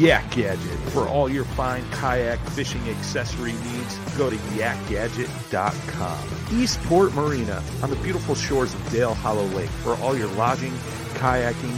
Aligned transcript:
Yak 0.00 0.30
Gadget 0.30 0.78
for 0.92 1.06
all 1.06 1.28
your 1.28 1.44
fine 1.44 1.84
kayak 1.90 2.38
fishing 2.50 2.80
accessory 2.88 3.52
needs. 3.52 3.98
Go 4.16 4.30
to 4.30 4.36
yakgadget.com. 4.56 6.18
Eastport 6.58 7.12
Marina 7.12 7.62
on 7.82 7.90
the 7.90 7.96
beautiful 7.96 8.34
shores 8.34 8.72
of 8.72 8.90
Dale 8.90 9.12
Hollow 9.12 9.44
Lake 9.48 9.68
for 9.68 9.96
all 9.96 10.16
your 10.16 10.28
lodging, 10.28 10.72
kayaking, 11.16 11.76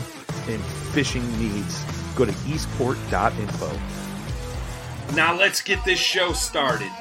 and 0.48 0.62
fishing 0.94 1.28
needs. 1.40 1.84
Go 2.14 2.24
to 2.24 2.34
eastport.info. 2.46 3.72
Now 5.16 5.36
let's 5.36 5.61
get 5.61 5.84
this 5.84 5.98
show 5.98 6.32
started. 6.32 6.92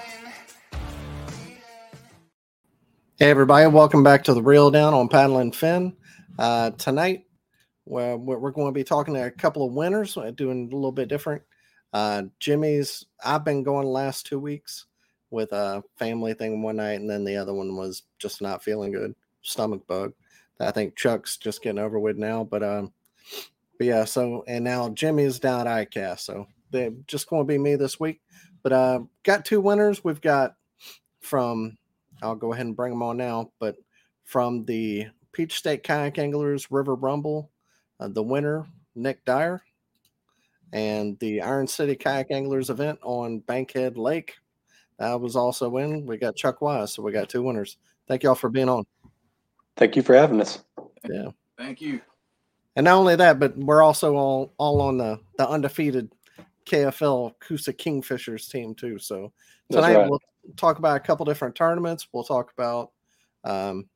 Hey, 3.18 3.30
everybody, 3.30 3.68
welcome 3.68 4.04
back 4.04 4.24
to 4.24 4.34
the 4.34 4.42
Reel 4.42 4.72
Down 4.72 4.96
on 4.96 5.08
Paddle 5.08 5.38
and 5.38 5.56
Fin. 5.56 5.96
Uh, 6.40 6.72
tonight, 6.72 7.26
well, 7.86 8.18
we're 8.18 8.52
going 8.52 8.68
to 8.68 8.78
be 8.78 8.84
talking 8.84 9.14
to 9.14 9.26
a 9.26 9.32
couple 9.32 9.66
of 9.66 9.74
winners, 9.74 10.18
uh, 10.18 10.32
doing 10.32 10.70
a 10.72 10.76
little 10.76 10.92
bit 10.92 11.10
different. 11.10 11.42
Uh, 11.94 12.24
Jimmy's, 12.40 13.06
I've 13.24 13.44
been 13.44 13.64
going 13.64 13.88
last 13.88 14.26
two 14.26 14.40
weeks 14.40 14.86
with 15.30 15.52
a 15.52 15.84
family 15.98 16.34
thing 16.34 16.62
one 16.62 16.78
night, 16.78 17.00
and 17.00 17.10
then 17.10 17.24
the 17.24 17.38
other 17.38 17.54
one 17.54 17.76
was 17.76 18.04
just 18.20 18.42
not 18.42 18.64
feeling 18.64 18.92
good, 18.92 19.16
stomach 19.42 19.86
bug. 19.88 20.14
I 20.60 20.72
think 20.72 20.96
Chuck's 20.96 21.38
just 21.38 21.64
getting 21.64 21.80
over 21.80 22.00
with 22.00 22.18
now, 22.18 22.44
but 22.44 22.64
um, 22.64 22.94
but 23.78 23.88
yeah. 23.88 24.06
So 24.06 24.44
and 24.48 24.64
now 24.64 24.90
Jimmy's 24.90 25.40
down 25.40 25.68
at 25.68 25.92
ICAST, 25.92 26.20
so 26.20 26.48
they're 26.70 26.94
just 27.08 27.28
going 27.30 27.42
to 27.42 27.48
be 27.52 27.58
me 27.58 27.76
this 27.76 28.00
week. 28.00 28.22
But 28.64 28.74
uh, 28.74 29.00
got 29.24 29.44
two 29.44 29.60
winners. 29.60 30.04
We've 30.04 30.22
got 30.22 30.56
from 31.20 31.78
I'll 32.22 32.36
go 32.36 32.54
ahead 32.54 32.68
and 32.68 32.76
bring 32.76 32.92
them 32.92 33.04
on 33.04 33.18
now, 33.18 33.52
but 33.60 33.76
from 34.24 34.66
the 34.66 35.08
Peach 35.32 35.58
State 35.58 35.84
Kayak 35.84 36.20
Anglers 36.20 36.70
River 36.70 36.96
Rumble 36.96 37.51
uh, 38.02 38.08
the 38.08 38.24
winner, 38.24 38.66
Nick 38.96 39.24
Dyer, 39.26 39.62
and 40.74 41.18
the 41.20 41.42
Iron 41.42 41.68
City 41.68 41.96
Kayak 41.96 42.32
Anglers 42.32 42.70
event 42.70 43.00
on 43.04 43.40
Bankhead 43.40 43.98
Lake. 43.98 44.36
That 44.98 45.20
was 45.20 45.36
also 45.36 45.78
in. 45.78 46.06
We 46.06 46.18
got 46.18 46.36
Chuck 46.36 46.62
Wise, 46.62 46.94
so 46.94 47.04
we 47.04 47.12
got 47.12 47.30
two 47.30 47.44
winners. 47.44 47.78
Thank 48.08 48.24
y'all 48.24 48.36
for 48.36 48.50
being 48.50 48.70
on. 48.70 48.86
Thank 49.78 49.96
you 49.96 50.02
for 50.02 50.16
having 50.16 50.42
us. 50.42 50.64
Yeah. 51.10 51.30
Thank 51.58 51.82
you. 51.82 52.02
And 52.76 52.86
not 52.86 52.98
only 52.98 53.16
that, 53.16 53.40
but 53.40 53.58
we're 53.58 53.84
also 53.84 54.16
all 54.16 54.54
all 54.58 54.82
on 54.82 54.98
the 54.98 55.20
the 55.38 55.48
undefeated 55.48 56.12
KFL 56.66 57.34
Coosa 57.40 57.74
Kingfishers 57.74 58.50
team 58.50 58.76
too. 58.76 58.98
So 59.00 59.32
tonight 59.72 59.96
right. 59.96 60.10
we'll 60.10 60.22
talk 60.56 60.80
about 60.80 60.98
a 60.98 61.00
couple 61.02 61.26
different 61.26 61.56
tournaments. 61.56 62.08
We'll 62.14 62.24
talk 62.24 62.52
about 62.54 62.92
um, 63.44 63.90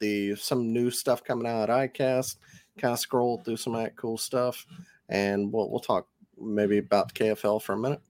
the 0.00 0.36
some 0.36 0.72
new 0.72 0.90
stuff 0.90 1.24
coming 1.24 1.46
out 1.46 1.70
at 1.70 1.94
ICAST 1.94 2.36
kind 2.78 2.92
of 2.92 3.00
scroll 3.00 3.38
through 3.38 3.56
some 3.56 3.74
of 3.74 3.82
that 3.82 3.96
cool 3.96 4.18
stuff, 4.18 4.66
and 5.08 5.52
we'll 5.52 5.70
we'll 5.70 5.80
talk 5.80 6.08
maybe 6.40 6.78
about 6.78 7.12
the 7.12 7.24
KFL 7.24 7.60
for 7.60 7.74
a 7.74 7.78
minute. 7.78 8.00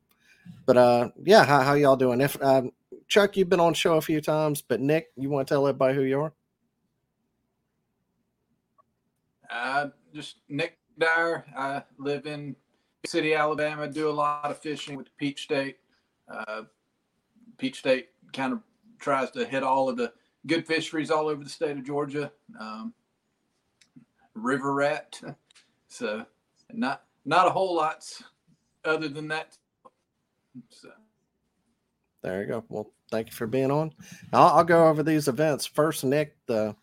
But 0.66 0.76
uh, 0.76 1.10
yeah, 1.22 1.44
how, 1.44 1.60
how 1.62 1.74
y'all 1.74 1.96
doing? 1.96 2.20
If 2.20 2.40
um, 2.42 2.72
Chuck, 3.06 3.36
you've 3.36 3.48
been 3.48 3.60
on 3.60 3.74
show 3.74 3.96
a 3.96 4.02
few 4.02 4.20
times, 4.20 4.62
but 4.62 4.80
Nick, 4.80 5.08
you 5.16 5.30
want 5.30 5.46
to 5.48 5.54
tell 5.54 5.66
everybody 5.66 5.94
who 5.94 6.02
you 6.02 6.20
are? 6.20 6.32
Uh, 9.50 9.88
just 10.14 10.36
Nick 10.48 10.78
Dyer. 10.98 11.44
I 11.56 11.82
live 11.98 12.26
in 12.26 12.54
City, 13.06 13.34
Alabama. 13.34 13.88
Do 13.88 14.08
a 14.08 14.12
lot 14.12 14.50
of 14.50 14.58
fishing 14.58 14.96
with 14.96 15.14
Peach 15.16 15.42
State. 15.42 15.78
Uh, 16.30 16.62
Peach 17.56 17.78
State 17.78 18.08
kind 18.32 18.52
of 18.52 18.60
tries 18.98 19.30
to 19.30 19.44
hit 19.46 19.62
all 19.62 19.88
of 19.88 19.96
the 19.96 20.12
good 20.46 20.66
fisheries 20.66 21.10
all 21.10 21.28
over 21.28 21.42
the 21.42 21.50
state 21.50 21.76
of 21.76 21.84
Georgia. 21.84 22.30
Um, 22.60 22.92
river 24.38 24.74
rat. 24.74 25.20
So 25.90 26.26
not 26.70 27.04
not 27.24 27.46
a 27.46 27.50
whole 27.50 27.74
lot 27.74 28.04
other 28.84 29.08
than 29.08 29.26
that. 29.28 29.56
So. 30.68 30.90
There 32.22 32.42
you 32.42 32.48
go. 32.48 32.64
Well, 32.68 32.92
thank 33.10 33.28
you 33.28 33.32
for 33.32 33.46
being 33.46 33.70
on. 33.70 33.92
I'll, 34.32 34.58
I'll 34.58 34.64
go 34.64 34.88
over 34.88 35.02
these 35.02 35.28
events 35.28 35.66
first. 35.66 36.04
Nick, 36.04 36.36
the 36.46 36.74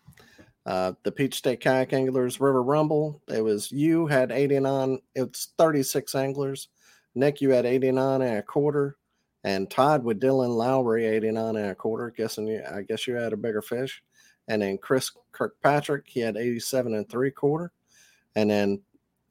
uh, 0.66 0.94
the 1.04 1.12
Peach 1.12 1.36
State 1.36 1.60
Kayak 1.60 1.94
Anglers 1.94 2.40
River 2.40 2.64
Rumble. 2.64 3.22
It 3.28 3.42
was 3.42 3.72
you 3.72 4.08
had 4.08 4.32
89. 4.32 5.00
It's 5.14 5.54
36 5.58 6.16
anglers. 6.16 6.70
Nick, 7.14 7.42
you 7.42 7.52
had 7.52 7.66
89 7.66 8.22
and 8.22 8.38
a 8.40 8.42
quarter, 8.42 8.98
and 9.44 9.70
tied 9.70 10.04
with 10.04 10.20
Dylan 10.20 10.56
Lowry 10.56 11.06
89 11.06 11.56
and 11.56 11.70
a 11.70 11.76
quarter. 11.76 12.12
Guessing 12.16 12.48
you, 12.48 12.64
I 12.72 12.82
guess 12.82 13.08
you 13.08 13.16
had 13.16 13.34
a 13.34 13.38
bigger 13.38 13.62
fish. 13.62 14.02
And 14.48 14.62
then 14.62 14.78
Chris 14.78 15.12
Kirkpatrick, 15.32 16.04
he 16.08 16.20
had 16.20 16.38
87 16.38 16.94
and 16.94 17.10
three 17.10 17.32
quarter. 17.32 17.72
And 18.36 18.50
then 18.50 18.82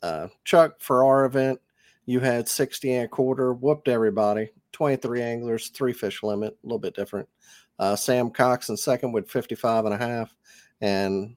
uh, 0.03 0.29
Chuck, 0.45 0.77
for 0.81 1.05
our 1.05 1.25
event, 1.25 1.61
you 2.07 2.21
had 2.21 2.49
60 2.49 2.93
and 2.93 3.05
a 3.07 3.09
quarter, 3.09 3.55
whooped 3.55 3.89
everybody. 3.89 4.51
23 4.73 5.23
anglers, 5.23 5.69
three 5.69 5.93
fish 5.93 6.23
limit, 6.23 6.57
a 6.63 6.67
little 6.67 6.79
bit 6.79 6.95
different. 6.97 7.29
Uh, 7.79 7.97
Sam 7.97 8.31
Cox 8.31 8.69
in 8.69 8.77
second 8.77 9.13
with 9.13 9.31
55 9.31 9.87
and 9.87 9.95
a 9.95 9.99
half. 9.99 10.35
And 10.81 11.37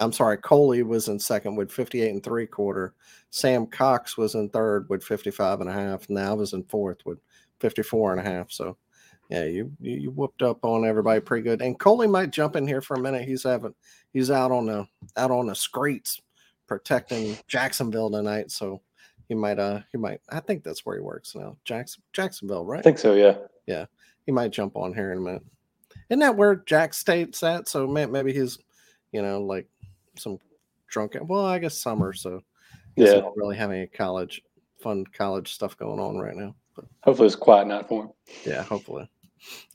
I'm 0.00 0.12
sorry, 0.12 0.36
Coley 0.38 0.82
was 0.82 1.08
in 1.08 1.18
second 1.18 1.56
with 1.56 1.70
58 1.70 2.10
and 2.10 2.22
three 2.22 2.46
quarter. 2.46 2.94
Sam 3.30 3.66
Cox 3.66 4.16
was 4.16 4.34
in 4.34 4.48
third 4.50 4.88
with 4.88 5.04
55 5.04 5.60
and 5.60 5.70
a 5.70 5.72
half. 5.72 6.08
And 6.08 6.18
I 6.18 6.32
was 6.32 6.52
in 6.52 6.64
fourth 6.64 6.98
with 7.06 7.18
54 7.60 8.12
and 8.12 8.20
a 8.20 8.30
half. 8.30 8.50
So 8.50 8.76
yeah, 9.30 9.44
you 9.44 9.70
you 9.80 10.10
whooped 10.10 10.42
up 10.42 10.64
on 10.64 10.86
everybody 10.86 11.20
pretty 11.20 11.42
good. 11.42 11.62
And 11.62 11.78
Coley 11.78 12.06
might 12.06 12.30
jump 12.30 12.56
in 12.56 12.66
here 12.66 12.80
for 12.80 12.94
a 12.94 13.00
minute. 13.00 13.26
He's 13.26 13.42
having 13.42 13.74
he's 14.12 14.30
out 14.30 14.52
on 14.52 14.66
the 14.66 14.86
out 15.16 15.30
on 15.30 15.46
the 15.46 15.54
streets 15.54 16.20
protecting 16.66 17.36
Jacksonville 17.46 18.10
tonight, 18.10 18.50
so 18.50 18.80
he 19.28 19.34
might 19.34 19.58
uh 19.58 19.80
he 19.92 19.98
might 19.98 20.20
I 20.30 20.40
think 20.40 20.62
that's 20.62 20.84
where 20.84 20.96
he 20.96 21.02
works 21.02 21.34
now. 21.34 21.56
Jackson 21.64 22.02
Jacksonville, 22.12 22.64
right? 22.64 22.80
I 22.80 22.82
think 22.82 22.98
so, 22.98 23.14
yeah. 23.14 23.36
Yeah. 23.66 23.86
He 24.26 24.32
might 24.32 24.52
jump 24.52 24.76
on 24.76 24.94
here 24.94 25.12
in 25.12 25.18
a 25.18 25.20
minute. 25.20 25.42
isn't 26.08 26.20
that 26.20 26.36
where 26.36 26.56
Jack 26.56 26.94
State's 26.94 27.42
at? 27.42 27.68
So 27.68 27.86
maybe 27.86 28.32
he's, 28.32 28.58
you 29.12 29.22
know, 29.22 29.42
like 29.42 29.66
some 30.16 30.38
drunken. 30.88 31.26
Well, 31.26 31.44
I 31.44 31.58
guess 31.58 31.76
summer, 31.76 32.12
so 32.12 32.40
yeah, 32.96 33.14
don't 33.14 33.36
really 33.36 33.56
have 33.56 33.70
any 33.70 33.86
college 33.86 34.42
fun 34.80 35.04
college 35.06 35.52
stuff 35.52 35.76
going 35.76 35.98
on 35.98 36.18
right 36.18 36.36
now. 36.36 36.54
But 36.76 36.86
hopefully, 37.02 37.26
it's 37.26 37.36
quiet 37.36 37.66
night 37.66 37.88
for 37.88 38.04
him. 38.04 38.10
Yeah, 38.46 38.62
hopefully. 38.62 39.08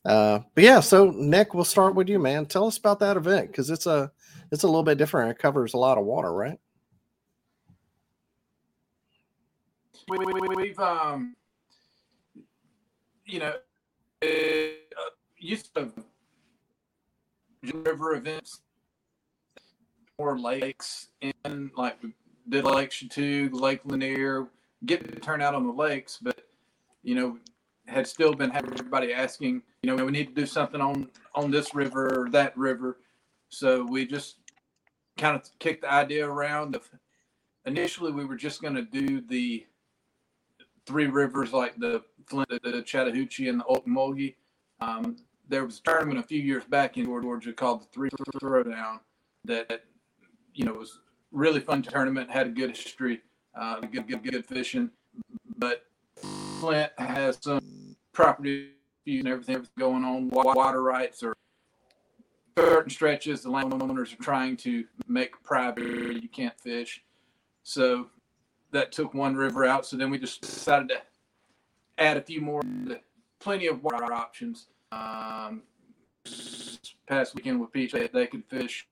Uh, 0.05 0.39
but 0.55 0.63
yeah, 0.63 0.79
so 0.79 1.11
Nick, 1.11 1.53
we'll 1.53 1.63
start 1.63 1.95
with 1.95 2.09
you, 2.09 2.19
man. 2.19 2.45
Tell 2.45 2.67
us 2.67 2.77
about 2.77 2.99
that 2.99 3.17
event 3.17 3.47
because 3.47 3.69
it's 3.69 3.85
a 3.85 4.11
it's 4.51 4.63
a 4.63 4.67
little 4.67 4.83
bit 4.83 4.97
different. 4.97 5.31
It 5.31 5.39
covers 5.39 5.73
a 5.73 5.77
lot 5.77 5.97
of 5.97 6.05
water, 6.05 6.33
right? 6.33 6.59
We, 10.07 10.69
have 10.69 10.79
um, 10.79 11.35
you 13.25 13.39
know, 13.39 13.53
uh, 14.23 14.27
used 15.37 15.75
to 15.75 15.91
river 17.85 18.15
events 18.15 18.61
or 20.17 20.39
lakes 20.39 21.09
in 21.21 21.71
like 21.77 21.97
did 22.49 22.65
Lake 22.65 22.89
Chatuge, 22.89 23.53
Lake 23.53 23.81
Lanier, 23.85 24.47
get 24.85 25.07
to 25.07 25.19
turn 25.19 25.41
out 25.41 25.53
on 25.53 25.67
the 25.67 25.73
lakes, 25.73 26.17
but 26.21 26.41
you 27.03 27.15
know, 27.15 27.37
had 27.89 28.07
still 28.07 28.33
been 28.33 28.49
having 28.49 28.71
everybody 28.71 29.13
asking, 29.13 29.61
you 29.83 29.95
know, 29.95 30.05
we 30.05 30.11
need 30.11 30.27
to 30.27 30.33
do 30.33 30.45
something 30.45 30.81
on 30.81 31.09
on 31.35 31.51
this 31.51 31.73
river 31.73 32.21
or 32.21 32.29
that 32.29 32.57
river. 32.57 32.99
So 33.49 33.83
we 33.83 34.05
just 34.05 34.37
kind 35.17 35.35
of 35.35 35.49
kicked 35.59 35.81
the 35.81 35.91
idea 35.91 36.27
around 36.27 36.75
of 36.75 36.89
initially 37.65 38.11
we 38.11 38.25
were 38.25 38.35
just 38.35 38.61
going 38.61 38.75
to 38.75 38.83
do 38.83 39.21
the 39.21 39.65
three 40.85 41.07
rivers 41.07 41.51
like 41.53 41.77
the 41.77 42.03
Flint, 42.27 42.49
the 42.63 42.81
Chattahoochee, 42.83 43.49
and 43.49 43.59
the 43.59 43.63
Ocmulgee. 43.65 44.35
Um, 44.81 45.17
there 45.47 45.65
was 45.65 45.79
a 45.79 45.81
tournament 45.83 46.19
a 46.19 46.23
few 46.23 46.39
years 46.39 46.63
back 46.65 46.97
in 46.97 47.05
Georgia 47.05 47.53
called 47.53 47.81
the 47.81 47.87
Three 47.91 48.09
Throwdown 48.41 48.99
that 49.45 49.83
you 50.53 50.65
know 50.65 50.73
was 50.73 50.99
really 51.31 51.59
fun 51.59 51.81
tournament, 51.81 52.29
had 52.29 52.47
a 52.47 52.51
good 52.51 52.71
history, 52.71 53.21
uh, 53.59 53.79
good, 53.81 54.07
good, 54.07 54.23
good 54.23 54.45
fishing. 54.45 54.89
But 55.57 55.83
Flint 56.59 56.91
has 56.97 57.37
some 57.41 57.95
property 58.11 58.71
and 59.07 59.27
everything 59.27 59.65
going 59.77 60.03
on, 60.03 60.29
water 60.29 60.83
rights 60.83 61.23
or 61.23 61.35
certain 62.57 62.89
stretches 62.89 63.41
the 63.41 63.49
landowners 63.49 64.13
are 64.13 64.17
trying 64.17 64.57
to 64.57 64.83
make 65.07 65.41
private 65.41 66.21
you 66.21 66.27
can't 66.29 66.59
fish. 66.59 67.03
So 67.63 68.09
that 68.71 68.91
took 68.91 69.13
one 69.13 69.35
river 69.35 69.65
out. 69.65 69.85
So 69.85 69.95
then 69.95 70.09
we 70.09 70.19
just 70.19 70.41
decided 70.41 70.89
to 70.89 71.01
add 71.97 72.17
a 72.17 72.21
few 72.21 72.41
more, 72.41 72.61
plenty 73.39 73.67
of 73.67 73.83
water 73.83 74.11
options. 74.13 74.67
Um, 74.91 75.63
past 77.07 77.35
weekend 77.35 77.61
with 77.61 77.71
Peach, 77.71 77.93
they, 77.93 78.07
they 78.07 78.27
could 78.27 78.43
fish 78.45 78.87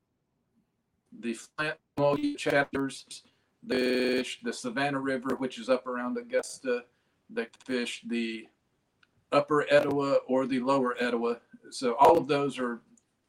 the 1.20 1.38
Flint 1.58 2.38
chapters, 2.38 3.24
the 3.64 4.26
the 4.44 4.54
Savannah 4.54 5.00
River, 5.00 5.36
which 5.38 5.60
is 5.60 5.70
up 5.70 5.88
around 5.88 6.18
Augusta. 6.18 6.86
They 7.30 7.48
fish 7.66 8.02
the 8.08 8.48
Upper 9.32 9.66
Etowah 9.70 10.20
or 10.28 10.46
the 10.46 10.60
Lower 10.60 10.96
Etowah. 11.02 11.40
So 11.70 11.96
all 11.96 12.18
of 12.18 12.28
those 12.28 12.58
are 12.60 12.82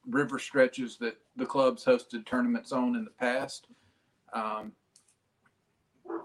river 0.08 0.38
stretches 0.38 0.96
that 0.98 1.18
the 1.36 1.46
clubs 1.46 1.84
hosted 1.84 2.24
tournaments 2.24 2.72
on 2.72 2.96
in 2.96 3.04
the 3.04 3.10
past. 3.10 3.66
Um, 4.32 4.72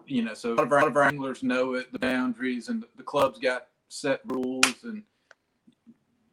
you 0.05 0.23
know, 0.23 0.33
so 0.33 0.53
a 0.53 0.55
lot 0.55 0.65
of, 0.65 0.71
our, 0.71 0.81
lot 0.81 0.87
of 0.87 0.97
our 0.97 1.03
anglers 1.03 1.43
know 1.43 1.73
it, 1.73 1.91
the 1.91 1.99
boundaries, 1.99 2.69
and 2.69 2.81
the, 2.81 2.87
the 2.97 3.03
clubs 3.03 3.39
got 3.39 3.67
set 3.89 4.21
rules, 4.25 4.83
and 4.83 5.03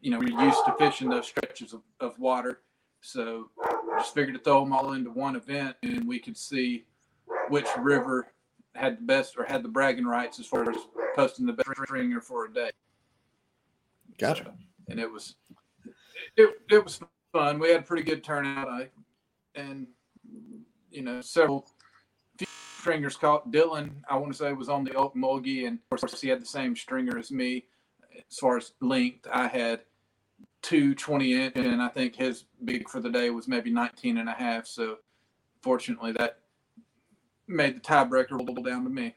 you 0.00 0.10
know, 0.10 0.18
we're 0.18 0.44
used 0.44 0.64
to 0.66 0.74
fishing 0.78 1.08
those 1.08 1.26
stretches 1.26 1.72
of, 1.72 1.82
of 2.00 2.18
water. 2.18 2.60
So 3.02 3.50
just 3.98 4.14
figured 4.14 4.34
to 4.34 4.40
throw 4.40 4.64
them 4.64 4.72
all 4.72 4.92
into 4.92 5.10
one 5.10 5.36
event, 5.36 5.76
and 5.82 6.06
we 6.06 6.18
could 6.18 6.36
see 6.36 6.84
which 7.48 7.66
river 7.78 8.28
had 8.74 8.98
the 8.98 9.02
best 9.02 9.36
or 9.36 9.44
had 9.44 9.62
the 9.62 9.68
bragging 9.68 10.06
rights 10.06 10.38
as 10.38 10.46
far 10.46 10.70
as 10.70 10.76
posting 11.14 11.46
the 11.46 11.52
best 11.52 11.70
stringer 11.84 12.20
for 12.20 12.46
a 12.46 12.52
day. 12.52 12.70
Gotcha. 14.18 14.44
So, 14.44 14.52
and 14.88 15.00
it 15.00 15.10
was 15.10 15.36
it, 16.36 16.50
it 16.70 16.84
was 16.84 17.00
fun. 17.32 17.58
We 17.58 17.70
had 17.70 17.80
a 17.80 17.84
pretty 17.84 18.02
good 18.02 18.22
turnout. 18.22 18.68
I 18.68 18.88
and 19.54 19.86
you 20.90 21.02
know 21.02 21.20
several 21.20 21.66
stringers 22.80 23.16
caught. 23.16 23.50
Dylan, 23.52 23.90
I 24.08 24.16
want 24.16 24.32
to 24.32 24.38
say, 24.38 24.52
was 24.52 24.68
on 24.68 24.84
the 24.84 24.90
Ocmulgee, 24.90 25.66
and 25.66 25.78
of 25.90 26.00
course 26.00 26.20
he 26.20 26.28
had 26.28 26.40
the 26.40 26.46
same 26.46 26.74
stringer 26.74 27.18
as 27.18 27.30
me 27.30 27.66
as 28.30 28.38
far 28.38 28.56
as 28.56 28.72
length. 28.80 29.26
I 29.32 29.46
had 29.46 29.80
two 30.62 30.94
20 30.94 31.34
inch, 31.34 31.56
and 31.56 31.82
I 31.82 31.88
think 31.88 32.16
his 32.16 32.44
big 32.64 32.88
for 32.88 33.00
the 33.00 33.10
day 33.10 33.30
was 33.30 33.48
maybe 33.48 33.70
19 33.70 34.18
and 34.18 34.28
a 34.28 34.32
half. 34.32 34.66
So 34.66 34.96
fortunately, 35.62 36.12
that 36.12 36.38
made 37.46 37.76
the 37.76 37.80
tiebreaker 37.80 38.32
roll 38.32 38.62
down 38.62 38.84
to 38.84 38.90
me. 38.90 39.14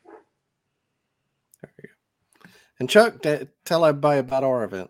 And 2.79 2.89
Chuck, 2.89 3.21
tell 3.65 3.85
everybody 3.85 4.19
about 4.19 4.43
our 4.43 4.63
event. 4.63 4.89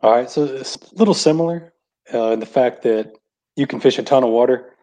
All 0.00 0.12
right, 0.12 0.30
so 0.30 0.44
it's 0.44 0.76
a 0.76 0.94
little 0.94 1.14
similar 1.14 1.72
uh, 2.12 2.30
in 2.30 2.40
the 2.40 2.46
fact 2.46 2.82
that 2.82 3.12
you 3.56 3.66
can 3.66 3.80
fish 3.80 3.98
a 3.98 4.02
ton 4.02 4.24
of 4.24 4.30
water. 4.30 4.74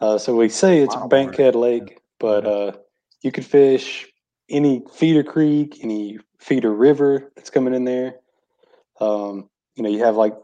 Uh, 0.00 0.18
so 0.18 0.36
we 0.36 0.48
say 0.48 0.78
it's 0.78 0.94
wow, 0.94 1.08
Bankhead 1.08 1.54
Lake, 1.54 2.00
but 2.20 2.46
uh, 2.46 2.72
you 3.22 3.32
can 3.32 3.44
fish 3.44 4.06
any 4.48 4.82
feeder 4.92 5.22
creek, 5.22 5.78
any 5.82 6.18
feeder 6.38 6.72
river 6.72 7.32
that's 7.34 7.50
coming 7.50 7.74
in 7.74 7.84
there. 7.84 8.16
Um, 9.00 9.48
you 9.76 9.82
know, 9.82 9.88
you 9.88 10.04
have 10.04 10.16
like 10.16 10.34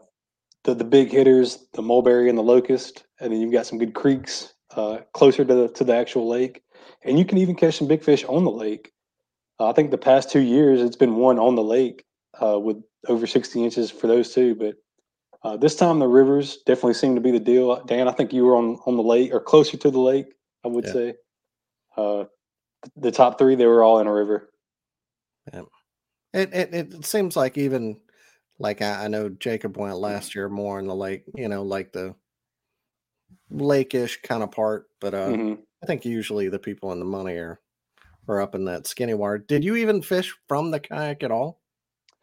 the, 0.63 0.73
the 0.73 0.83
big 0.83 1.11
hitters, 1.11 1.67
the 1.73 1.81
mulberry 1.81 2.29
and 2.29 2.37
the 2.37 2.43
locust, 2.43 3.05
and 3.19 3.31
then 3.31 3.41
you've 3.41 3.51
got 3.51 3.65
some 3.65 3.77
good 3.77 3.93
creeks 3.93 4.53
uh, 4.75 4.99
closer 5.13 5.45
to 5.45 5.53
the, 5.53 5.67
to 5.69 5.83
the 5.83 5.95
actual 5.95 6.27
lake. 6.27 6.61
And 7.03 7.19
you 7.19 7.25
can 7.25 7.37
even 7.37 7.55
catch 7.55 7.77
some 7.77 7.87
big 7.87 8.03
fish 8.03 8.23
on 8.25 8.43
the 8.43 8.51
lake. 8.51 8.91
I 9.59 9.71
think 9.71 9.91
the 9.91 9.97
past 9.97 10.29
two 10.29 10.41
years 10.41 10.81
it's 10.81 10.95
been 10.95 11.15
one 11.15 11.39
on 11.39 11.55
the 11.55 11.63
lake 11.63 12.03
uh, 12.41 12.59
with 12.59 12.81
over 13.07 13.25
60 13.25 13.63
inches 13.63 13.89
for 13.91 14.07
those 14.07 14.33
two. 14.33 14.55
But 14.55 14.75
uh, 15.43 15.57
this 15.57 15.75
time 15.75 15.99
the 15.99 16.07
rivers 16.07 16.57
definitely 16.65 16.95
seem 16.95 17.15
to 17.15 17.21
be 17.21 17.31
the 17.31 17.39
deal. 17.39 17.83
Dan, 17.85 18.07
I 18.07 18.11
think 18.11 18.33
you 18.33 18.45
were 18.45 18.55
on, 18.55 18.79
on 18.85 18.97
the 18.97 19.03
lake 19.03 19.33
or 19.33 19.39
closer 19.39 19.77
to 19.77 19.91
the 19.91 19.99
lake, 19.99 20.27
I 20.63 20.67
would 20.67 20.85
yeah. 20.85 20.93
say. 20.93 21.13
Uh, 21.95 22.25
the 22.97 23.11
top 23.11 23.37
three, 23.37 23.55
they 23.55 23.65
were 23.65 23.83
all 23.83 23.99
in 23.99 24.07
a 24.07 24.13
river. 24.13 24.49
Yeah. 25.53 25.61
It, 26.33 26.53
it, 26.53 26.73
it 26.73 27.05
seems 27.05 27.37
like 27.37 27.57
even 27.57 27.97
like 28.59 28.81
I, 28.81 29.05
I 29.05 29.07
know 29.07 29.29
Jacob 29.29 29.77
went 29.77 29.97
last 29.97 30.35
year 30.35 30.49
more 30.49 30.79
in 30.79 30.87
the 30.87 30.95
lake, 30.95 31.23
you 31.33 31.47
know, 31.47 31.63
like 31.63 31.93
the 31.93 32.15
lakeish 33.51 34.21
kind 34.23 34.43
of 34.43 34.51
part. 34.51 34.87
But 34.99 35.13
uh, 35.13 35.27
mm-hmm. 35.27 35.61
I 35.83 35.85
think 35.85 36.05
usually 36.05 36.49
the 36.49 36.59
people 36.59 36.91
in 36.91 36.99
the 36.99 37.05
money 37.05 37.33
are 37.33 37.59
are 38.27 38.41
up 38.41 38.55
in 38.55 38.65
that 38.65 38.87
skinny 38.87 39.13
water. 39.13 39.37
Did 39.37 39.63
you 39.63 39.75
even 39.75 40.01
fish 40.01 40.33
from 40.47 40.71
the 40.71 40.79
kayak 40.79 41.23
at 41.23 41.31
all? 41.31 41.59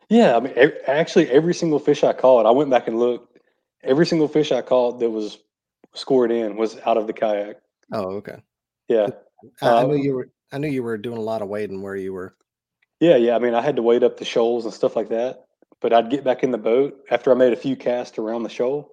Yeah, 0.08 0.36
I 0.36 0.40
mean, 0.40 0.54
actually, 0.86 1.30
every 1.30 1.54
single 1.54 1.78
fish 1.78 2.04
I 2.04 2.12
caught, 2.12 2.46
I 2.46 2.50
went 2.50 2.70
back 2.70 2.88
and 2.88 2.98
looked. 2.98 3.38
Every 3.82 4.06
single 4.06 4.28
fish 4.28 4.52
I 4.52 4.62
caught 4.62 5.00
that 5.00 5.10
was 5.10 5.38
scored 5.94 6.30
in 6.30 6.56
was 6.56 6.78
out 6.84 6.96
of 6.96 7.06
the 7.06 7.12
kayak. 7.12 7.56
Oh, 7.92 8.16
okay. 8.16 8.36
Yeah, 8.88 9.08
I, 9.60 9.68
I 9.68 9.84
knew 9.84 9.94
um 9.94 9.98
you 9.98 10.14
were. 10.14 10.28
I 10.52 10.58
knew 10.58 10.68
you 10.68 10.82
were 10.82 10.98
doing 10.98 11.16
a 11.18 11.22
lot 11.22 11.40
of 11.40 11.48
wading 11.48 11.82
where 11.82 11.96
you 11.96 12.12
were. 12.12 12.34
Yeah, 13.00 13.16
yeah. 13.16 13.34
I 13.34 13.38
mean, 13.38 13.54
I 13.54 13.62
had 13.62 13.76
to 13.76 13.82
wade 13.82 14.04
up 14.04 14.18
the 14.18 14.24
shoals 14.24 14.64
and 14.64 14.74
stuff 14.74 14.96
like 14.96 15.08
that 15.08 15.46
but 15.82 15.92
I'd 15.92 16.08
get 16.08 16.24
back 16.24 16.42
in 16.44 16.52
the 16.52 16.58
boat 16.58 17.04
after 17.10 17.30
I 17.30 17.34
made 17.34 17.52
a 17.52 17.56
few 17.56 17.76
casts 17.76 18.16
around 18.16 18.44
the 18.44 18.48
shoal. 18.48 18.88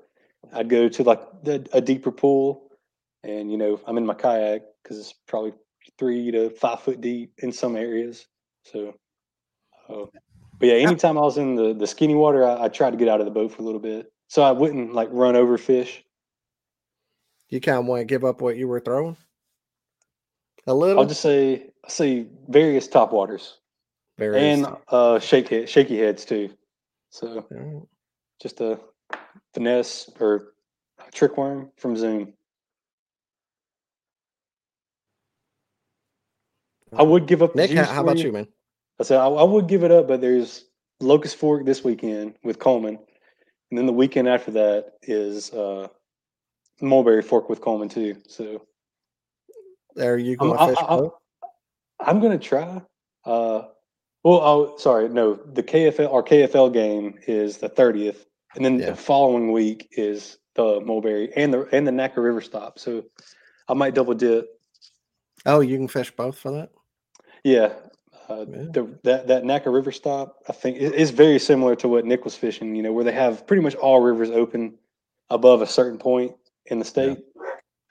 I'd 0.52 0.68
go 0.68 0.90
to 0.90 1.04
like 1.04 1.22
the, 1.44 1.66
a 1.72 1.80
deeper 1.80 2.12
pool, 2.12 2.72
and 3.24 3.52
you 3.52 3.58
know 3.58 3.80
I'm 3.86 3.98
in 3.98 4.06
my 4.06 4.16
kayak 4.16 4.64
because 4.84 4.98
it's 4.98 5.14
probably 5.28 5.54
three 5.98 6.32
to 6.32 6.50
five 6.50 6.82
foot 6.82 7.02
deep 7.02 7.34
in 7.40 7.52
some 7.52 7.76
areas. 7.76 8.28
So, 8.64 8.96
uh, 9.90 10.06
but 10.58 10.68
yeah, 10.68 10.76
anytime 10.76 11.18
I 11.18 11.22
was 11.22 11.38
in 11.38 11.56
the 11.56 11.74
the 11.74 11.88
skinny 11.88 12.16
water, 12.16 12.46
I, 12.46 12.66
I 12.66 12.68
tried 12.70 12.92
to 12.92 12.98
get 12.98 13.08
out 13.08 13.20
of 13.20 13.26
the 13.26 13.32
boat 13.32 13.52
for 13.52 13.62
a 13.62 13.66
little 13.66 13.80
bit 13.80 14.12
so 14.30 14.44
I 14.44 14.52
wouldn't 14.52 14.94
like 14.94 15.10
run 15.12 15.36
over 15.36 15.58
fish. 15.58 16.04
You 17.50 17.60
kind 17.60 17.80
of 17.80 17.86
want 17.86 18.02
to 18.02 18.06
give 18.06 18.24
up 18.24 18.42
what 18.42 18.56
you 18.56 18.68
were 18.68 18.80
throwing 18.80 19.18
a 20.68 20.74
little. 20.74 21.02
I'll 21.02 21.08
just 21.08 21.22
say 21.22 21.72
I 21.84 21.90
say 21.90 22.28
various 22.48 22.88
top 22.88 23.12
waters. 23.12 23.58
Various. 24.18 24.66
and 24.66 24.76
uh, 24.90 25.20
shake 25.20 25.50
head, 25.50 25.68
shaky 25.68 25.98
heads 25.98 26.26
too. 26.26 26.52
So 27.10 27.88
just 28.42 28.62
a 28.62 28.80
finesse 29.54 30.10
or 30.20 30.54
a 31.06 31.12
trick 31.12 31.38
worm 31.38 31.72
from 31.78 31.98
Zoom. 31.98 32.34
I 36.98 37.04
would 37.04 37.28
give 37.28 37.42
up. 37.42 37.56
Nick, 37.56 37.72
how 37.72 38.02
about 38.02 38.18
you. 38.18 38.26
you, 38.26 38.32
man? 38.32 38.48
I 39.00 39.04
said 39.04 39.20
I, 39.20 39.28
I, 39.28 39.44
would 39.44 39.68
give 39.68 39.84
it 39.84 39.92
up, 39.92 40.08
but 40.08 40.22
there's 40.22 40.66
Locust 41.00 41.38
Fork 41.38 41.66
this 41.66 41.84
weekend 41.84 42.36
with 42.44 42.60
Coleman, 42.60 43.00
and 43.70 43.78
then 43.78 43.86
the 43.86 43.94
weekend 43.94 44.28
after 44.28 44.52
that 44.52 44.94
is 45.04 45.54
uh, 45.54 45.88
Mulberry 46.82 47.22
Fork 47.22 47.50
with 47.50 47.62
Coleman 47.62 47.90
too. 47.90 48.18
So, 48.28 48.66
are 50.00 50.18
you 50.18 50.36
going 50.36 50.58
to 50.58 50.68
fish? 50.68 50.86
I, 52.02 52.10
am 52.10 52.20
going 52.20 52.38
to 52.38 52.46
try. 52.46 52.82
Uh, 53.26 53.64
well, 54.24 54.42
oh, 54.42 54.76
sorry, 54.78 55.08
no. 55.08 55.36
The 55.36 55.64
KFL 55.64 56.12
our 56.12 56.24
KFL 56.24 56.74
game 56.74 57.20
is 57.28 57.58
the 57.58 57.70
thirtieth, 57.70 58.26
and 58.56 58.66
then 58.66 58.80
Yeah. 58.80 58.92
the 58.92 58.96
following 58.96 59.52
week 59.52 59.88
is 59.92 60.38
the 60.56 60.82
Mulberry 60.82 61.32
and 61.36 61.54
the 61.54 61.70
and 61.72 61.88
the 61.88 61.92
NACA 61.92 62.18
River 62.18 62.42
stop. 62.42 62.80
So 62.80 63.06
I 63.68 63.74
might 63.76 63.94
double 63.94 64.14
dip. 64.14 64.50
Oh, 65.46 65.62
you 65.62 65.78
can 65.78 65.88
fish 65.88 66.12
both 66.12 66.38
for 66.38 66.52
that. 66.52 66.72
Yeah, 67.44 67.74
uh, 68.30 68.46
Yeah. 68.48 68.66
the 68.72 69.00
that 69.04 69.28
that 69.28 69.44
NACA 69.44 69.72
River 69.74 69.92
stop 69.92 70.44
I 70.48 70.54
think 70.54 70.78
is 70.78 71.10
very 71.12 71.40
similar 71.40 71.76
to 71.78 71.88
what 71.88 72.06
Nick 72.06 72.24
was 72.26 72.36
fishing. 72.36 72.76
You 72.76 72.84
know, 72.84 72.94
where 72.94 73.04
they 73.04 73.12
have 73.12 73.46
pretty 73.48 73.64
much 73.64 73.76
all 73.76 74.02
rivers 74.02 74.30
open 74.30 74.78
above 75.30 75.62
a 75.62 75.68
certain 75.68 75.98
point 75.98 76.36
in 76.68 76.80
the 76.80 76.86
state. 76.86 77.18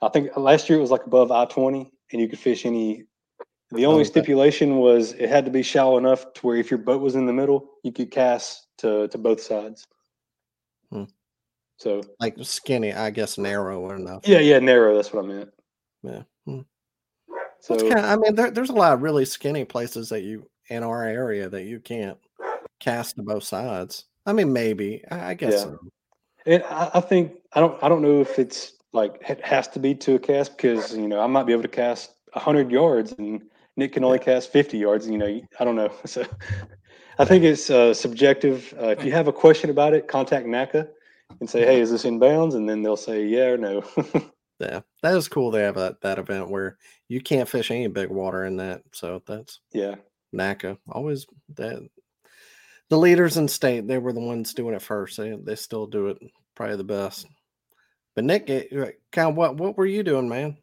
I 0.00 0.08
think 0.08 0.36
last 0.36 0.68
year 0.68 0.78
it 0.78 0.82
was 0.82 0.90
like 0.90 1.06
above 1.06 1.32
I 1.32 1.44
twenty, 1.46 1.90
and 2.12 2.20
you 2.20 2.28
could 2.28 2.38
fish 2.38 2.66
any. 2.66 3.04
The 3.70 3.84
only 3.84 4.00
okay. 4.00 4.10
stipulation 4.10 4.76
was 4.76 5.12
it 5.12 5.28
had 5.28 5.44
to 5.44 5.50
be 5.50 5.62
shallow 5.62 5.98
enough 5.98 6.32
to 6.34 6.46
where 6.46 6.56
if 6.56 6.70
your 6.70 6.78
boat 6.78 7.02
was 7.02 7.16
in 7.16 7.26
the 7.26 7.34
middle, 7.34 7.68
you 7.82 7.92
could 7.92 8.10
cast 8.10 8.66
to 8.78 9.08
to 9.08 9.18
both 9.18 9.40
sides. 9.42 9.86
Hmm. 10.90 11.04
So 11.76 12.02
Like 12.18 12.36
skinny, 12.42 12.92
I 12.92 13.10
guess 13.10 13.38
narrow 13.38 13.90
enough. 13.90 14.26
yeah, 14.26 14.38
yeah, 14.40 14.58
narrow. 14.58 14.96
That's 14.96 15.12
what 15.12 15.24
I 15.24 15.28
meant. 15.28 15.50
Yeah. 16.02 16.22
Hmm. 16.46 16.60
So 17.60 17.74
That's 17.74 17.88
kind 17.88 17.98
of, 17.98 18.04
I 18.04 18.16
mean, 18.16 18.34
there, 18.34 18.50
there's 18.50 18.70
a 18.70 18.74
lot 18.74 18.92
of 18.92 19.02
really 19.02 19.24
skinny 19.24 19.64
places 19.64 20.08
that 20.10 20.22
you 20.22 20.48
in 20.68 20.82
our 20.82 21.04
area 21.04 21.48
that 21.48 21.64
you 21.64 21.80
can't 21.80 22.18
cast 22.78 23.16
to 23.16 23.22
both 23.22 23.44
sides. 23.44 24.04
I 24.26 24.32
mean, 24.32 24.52
maybe. 24.52 25.02
I, 25.10 25.30
I 25.30 25.34
guess 25.34 25.52
Yeah. 25.52 25.64
so. 25.64 25.78
And 26.46 26.62
I, 26.64 26.90
I 26.94 27.00
think 27.00 27.32
I 27.52 27.60
don't 27.60 27.82
I 27.82 27.88
don't 27.88 28.02
know 28.02 28.20
if 28.20 28.38
it's 28.38 28.72
like 28.92 29.20
it 29.28 29.44
has 29.44 29.68
to 29.68 29.78
be 29.78 29.94
to 29.96 30.14
a 30.14 30.18
cast 30.18 30.56
because 30.56 30.96
you 30.96 31.08
know 31.08 31.20
I 31.20 31.26
might 31.26 31.44
be 31.44 31.52
able 31.52 31.62
to 31.62 31.68
cast 31.68 32.12
hundred 32.32 32.70
yards 32.70 33.14
and 33.18 33.42
Nick 33.76 33.92
can 33.94 34.04
only 34.04 34.18
cast 34.18 34.52
fifty 34.52 34.78
yards. 34.78 35.08
You 35.08 35.18
know 35.18 35.40
I 35.58 35.64
don't 35.64 35.76
know. 35.76 35.90
So 36.06 36.24
I 37.18 37.24
think 37.24 37.42
it's 37.42 37.68
uh, 37.68 37.92
subjective. 37.92 38.72
Uh, 38.80 38.88
if 38.88 39.04
you 39.04 39.10
have 39.10 39.26
a 39.26 39.32
question 39.32 39.70
about 39.70 39.92
it, 39.92 40.06
contact 40.06 40.46
NACA 40.46 40.88
and 41.40 41.50
say, 41.50 41.64
"Hey, 41.64 41.80
is 41.80 41.90
this 41.90 42.04
in 42.04 42.20
bounds?" 42.20 42.54
And 42.54 42.68
then 42.68 42.82
they'll 42.82 42.96
say, 42.96 43.26
"Yeah" 43.26 43.46
or 43.46 43.56
"No." 43.56 43.82
Yeah, 44.58 44.80
that 45.02 45.16
is 45.16 45.28
cool. 45.28 45.50
They 45.50 45.62
have 45.62 45.76
that 45.76 46.00
that 46.00 46.18
event 46.18 46.50
where 46.50 46.78
you 47.08 47.20
can't 47.20 47.48
fish 47.48 47.70
any 47.70 47.86
big 47.86 48.10
water 48.10 48.44
in 48.44 48.56
that. 48.56 48.82
So 48.92 49.22
that's 49.26 49.60
yeah, 49.72 49.96
NACA. 50.34 50.78
Always 50.90 51.26
that 51.54 51.88
the 52.88 52.98
leaders 52.98 53.36
in 53.36 53.46
state, 53.46 53.86
they 53.86 53.98
were 53.98 54.12
the 54.12 54.20
ones 54.20 54.54
doing 54.54 54.74
it 54.74 54.82
first. 54.82 55.16
They 55.16 55.36
they 55.36 55.54
still 55.54 55.86
do 55.86 56.08
it 56.08 56.18
probably 56.56 56.76
the 56.76 56.84
best. 56.84 57.26
But 58.14 58.24
Nick, 58.24 58.50
eh, 58.50 58.64
kind 59.12 59.28
of 59.28 59.36
what 59.36 59.56
what 59.56 59.76
were 59.76 59.86
you 59.86 60.02
doing, 60.02 60.28
man? 60.28 60.56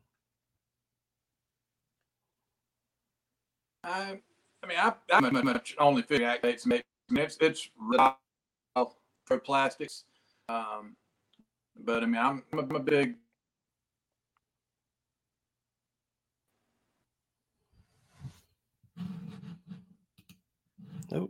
I, 3.85 4.19
I 4.63 4.67
mean, 4.67 4.77
I, 4.77 4.93
I'm 5.13 5.29
pretty 5.29 5.41
much 5.43 5.75
only 5.77 6.01
figure 6.01 6.27
activates. 6.27 6.65
Maybe 6.65 6.83
it's 7.11 7.37
it's 7.39 7.69
really 7.79 8.13
for 9.25 9.39
plastics, 9.39 10.03
um, 10.49 10.95
but 11.83 12.03
I 12.03 12.05
mean, 12.05 12.21
I'm, 12.21 12.43
I'm, 12.51 12.59
a, 12.59 12.61
I'm 12.63 12.75
a 12.75 12.79
big 12.79 13.15
Oh, 21.13 21.29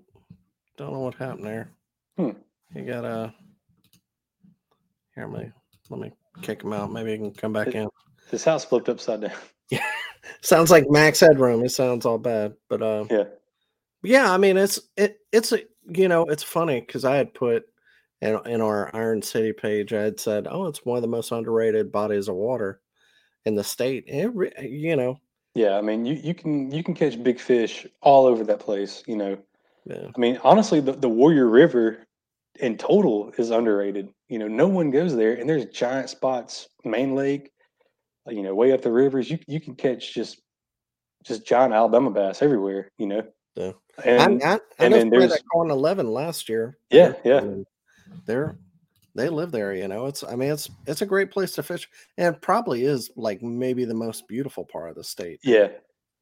don't 0.78 0.94
know 0.94 1.00
what 1.00 1.16
happened 1.16 1.46
there. 1.46 1.72
Hmm. 2.18 2.32
You 2.74 2.84
got 2.86 3.06
a 3.06 3.34
here. 5.16 5.28
Let 5.28 5.44
me 5.46 5.52
let 5.90 6.00
me 6.00 6.12
kick 6.42 6.64
him 6.64 6.74
out. 6.74 6.92
Maybe 6.92 7.12
he 7.12 7.18
can 7.18 7.32
come 7.32 7.54
back 7.54 7.70
in. 7.70 7.88
his 8.30 8.44
house 8.44 8.66
flipped 8.66 8.90
upside 8.90 9.22
down. 9.22 9.32
Yeah, 9.70 9.86
sounds 10.42 10.72
like 10.72 10.86
Max 10.90 11.20
Headroom. 11.20 11.64
It 11.64 11.70
sounds 11.70 12.06
all 12.06 12.18
bad, 12.18 12.54
but 12.70 12.82
uh, 12.82 13.06
Yeah, 13.10 13.24
yeah. 14.04 14.32
I 14.32 14.38
mean, 14.38 14.58
it's 14.58 14.80
it 14.98 15.18
it's 15.32 15.52
a 15.52 15.60
you 15.88 16.08
know 16.08 16.26
it's 16.26 16.44
funny 16.44 16.82
because 16.82 17.06
I 17.06 17.16
had 17.16 17.34
put 17.34 17.66
in 18.22 18.40
in 18.46 18.62
our 18.62 18.90
Iron 18.96 19.22
City 19.22 19.54
page, 19.54 19.94
I 19.94 20.02
had 20.02 20.20
said, 20.20 20.48
oh, 20.50 20.68
it's 20.68 20.86
one 20.86 20.98
of 20.98 21.02
the 21.02 21.08
most 21.08 21.32
underrated 21.32 21.92
bodies 21.92 22.28
of 22.28 22.36
water 22.36 22.82
in 23.46 23.56
the 23.56 23.64
state. 23.64 24.06
It, 24.08 24.34
re- 24.34 24.52
you 24.62 24.96
know, 24.96 25.20
yeah. 25.54 25.78
I 25.78 25.82
mean, 25.82 26.06
you 26.06 26.16
you 26.16 26.34
can 26.34 26.72
you 26.72 26.84
can 26.84 26.94
catch 26.94 27.22
big 27.22 27.40
fish 27.40 27.86
all 28.02 28.26
over 28.26 28.44
that 28.46 28.60
place. 28.60 29.04
You 29.06 29.18
know, 29.18 29.38
yeah, 29.86 30.08
I 30.16 30.20
mean, 30.20 30.40
honestly, 30.44 30.80
the, 30.80 30.94
the 30.94 31.10
Warrior 31.10 31.48
River 31.48 32.00
in 32.60 32.78
total 32.78 33.32
is 33.38 33.52
underrated. 33.52 34.10
You 34.30 34.40
know, 34.40 34.48
no 34.48 34.68
one 34.68 34.90
goes 34.92 35.16
there, 35.16 35.34
and 35.34 35.48
there's 35.50 35.66
giant 35.66 36.10
spots, 36.10 36.68
main 36.84 37.16
lake, 37.16 37.52
uh, 38.28 38.32
you 38.32 38.42
know, 38.44 38.56
way 38.56 38.72
up 38.72 38.82
the 38.82 38.92
rivers. 38.92 39.30
You 39.30 39.40
you 39.48 39.60
can 39.60 39.76
catch 39.76 40.14
just 40.14 40.42
just 41.24 41.46
giant 41.46 41.74
Alabama 41.74 42.12
bass 42.12 42.42
everywhere. 42.42 42.90
You 42.98 43.08
know, 43.08 43.24
Yeah. 43.56 43.72
and 44.04 44.44
I, 44.44 44.48
I, 44.48 44.54
I 44.54 44.60
and 44.80 44.94
then 44.94 45.02
somebody 45.02 45.20
there's- 45.28 45.32
that 45.34 45.44
caught 45.52 45.66
an 45.66 45.72
eleven 45.72 46.08
last 46.12 46.50
year. 46.50 46.78
Yeah, 46.90 47.14
They're- 47.24 47.44
yeah. 47.44 47.52
I 47.52 47.64
they're 48.26 48.58
they 49.16 49.30
live 49.30 49.52
there. 49.52 49.74
You 49.74 49.88
know, 49.88 50.08
it's 50.08 50.24
I 50.24 50.36
mean, 50.36 50.52
it's 50.52 50.70
it's 50.88 51.02
a 51.02 51.06
great 51.06 51.32
place 51.32 51.52
to 51.54 51.64
fish, 51.64 51.88
and 52.18 52.40
probably 52.42 52.84
is 52.86 53.12
like 53.16 53.42
maybe 53.42 53.86
the 53.86 53.94
most 53.94 54.28
beautiful 54.28 54.66
part 54.66 54.90
of 54.90 54.96
the 54.96 55.04
state. 55.04 55.40
yeah, 55.44 55.68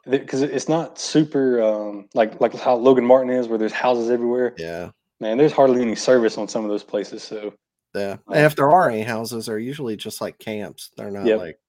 because 0.09 0.41
it's 0.41 0.67
not 0.69 0.99
super 0.99 1.61
um, 1.61 2.09
like 2.13 2.39
like 2.41 2.53
how 2.53 2.75
Logan 2.75 3.05
Martin 3.05 3.29
is, 3.31 3.47
where 3.47 3.57
there's 3.57 3.71
houses 3.73 4.09
everywhere. 4.09 4.53
Yeah. 4.57 4.91
Man, 5.19 5.37
there's 5.37 5.53
hardly 5.53 5.81
any 5.81 5.95
service 5.95 6.37
on 6.37 6.47
some 6.47 6.63
of 6.65 6.69
those 6.69 6.83
places. 6.83 7.23
So 7.23 7.53
Yeah. 7.95 8.17
And 8.27 8.45
if 8.45 8.55
there 8.55 8.71
are 8.71 8.89
any 8.89 9.03
houses, 9.03 9.45
they're 9.45 9.59
usually 9.59 9.95
just 9.95 10.19
like 10.21 10.37
camps. 10.39 10.91
They're 10.97 11.11
not 11.11 11.25
Yep. 11.25 11.39
like 11.39 11.59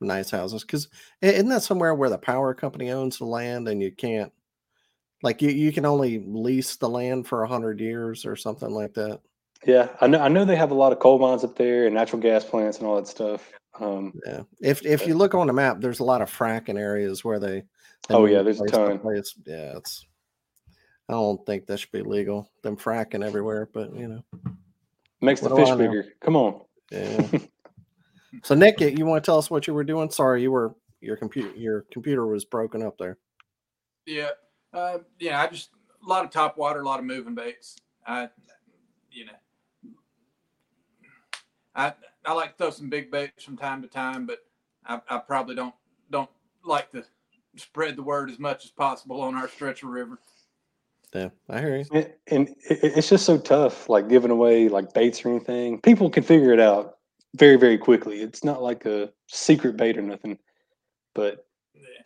nice 0.00 0.30
houses. 0.30 0.62
Because 0.62 0.88
isn't 1.20 1.48
that 1.48 1.62
somewhere 1.62 1.94
where 1.94 2.10
the 2.10 2.18
power 2.18 2.54
company 2.54 2.90
owns 2.90 3.18
the 3.18 3.26
land 3.26 3.68
and 3.68 3.82
you 3.82 3.92
can't, 3.92 4.32
like, 5.22 5.40
you, 5.42 5.50
you 5.50 5.72
can 5.72 5.84
only 5.86 6.24
lease 6.26 6.76
the 6.76 6.88
land 6.88 7.26
for 7.26 7.42
a 7.42 7.48
hundred 7.48 7.80
years 7.80 8.24
or 8.26 8.36
something 8.36 8.70
like 8.70 8.94
that? 8.94 9.20
yeah, 9.66 9.88
I 10.00 10.06
know 10.06 10.20
I 10.20 10.28
know 10.28 10.44
they 10.44 10.56
have 10.56 10.70
a 10.72 10.74
lot 10.74 10.92
of 10.92 10.98
coal 10.98 11.18
mines 11.18 11.42
up 11.44 11.56
there 11.56 11.86
and 11.86 11.94
natural 11.94 12.20
gas 12.20 12.44
plants 12.44 12.78
and 12.78 12.86
all 12.86 12.96
that 12.96 13.08
stuff. 13.08 13.50
Um, 13.80 14.12
Yeah. 14.26 14.42
If 14.60 14.84
if 14.84 15.06
you 15.06 15.14
look 15.14 15.34
on 15.34 15.46
the 15.46 15.52
map, 15.52 15.80
there's 15.80 16.00
a 16.00 16.04
lot 16.04 16.22
of 16.22 16.30
fracking 16.30 16.78
areas 16.78 17.24
where 17.24 17.38
they. 17.38 17.64
They 18.08 18.14
Oh, 18.14 18.24
yeah, 18.26 18.42
there's 18.42 18.60
a 18.60 18.66
ton. 18.66 18.98
place. 18.98 19.34
Yeah, 19.46 19.76
it's. 19.76 20.06
I 21.08 21.12
don't 21.12 21.44
think 21.44 21.66
that 21.66 21.78
should 21.78 21.92
be 21.92 22.00
legal. 22.02 22.50
Them 22.62 22.76
fracking 22.76 23.24
everywhere, 23.24 23.68
but 23.72 23.94
you 23.94 24.08
know, 24.08 24.22
makes 25.20 25.40
the 25.40 25.54
fish 25.54 25.70
bigger. 25.72 26.06
Come 26.20 26.36
on. 26.36 26.62
yeah. 26.90 27.26
so 28.42 28.54
Nick, 28.54 28.80
you- 28.80 28.88
you 28.88 29.04
want 29.06 29.22
to 29.22 29.26
tell 29.28 29.38
us 29.38 29.50
what 29.50 29.66
you 29.66 29.74
were 29.74 29.84
doing? 29.84 30.10
Sorry, 30.10 30.40
you 30.42 30.50
were 30.50 30.74
your 31.00 31.16
computer 31.16 31.54
your 31.56 31.82
computer 31.92 32.26
was 32.26 32.44
broken 32.46 32.82
up 32.82 32.96
there. 32.98 33.18
Yeah. 34.06 34.30
Uh, 34.72 34.98
yeah, 35.20 35.40
I 35.42 35.46
just 35.46 35.70
a 36.04 36.08
lot 36.08 36.24
of 36.24 36.30
top 36.30 36.56
water, 36.56 36.80
a 36.80 36.84
lot 36.84 36.98
of 37.00 37.04
moving 37.04 37.34
baits. 37.34 37.76
I, 38.06 38.28
you 39.10 39.26
know, 39.26 39.92
I 41.74 41.92
I 42.24 42.32
like 42.32 42.52
to 42.52 42.56
throw 42.56 42.70
some 42.70 42.88
big 42.88 43.10
baits 43.10 43.44
from 43.44 43.56
time 43.56 43.82
to 43.82 43.88
time, 43.88 44.26
but 44.26 44.38
I, 44.86 45.00
I 45.08 45.18
probably 45.18 45.54
don't 45.54 45.74
don't 46.10 46.30
like 46.64 46.90
to 46.92 47.04
spread 47.56 47.96
the 47.96 48.02
word 48.02 48.30
as 48.30 48.38
much 48.38 48.64
as 48.64 48.70
possible 48.70 49.20
on 49.20 49.34
our 49.34 49.48
stretch 49.48 49.82
of 49.82 49.90
river. 49.90 50.18
Yeah, 51.14 51.28
I 51.48 51.60
hear 51.60 51.76
you. 51.78 51.84
And, 51.92 52.12
and 52.28 52.48
it, 52.68 52.84
it- 52.84 52.92
it's 52.98 53.08
just 53.08 53.24
so 53.24 53.38
tough, 53.38 53.88
like 53.88 54.08
giving 54.08 54.30
away 54.30 54.68
like 54.68 54.92
baits 54.94 55.24
or 55.24 55.28
anything. 55.30 55.80
People 55.80 56.10
can 56.10 56.22
figure 56.22 56.52
it 56.52 56.60
out 56.60 56.98
very, 57.36 57.56
very 57.56 57.78
quickly. 57.78 58.20
It's 58.20 58.42
not 58.44 58.62
like 58.62 58.84
a 58.86 59.12
secret 59.28 59.76
bait 59.76 59.96
or 59.96 60.02
nothing. 60.02 60.38
But 61.14 61.46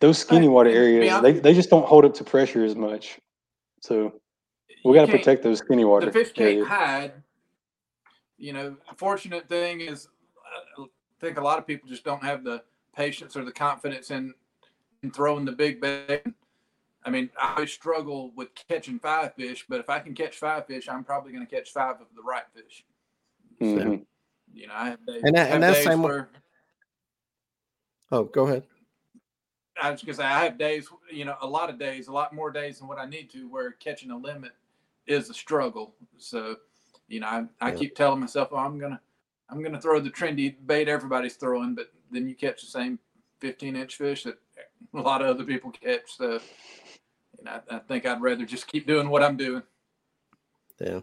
those 0.01 0.17
skinny 0.19 0.41
Hey, 0.41 0.47
water 0.49 0.69
and 0.69 0.75
to 0.75 0.79
be 0.81 0.85
areas, 0.85 1.13
honest- 1.13 1.23
they, 1.23 1.39
they 1.39 1.53
just 1.55 1.69
don't 1.69 1.85
hold 1.87 2.05
up 2.05 2.13
to 2.15 2.23
pressure 2.23 2.63
as 2.63 2.75
much. 2.75 3.19
So 3.81 4.21
we 4.85 4.93
got 4.93 5.05
to 5.07 5.11
protect 5.11 5.41
those 5.43 5.57
skinny 5.59 5.85
water 5.85 6.05
the 6.07 6.11
fish 6.11 6.31
can't 6.33 6.47
areas. 6.49 6.67
hide. 6.67 7.13
You 8.37 8.53
know, 8.53 8.69
the 8.89 8.95
fortunate 8.95 9.49
thing 9.49 9.81
is, 9.81 10.07
uh, 10.77 10.83
I 10.83 10.85
think 11.19 11.37
a 11.37 11.41
lot 11.41 11.57
of 11.57 11.67
people 11.67 11.89
just 11.89 12.05
don't 12.05 12.23
have 12.23 12.43
the 12.43 12.63
patience 12.95 13.35
or 13.35 13.43
the 13.43 13.51
confidence 13.51 14.11
in, 14.11 14.17
in 14.17 14.33
throwing 15.09 15.45
the 15.45 15.51
big 15.51 15.79
bait. 15.79 16.23
I 17.05 17.09
mean, 17.09 17.29
I 17.39 17.63
struggle 17.65 18.31
with 18.35 18.49
catching 18.67 18.99
five 18.99 19.33
fish, 19.35 19.65
but 19.69 19.79
if 19.79 19.89
I 19.89 19.99
can 19.99 20.13
catch 20.13 20.37
five 20.37 20.67
fish, 20.67 20.89
I'm 20.89 21.03
probably 21.03 21.31
going 21.31 21.45
to 21.45 21.55
catch 21.55 21.71
five 21.71 22.01
of 22.01 22.07
the 22.15 22.21
right 22.21 22.43
fish. 22.53 22.83
Mhm. 23.61 24.05
You 24.53 24.67
know, 24.67 24.73
I 24.75 24.89
have 24.89 25.05
days, 25.05 25.21
And 25.23 25.35
that- 25.35 25.45
have 25.47 25.53
and 25.55 25.63
that's 25.63 25.77
days 25.77 25.85
same 25.87 26.01
with- 26.03 26.11
where 26.11 26.29
Oh, 28.11 28.23
go 28.23 28.47
ahead. 28.47 28.65
I 29.81 29.91
was 29.91 30.01
going 30.01 30.13
to 30.15 30.21
say 30.21 30.25
I 30.25 30.43
have 30.43 30.57
days, 30.57 30.89
you 31.11 31.25
know, 31.25 31.37
a 31.41 31.47
lot 31.47 31.69
of 31.69 31.77
days, 31.77 32.07
a 32.07 32.11
lot 32.11 32.33
more 32.33 32.51
days 32.51 32.79
than 32.79 32.87
what 32.87 32.97
I 32.97 33.05
need 33.05 33.29
to, 33.31 33.47
where 33.47 33.71
catching 33.73 34.09
a 34.11 34.17
limit 34.17 34.51
is 35.05 35.29
a 35.29 35.33
struggle. 35.33 35.95
So, 36.17 36.57
you 37.07 37.19
know, 37.19 37.27
I, 37.27 37.45
I 37.61 37.69
Yeah. 37.71 37.75
keep 37.77 37.95
telling 37.95 38.19
myself, 38.19 38.49
oh, 38.51 38.57
I'm 38.57 38.77
gonna, 38.79 38.99
I'm 39.47 39.61
gonna 39.63 39.79
throw 39.79 39.99
the 39.99 40.09
trendy 40.09 40.55
bait 40.65 40.89
everybody's 40.89 41.35
throwing, 41.35 41.75
but 41.75 41.93
then 42.11 42.27
you 42.27 42.35
catch 42.35 42.61
the 42.61 42.67
same 42.67 42.99
15 43.39 43.75
inch 43.75 43.95
fish 43.95 44.23
that 44.23 44.39
a 44.93 45.01
lot 45.01 45.21
of 45.21 45.27
other 45.27 45.43
people 45.43 45.71
catch. 45.71 46.17
So, 46.17 46.39
and 47.39 47.49
I, 47.49 47.61
I 47.69 47.79
think 47.79 48.05
I'd 48.05 48.21
rather 48.21 48.45
just 48.45 48.67
keep 48.67 48.87
doing 48.87 49.09
what 49.09 49.23
I'm 49.23 49.37
doing. 49.37 49.63
Yeah. 50.79 50.99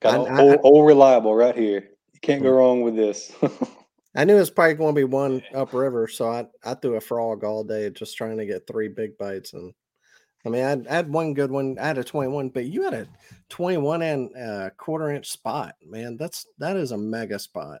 Got 0.00 0.14
I- 0.14 0.16
all, 0.16 0.28
I- 0.28 0.40
all, 0.40 0.54
all 0.56 0.84
reliable 0.84 1.34
right 1.34 1.56
here. 1.56 1.90
You 2.12 2.20
can't 2.20 2.42
go 2.42 2.50
mm. 2.50 2.56
wrong 2.56 2.80
with 2.82 2.96
this. 2.96 3.32
I 4.16 4.24
knew 4.24 4.36
it 4.36 4.40
was 4.40 4.50
probably 4.50 4.74
going 4.74 4.94
to 4.94 5.00
be 5.00 5.04
one 5.04 5.42
upriver, 5.54 6.06
so 6.06 6.30
I, 6.30 6.46
I 6.64 6.74
threw 6.74 6.94
a 6.94 7.00
frog 7.00 7.42
all 7.42 7.64
day 7.64 7.90
just 7.90 8.16
trying 8.16 8.38
to 8.38 8.46
get 8.46 8.64
three 8.66 8.86
big 8.86 9.18
bites, 9.18 9.54
and 9.54 9.74
I 10.46 10.50
mean, 10.50 10.64
I 10.64 10.72
I 10.72 10.96
had 10.96 11.12
one 11.12 11.34
good 11.34 11.50
one. 11.50 11.76
I 11.80 11.86
had 11.86 11.98
a 11.98 12.04
21, 12.04 12.50
but 12.50 12.66
you 12.66 12.82
had 12.82 12.94
a 12.94 13.08
21 13.48 14.02
and 14.02 14.36
a 14.36 14.70
quarter 14.76 15.10
inch 15.10 15.30
spot, 15.30 15.74
man. 15.84 16.16
That's 16.16 16.46
that 16.58 16.76
is 16.76 16.92
a 16.92 16.98
mega 16.98 17.38
spot. 17.38 17.80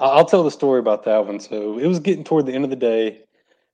I'll 0.00 0.24
tell 0.24 0.42
the 0.42 0.50
story 0.50 0.80
about 0.80 1.04
that 1.04 1.26
one. 1.26 1.40
So 1.40 1.78
it 1.78 1.86
was 1.86 2.00
getting 2.00 2.24
toward 2.24 2.46
the 2.46 2.54
end 2.54 2.64
of 2.64 2.70
the 2.70 2.76
day, 2.76 3.20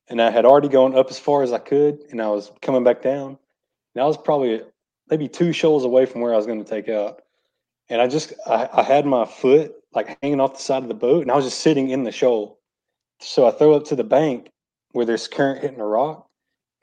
and 0.08 0.20
I 0.20 0.30
had 0.30 0.44
already 0.44 0.68
gone 0.68 0.96
up 0.96 1.08
as 1.08 1.18
far 1.18 1.42
as 1.42 1.52
I 1.52 1.58
could, 1.58 2.02
and 2.10 2.20
I 2.20 2.28
was 2.28 2.50
coming 2.62 2.84
back 2.84 3.00
down. 3.00 3.38
And 3.94 4.02
I 4.02 4.06
was 4.06 4.16
probably 4.16 4.60
maybe 5.08 5.28
two 5.28 5.52
shoals 5.52 5.84
away 5.84 6.04
from 6.04 6.20
where 6.20 6.34
I 6.34 6.36
was 6.36 6.46
going 6.46 6.62
to 6.62 6.68
take 6.68 6.88
out. 6.88 7.22
And 7.88 8.00
I 8.00 8.08
just, 8.08 8.32
I, 8.46 8.68
I 8.72 8.82
had 8.82 9.06
my 9.06 9.24
foot 9.24 9.72
like 9.94 10.18
hanging 10.20 10.40
off 10.40 10.54
the 10.54 10.62
side 10.62 10.82
of 10.82 10.88
the 10.88 10.94
boat, 10.94 11.22
and 11.22 11.30
I 11.30 11.36
was 11.36 11.44
just 11.44 11.60
sitting 11.60 11.90
in 11.90 12.02
the 12.02 12.12
shoal. 12.12 12.58
So 13.20 13.46
I 13.46 13.52
throw 13.52 13.74
up 13.74 13.84
to 13.86 13.96
the 13.96 14.04
bank 14.04 14.50
where 14.92 15.06
there's 15.06 15.28
current 15.28 15.62
hitting 15.62 15.80
a 15.80 15.86
rock. 15.86 16.28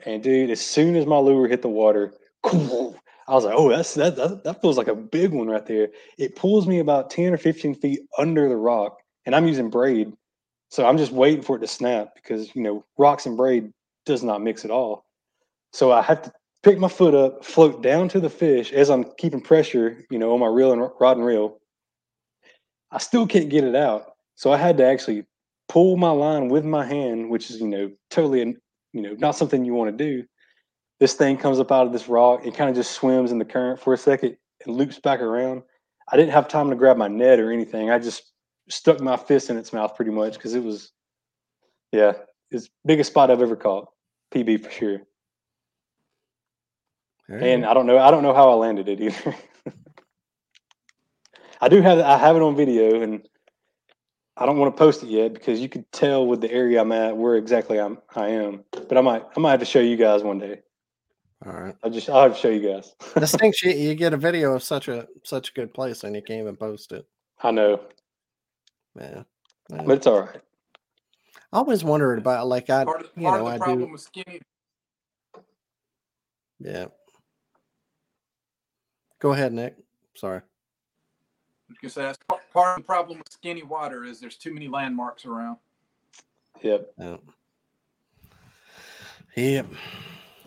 And 0.06 0.24
dude, 0.24 0.50
as 0.50 0.62
soon 0.62 0.96
as 0.96 1.06
my 1.06 1.18
lure 1.18 1.48
hit 1.48 1.62
the 1.62 1.70
water, 1.70 2.14
I 2.46 3.34
was 3.36 3.46
like, 3.46 3.56
oh, 3.56 3.70
that's 3.70 3.94
that, 3.96 4.16
that 4.16 4.44
that 4.44 4.62
feels 4.62 4.78
like 4.78 4.88
a 4.88 4.96
big 4.96 5.32
one 5.32 5.48
right 5.48 5.66
there. 5.66 5.90
It 6.18 6.36
pulls 6.36 6.68
me 6.68 6.80
about 6.80 7.10
10 7.10 7.34
or 7.34 7.38
15 7.38 7.76
feet 7.76 8.02
under 8.18 8.50
the 8.50 8.56
rock, 8.56 9.02
and 9.25 9.36
I'm 9.36 9.48
using 9.48 9.70
braid. 9.70 10.13
So 10.70 10.86
I'm 10.86 10.98
just 10.98 11.12
waiting 11.12 11.42
for 11.42 11.56
it 11.58 11.60
to 11.60 11.68
snap 11.68 12.15
because 12.15 12.56
you 12.56 12.62
know, 12.62 12.84
rocks 12.98 13.25
and 13.25 13.38
braid 13.38 13.72
does 14.06 14.24
not 14.24 14.42
mix 14.42 14.65
at 14.65 14.72
all. 14.72 15.06
So 15.72 15.92
I 15.92 16.01
have 16.01 16.22
to 16.24 16.32
pick 16.63 16.77
my 16.80 16.88
foot 16.88 17.13
up, 17.13 17.44
float 17.44 17.82
down 17.84 18.10
to 18.10 18.20
the 18.20 18.30
fish 18.30 18.72
as 18.72 18.89
I'm 18.89 19.06
keeping 19.18 19.42
pressure, 19.42 20.03
you 20.10 20.20
know, 20.20 20.34
on 20.34 20.39
my 20.39 20.48
reel 20.48 20.72
and 20.72 20.82
rod 21.00 21.18
and 21.18 21.25
reel. 21.25 21.60
I 22.92 23.00
still 23.00 23.27
can't 23.27 23.50
get 23.50 23.63
it 23.63 23.75
out. 23.75 24.13
So 24.36 24.51
I 24.51 24.58
had 24.58 24.77
to 24.77 24.86
actually 24.86 25.25
pull 25.68 25.98
my 25.98 26.12
line 26.12 26.50
with 26.50 26.65
my 26.65 26.86
hand, 26.86 27.30
which 27.30 27.50
is, 27.50 27.60
you 27.60 27.68
know, 27.68 27.92
totally, 28.10 28.39
you 28.94 29.01
know, 29.01 29.13
not 29.20 29.36
something 29.36 29.65
you 29.65 29.74
want 29.74 29.96
to 29.96 30.03
do 30.03 30.25
this 31.03 31.13
thing 31.15 31.38
comes 31.38 31.60
up 31.60 31.72
out 31.72 31.86
of 31.86 31.92
this 31.92 32.08
rock. 32.08 32.46
It 32.46 32.56
kind 32.56 32.70
of 32.70 32.75
just 32.77 32.92
swims 32.92 33.32
in 33.32 33.39
the 33.39 33.46
current 33.46 33.80
for 33.80 33.94
a 33.94 33.98
second 33.98 34.38
and 34.65 34.75
loops 34.75 35.00
back 35.00 35.20
around. 35.20 35.63
I 36.10 36.18
didn't 36.18 36.32
have 36.32 36.48
time 36.48 36.70
to 36.70 36.77
grab 36.77 36.98
my 36.98 37.10
net 37.10 37.39
or 37.39 37.51
anything. 37.51 37.89
I 37.89 38.00
just 38.00 38.32
stuck 38.74 39.00
my 39.00 39.18
fist 39.18 39.50
in 39.50 39.58
its 39.58 39.74
mouth 39.74 39.96
pretty 39.96 40.12
much 40.12 40.34
because 40.34 40.56
it 40.56 40.63
was, 40.63 40.92
yeah, 41.92 42.13
it's 42.51 42.70
biggest 42.86 43.12
spot 43.12 43.32
I've 43.32 43.42
ever 43.42 43.56
caught. 43.56 43.88
PB 44.34 44.63
for 44.63 44.72
sure. 44.72 45.01
And 47.30 47.65
I 47.65 47.74
don't 47.74 47.88
know, 47.88 47.98
I 47.98 48.12
don't 48.12 48.24
know 48.24 48.34
how 48.34 48.51
I 48.51 48.56
landed 48.56 48.89
it 48.89 49.01
either. 49.01 49.36
I 51.62 51.70
do 51.70 51.82
have, 51.82 52.00
I 52.00 52.18
have 52.18 52.36
it 52.36 52.42
on 52.42 52.56
video, 52.56 53.01
and 53.01 53.27
I 54.36 54.46
don't 54.46 54.58
want 54.58 54.75
to 54.75 54.77
post 54.77 55.03
it 55.03 55.10
yet 55.10 55.34
because 55.34 55.60
you 55.60 55.70
could 55.70 55.89
tell 55.92 56.27
with 56.27 56.42
the 56.42 56.51
area 56.51 56.82
I'm 56.82 56.92
at 56.92 57.15
where 57.15 57.36
exactly 57.36 57.80
I'm, 57.80 58.00
I 58.15 58.27
am. 58.27 58.65
But 58.72 58.98
I 58.98 59.01
might, 59.01 59.24
I 59.36 59.39
might 59.39 59.51
have 59.51 59.60
to 59.62 59.65
show 59.65 59.80
you 59.80 59.96
guys 59.96 60.22
one 60.22 60.39
day. 60.39 60.60
All 61.46 61.53
right. 61.53 61.75
I'll 61.84 61.92
just 61.92 62.10
I'll 62.10 62.24
have 62.24 62.36
to 62.36 62.39
show 62.39 62.50
you 62.50 62.72
guys. 62.72 62.94
the 63.15 63.27
stinks 63.27 63.63
you, 63.63 63.72
you 63.72 63.96
get 63.96 64.13
a 64.13 64.18
video 64.18 64.53
of 64.53 64.63
such 64.63 64.88
a 64.88 65.08
such 65.24 65.50
a 65.50 65.53
good 65.53 65.74
place 65.74 66.03
and 66.03 66.15
you 66.15 66.22
can't 66.22 66.42
even 66.42 66.56
post 66.56 66.92
it. 66.92 67.06
I 67.42 67.51
know. 67.51 67.82
Yeah. 69.00 69.24
But 69.70 69.90
it's 69.98 70.08
all 70.08 70.22
right. 70.22 70.42
I 71.52 71.58
always 71.58 71.84
wondered 71.84 72.20
about 72.20 72.48
like 72.48 72.70
I 72.70 72.84
Part 72.84 73.02
of, 73.02 73.10
you 73.16 73.24
part 73.24 73.40
know 73.40 73.48
of 73.48 73.54
the 73.54 73.56
I 73.56 73.58
problem 73.66 73.88
do 73.88 73.92
with 73.92 74.02
skinny 74.02 74.42
yeah. 76.60 76.86
Go 79.20 79.34
ahead, 79.34 79.53
Nick. 79.53 79.75
Sorry. 80.16 80.42
because 81.70 81.94
that's 81.96 82.18
part, 82.27 82.42
part 82.53 82.77
of 82.77 82.84
the 82.84 82.86
problem 82.86 83.18
with 83.18 83.32
skinny 83.32 83.64
water 83.64 84.06
is 84.06 84.20
there's 84.20 84.38
too 84.38 84.53
many 84.53 84.68
landmarks 84.68 85.25
around. 85.25 85.58
Yep. 86.62 86.94
Yeah. 86.98 87.18
Yep. 89.36 89.66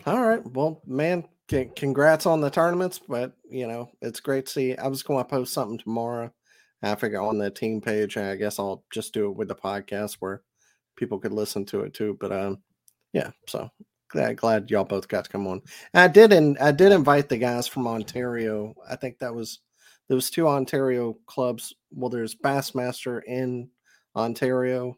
All 0.07 0.23
right. 0.23 0.47
Well, 0.53 0.81
man, 0.87 1.25
c- 1.51 1.71
congrats 1.75 2.27
on 2.27 2.41
the 2.41 2.51
tournaments, 2.51 3.01
but 3.07 3.33
you 3.51 3.67
know, 3.67 3.91
it's 4.01 4.21
great 4.21 4.47
to 4.47 4.53
see. 4.53 4.77
I 4.77 4.87
was 4.87 5.03
going 5.03 5.23
to 5.23 5.29
post 5.29 5.53
something 5.53 5.79
tomorrow. 5.79 6.33
I 6.83 6.95
figure 6.95 7.21
on 7.21 7.39
the 7.39 7.51
team 7.51 7.81
page, 7.81 8.17
I 8.17 8.37
guess 8.37 8.59
I'll 8.59 8.85
just 8.93 9.13
do 9.15 9.31
it 9.31 9.37
with 9.37 9.49
the 9.49 9.55
podcast 9.55 10.17
where 10.21 10.43
people 10.97 11.19
could 11.19 11.33
listen 11.33 11.65
to 11.67 11.81
it 11.81 11.95
too. 11.95 12.17
But 12.21 12.33
um, 12.33 12.59
yeah. 13.13 13.31
So 13.49 13.71
glad 14.09 14.37
glad 14.37 14.71
y'all 14.71 14.85
both 14.85 15.09
got 15.09 15.25
to 15.25 15.31
come 15.31 15.47
on. 15.47 15.63
I 15.95 16.09
did, 16.09 16.33
and 16.33 16.59
I 16.59 16.73
did 16.73 16.93
invite 16.93 17.29
the 17.29 17.39
guys 17.39 17.67
from 17.67 17.87
Ontario. 17.87 18.75
I 18.89 18.97
think 18.97 19.19
that 19.19 19.35
was 19.35 19.61
there 20.09 20.17
was 20.17 20.31
two 20.31 20.47
Ontario 20.47 21.17
clubs. 21.27 21.75
Well, 21.91 22.11
there's 22.11 22.35
Bassmaster 22.35 23.21
in 23.27 23.71
Ontario, 24.15 24.97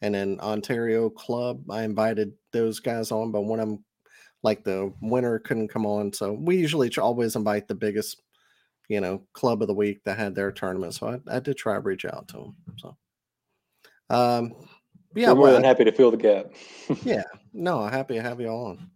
and 0.00 0.14
then 0.14 0.38
Ontario 0.40 1.10
Club. 1.10 1.62
I 1.70 1.82
invited 1.82 2.32
those 2.52 2.80
guys 2.80 3.12
on, 3.12 3.32
but 3.32 3.42
one 3.42 3.60
of 3.60 3.68
them 3.68 3.84
like 4.42 4.64
the 4.64 4.92
winner 5.00 5.38
couldn't 5.38 5.68
come 5.68 5.86
on. 5.86 6.12
So 6.12 6.32
we 6.32 6.56
usually 6.56 6.90
always 6.96 7.36
invite 7.36 7.68
the 7.68 7.74
biggest, 7.74 8.22
you 8.88 9.00
know, 9.00 9.22
club 9.32 9.62
of 9.62 9.68
the 9.68 9.74
week 9.74 10.02
that 10.04 10.18
had 10.18 10.34
their 10.34 10.50
tournament. 10.50 10.94
So 10.94 11.08
I, 11.08 11.36
I 11.36 11.40
did 11.40 11.56
try 11.56 11.74
to 11.74 11.80
reach 11.80 12.04
out 12.04 12.28
to 12.28 12.36
them. 12.36 12.56
So, 12.78 12.96
um, 14.10 14.54
yeah, 15.14 15.28
We're 15.28 15.34
more 15.34 15.44
well, 15.44 15.52
than 15.54 15.64
happy 15.64 15.84
to 15.84 15.92
fill 15.92 16.10
the 16.10 16.16
gap. 16.16 16.46
yeah, 17.02 17.24
no, 17.52 17.80
I'm 17.80 17.92
happy 17.92 18.14
to 18.14 18.22
have 18.22 18.40
you 18.40 18.48
on. 18.48 18.90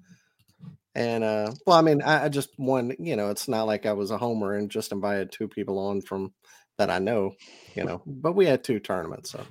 And 0.94 1.24
uh, 1.24 1.52
well, 1.66 1.78
I 1.78 1.83
mean, 1.83 2.02
I, 2.02 2.24
I 2.24 2.28
just 2.28 2.50
one, 2.57 2.94
you 2.98 3.16
know, 3.16 3.31
it's 3.31 3.48
not 3.48 3.66
like 3.66 3.87
I 3.87 3.92
was 3.92 4.11
a 4.11 4.18
homer 4.18 4.57
and 4.57 4.70
just 4.70 4.92
invited 4.92 5.33
two 5.33 5.48
people 5.48 5.78
on 5.78 6.02
from 6.02 6.33
that 6.78 6.90
I 6.90 6.98
know, 6.98 7.33
you 7.74 7.85
know, 7.85 8.02
but 8.07 8.33
we 8.33 8.44
had 8.46 8.62
two 8.62 8.78
tournaments, 8.78 9.31
so 9.31 9.42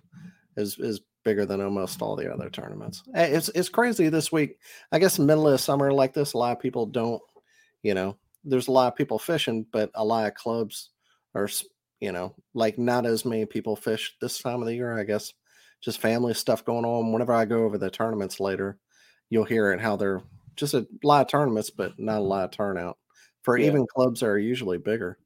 is 0.58 0.78
is 0.80 1.02
bigger 1.24 1.46
than 1.46 1.62
almost 1.62 2.02
all 2.02 2.16
the 2.16 2.32
other 2.32 2.50
tournaments. 2.50 3.04
It's 3.14 3.50
it's 3.50 3.70
crazy 3.70 4.10
this 4.10 4.32
week. 4.32 4.58
I 4.92 5.00
guess 5.00 5.18
middle 5.18 5.48
of 5.48 5.60
summer 5.60 5.92
like 5.92 6.14
this, 6.14 6.34
a 6.34 6.38
lot 6.38 6.56
of 6.56 6.60
people 6.62 6.86
don't, 6.86 7.22
you 7.84 7.94
know, 7.94 8.18
there's 8.44 8.68
a 8.68 8.72
lot 8.72 8.88
of 8.88 8.96
people 8.96 9.20
fishing, 9.20 9.66
but 9.72 9.92
a 9.96 10.04
lot 10.04 10.28
of 10.28 10.34
clubs 10.36 10.90
are, 11.36 11.50
you 12.00 12.12
know, 12.12 12.36
like 12.54 12.78
not 12.78 13.06
as 13.06 13.26
many 13.26 13.46
people 13.46 13.76
fish 13.76 14.16
this 14.22 14.40
time 14.40 14.62
of 14.62 14.68
the 14.68 14.76
year. 14.76 14.98
I 14.98 15.04
guess 15.04 15.34
just 15.82 16.00
family 16.00 16.34
stuff 16.34 16.66
going 16.66 16.86
on. 16.86 17.12
Whenever 17.12 17.34
I 17.34 17.46
go 17.46 17.64
over 17.64 17.78
the 17.78 17.90
tournaments 17.90 18.40
later, 18.40 18.78
you'll 19.30 19.44
hear 19.44 19.72
it 19.72 19.82
how 19.82 19.96
they're 19.96 20.22
just 20.56 20.74
a 20.74 20.86
lot 21.04 21.22
of 21.22 21.28
tournaments, 21.28 21.70
but 21.70 21.98
not 21.98 22.20
a 22.20 22.24
lot 22.24 22.46
of 22.46 22.52
turnout 22.52 22.98
for 23.44 23.58
Yeah. 23.58 23.68
even 23.68 23.88
clubs 23.88 24.20
that 24.20 24.28
are 24.28 24.38
usually 24.38 24.78
bigger. 24.78 25.18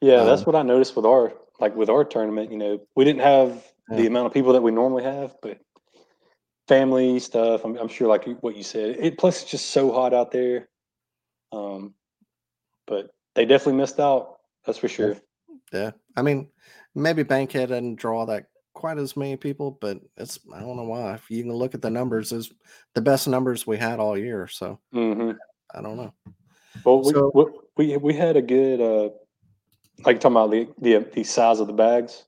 Yeah, 0.00 0.24
that's 0.24 0.42
Um, 0.42 0.46
what 0.46 0.56
I 0.56 0.62
noticed 0.62 0.96
with 0.96 1.06
our 1.06 1.32
like 1.60 1.76
with 1.76 1.88
our 1.88 2.04
tournament. 2.04 2.50
You 2.50 2.58
know, 2.58 2.86
we 2.96 3.04
didn't 3.04 3.22
have 3.22 3.64
the 3.88 4.06
amount 4.06 4.26
of 4.26 4.32
people 4.32 4.52
that 4.54 4.62
we 4.62 4.70
normally 4.70 5.04
have, 5.04 5.36
but 5.42 5.60
family 6.66 7.18
stuff. 7.20 7.64
I'm, 7.64 7.76
I'm 7.76 7.88
sure, 7.88 8.08
like 8.08 8.26
what 8.40 8.56
you 8.56 8.62
said. 8.62 8.96
It 8.98 9.18
plus 9.18 9.42
it's 9.42 9.50
just 9.50 9.70
so 9.70 9.92
hot 9.92 10.12
out 10.14 10.30
there. 10.30 10.68
Um, 11.52 11.94
but 12.86 13.10
they 13.34 13.44
definitely 13.44 13.80
missed 13.80 14.00
out. 14.00 14.38
That's 14.66 14.78
for 14.78 14.88
sure. 14.88 15.16
Yeah. 15.72 15.92
I 16.16 16.22
mean, 16.22 16.48
maybe 16.94 17.22
Bankhead 17.22 17.68
didn't 17.68 17.96
draw 17.96 18.26
that 18.26 18.46
quite 18.74 18.98
as 18.98 19.16
many 19.16 19.36
people, 19.36 19.78
but 19.80 19.98
it's 20.16 20.38
I 20.54 20.60
don't 20.60 20.76
know 20.76 20.84
why. 20.84 21.14
If 21.14 21.30
you 21.30 21.42
can 21.42 21.52
look 21.52 21.74
at 21.74 21.82
the 21.82 21.90
numbers, 21.90 22.32
is 22.32 22.52
the 22.94 23.00
best 23.00 23.28
numbers 23.28 23.66
we 23.66 23.76
had 23.76 23.98
all 24.00 24.18
year. 24.18 24.46
So 24.48 24.78
hmm 24.92 25.32
I 25.74 25.80
don't 25.82 25.96
know. 25.96 26.12
Well, 26.84 27.02
we, 27.02 27.12
So- 27.12 27.32
we 27.34 27.44
we 27.76 27.96
we 27.96 28.14
had 28.14 28.36
a 28.36 28.42
good 28.42 28.80
uh, 28.80 29.10
like 30.04 30.20
talking 30.20 30.36
about 30.36 30.50
the 30.50 30.68
the 30.78 31.06
the 31.12 31.24
size 31.24 31.60
of 31.60 31.66
the 31.66 31.72
bags. 31.72 32.24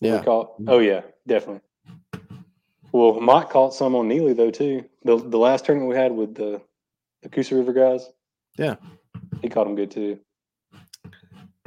Yeah. 0.00 0.22
caught. 0.22 0.54
Oh 0.68 0.80
yeah, 0.80 1.02
definitely. 1.26 1.62
Well, 2.92 3.20
Mike 3.20 3.50
caught 3.50 3.74
some 3.74 3.94
on 3.94 4.08
Neely 4.08 4.34
though 4.34 4.50
too. 4.50 4.84
The 5.04 5.16
the 5.16 5.38
last 5.38 5.64
tournament 5.64 5.90
we 5.90 5.96
had 5.96 6.12
with 6.12 6.34
the 6.34 6.60
the 7.22 7.28
Coosa 7.28 7.54
River 7.56 7.72
guys. 7.72 8.08
Yeah. 8.58 8.76
He 9.44 9.50
caught 9.50 9.64
them 9.64 9.76
good 9.76 9.90
too. 9.90 10.18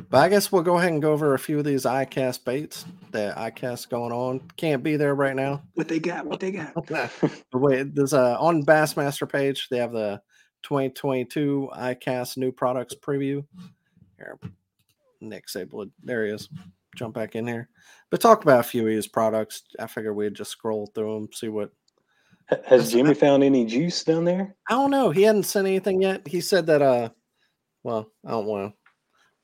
But 0.10 0.18
I 0.18 0.30
guess 0.30 0.52
we'll 0.52 0.64
go 0.64 0.78
ahead 0.78 0.92
and 0.92 1.02
go 1.02 1.12
over 1.14 1.36
a 1.36 1.40
few 1.40 1.60
of 1.60 1.66
these 1.66 1.84
iCast 1.84 2.44
baits 2.44 2.86
that 3.12 3.36
iCast 3.38 3.90
going 3.90 4.12
on. 4.12 4.42
Can't 4.58 4.82
be 4.82 4.96
there 4.96 5.14
right 5.14 5.36
now. 5.36 5.62
What 5.76 5.88
they 5.88 6.00
got? 6.00 6.26
What 6.26 6.40
they 6.40 6.52
got? 6.52 6.74
But 7.52 7.60
wait, 7.60 7.94
there's 7.94 8.14
a 8.14 8.36
on 8.40 8.66
Bassmaster 8.66 9.32
page. 9.32 9.68
They 9.70 9.78
have 9.78 9.92
the 9.92 10.20
2022 10.64 11.70
iCast 11.76 12.38
new 12.38 12.52
products 12.52 12.96
preview. 12.96 13.46
Here, 14.18 14.40
Nick 15.22 15.48
Sablewood. 15.48 15.92
There 16.04 16.26
he 16.26 16.32
is. 16.32 16.50
Jump 16.96 17.14
back 17.14 17.36
in 17.36 17.46
here. 17.46 17.70
But 18.10 18.22
talk 18.22 18.42
about 18.42 18.62
a 18.62 18.64
few 18.64 18.88
of 18.88 18.94
his 18.94 19.08
products. 19.08 19.64
I 19.78 19.86
figured 19.86 20.16
we'd 20.16 20.34
just 20.34 20.50
scroll 20.50 20.90
through 20.96 21.14
them, 21.14 21.30
see 21.32 21.50
what 21.50 21.70
Has 22.66 22.92
Jimmy 22.92 23.14
found 23.14 23.44
any 23.44 23.66
juice 23.66 24.04
down 24.04 24.24
there? 24.26 24.56
I 24.70 24.74
don't 24.74 24.90
know. 24.90 25.12
He 25.12 25.24
hadn't 25.24 25.44
sent 25.44 25.68
anything 25.68 26.02
yet. 26.02 26.26
He 26.28 26.42
said 26.42 26.66
that 26.68 26.82
uh 26.82 27.10
well, 27.88 28.12
I 28.26 28.32
don't 28.32 28.46
want 28.48 28.70
to 28.74 28.78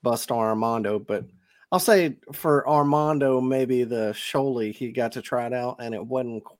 bust 0.03 0.29
on 0.31 0.37
Armando, 0.39 0.99
but 0.99 1.23
I'll 1.71 1.79
say 1.79 2.17
for 2.33 2.67
Armando, 2.67 3.39
maybe 3.39 3.85
the 3.85 4.11
Sholey, 4.13 4.73
he 4.75 4.91
got 4.91 5.13
to 5.13 5.21
try 5.21 5.45
it 5.47 5.53
out 5.53 5.77
and 5.79 5.95
it 5.95 6.05
wasn't 6.05 6.43
quite 6.43 6.59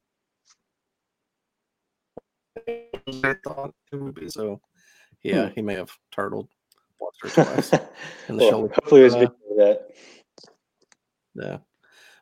I 3.26 3.36
thought 3.44 3.74
it 3.92 3.98
would 3.98 4.16
be. 4.16 4.30
So 4.30 4.62
yeah, 5.24 5.50
he 5.54 5.62
may 5.62 5.74
have 5.76 5.92
turtled 6.12 6.48
once 7.00 7.18
or 7.22 7.30
twice. 7.44 7.74
in 8.30 8.38
the 8.38 8.44
Well, 8.44 8.50
shoulder. 8.50 8.74
hopefully, 8.76 9.06
Uh, 9.06 9.10
video 9.10 9.26
of 9.26 9.58
that. 9.58 9.90
Yeah. 11.36 11.58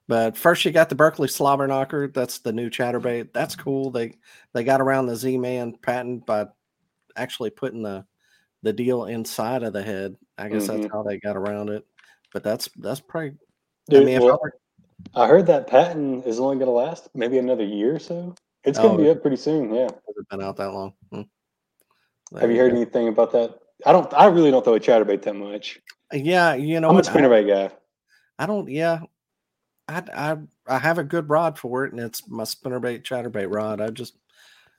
But 0.07 0.35
first 0.35 0.65
you 0.65 0.71
got 0.71 0.89
the 0.89 0.95
Berkley 0.95 1.27
Slobber 1.27 1.67
Knocker. 1.67 2.07
That's 2.07 2.39
the 2.39 2.51
new 2.51 2.71
chatterbait. 2.71 3.31
That's 3.31 3.55
cool. 3.55 3.91
They 3.91 4.17
they 4.55 4.63
got 4.63 4.81
around 4.81 5.05
the 5.05 5.15
Z 5.15 5.37
Man 5.37 5.73
patent 5.83 6.25
by 6.25 6.47
actually 7.15 7.51
putting 7.51 7.83
the 7.83 8.05
the 8.63 8.73
deal 8.73 9.05
inside 9.05 9.63
of 9.63 9.73
the 9.73 9.83
head. 9.83 10.15
I 10.37 10.49
guess 10.49 10.67
that's 10.67 10.87
how 10.91 11.03
they 11.03 11.19
got 11.19 11.37
around 11.37 11.69
it. 11.69 11.85
But 12.33 12.43
that's 12.43 12.69
that's 12.77 12.99
probably 12.99 13.29
I 13.31 13.33
Dude, 13.93 14.05
mean 14.05 14.15
if 14.15 14.21
I 14.21 14.25
well, 14.25 14.39
were- 14.41 14.53
I 15.15 15.27
heard 15.27 15.47
that 15.47 15.65
patent 15.67 16.27
is 16.27 16.39
only 16.39 16.55
going 16.57 16.67
to 16.67 16.71
last 16.71 17.09
maybe 17.15 17.39
another 17.39 17.63
year 17.65 17.95
or 17.95 17.99
so. 17.99 18.35
It's 18.63 18.77
going 18.77 18.93
Oh, 18.93 18.97
to 18.97 19.03
be 19.03 19.09
up 19.09 19.21
pretty 19.23 19.37
soon. 19.37 19.73
Yeah. 19.73 19.83
has 19.89 20.15
it 20.17 20.29
been 20.29 20.41
out 20.43 20.57
that 20.57 20.71
long. 20.71 20.93
Hmm. 21.11 21.21
Have 22.39 22.51
you 22.51 22.57
heard 22.57 22.71
go. 22.71 22.77
anything 22.77 23.07
about 23.07 23.31
that? 23.31 23.57
I 23.85 23.91
don't. 23.91 24.13
I 24.13 24.27
really 24.27 24.51
don't 24.51 24.63
throw 24.63 24.75
a 24.75 24.79
chatterbait 24.79 25.23
that 25.23 25.35
much. 25.35 25.79
Yeah, 26.13 26.53
you 26.53 26.79
know 26.79 26.89
I'm 26.89 26.93
a 26.93 26.97
what? 26.97 27.09
I- 27.09 27.13
spinnerbait 27.13 27.47
guy. 27.47 27.75
I 28.37 28.45
don't. 28.45 28.69
Yeah, 28.69 28.99
I 29.87 30.03
I 30.15 30.37
I 30.67 30.77
have 30.77 30.99
a 30.99 31.03
good 31.03 31.29
rod 31.29 31.57
for 31.57 31.83
it, 31.85 31.91
and 31.93 31.99
it's 32.01 32.27
my 32.29 32.43
spinnerbait 32.43 33.01
chatterbait 33.03 33.53
rod. 33.53 33.81
I 33.81 33.89
just 33.89 34.13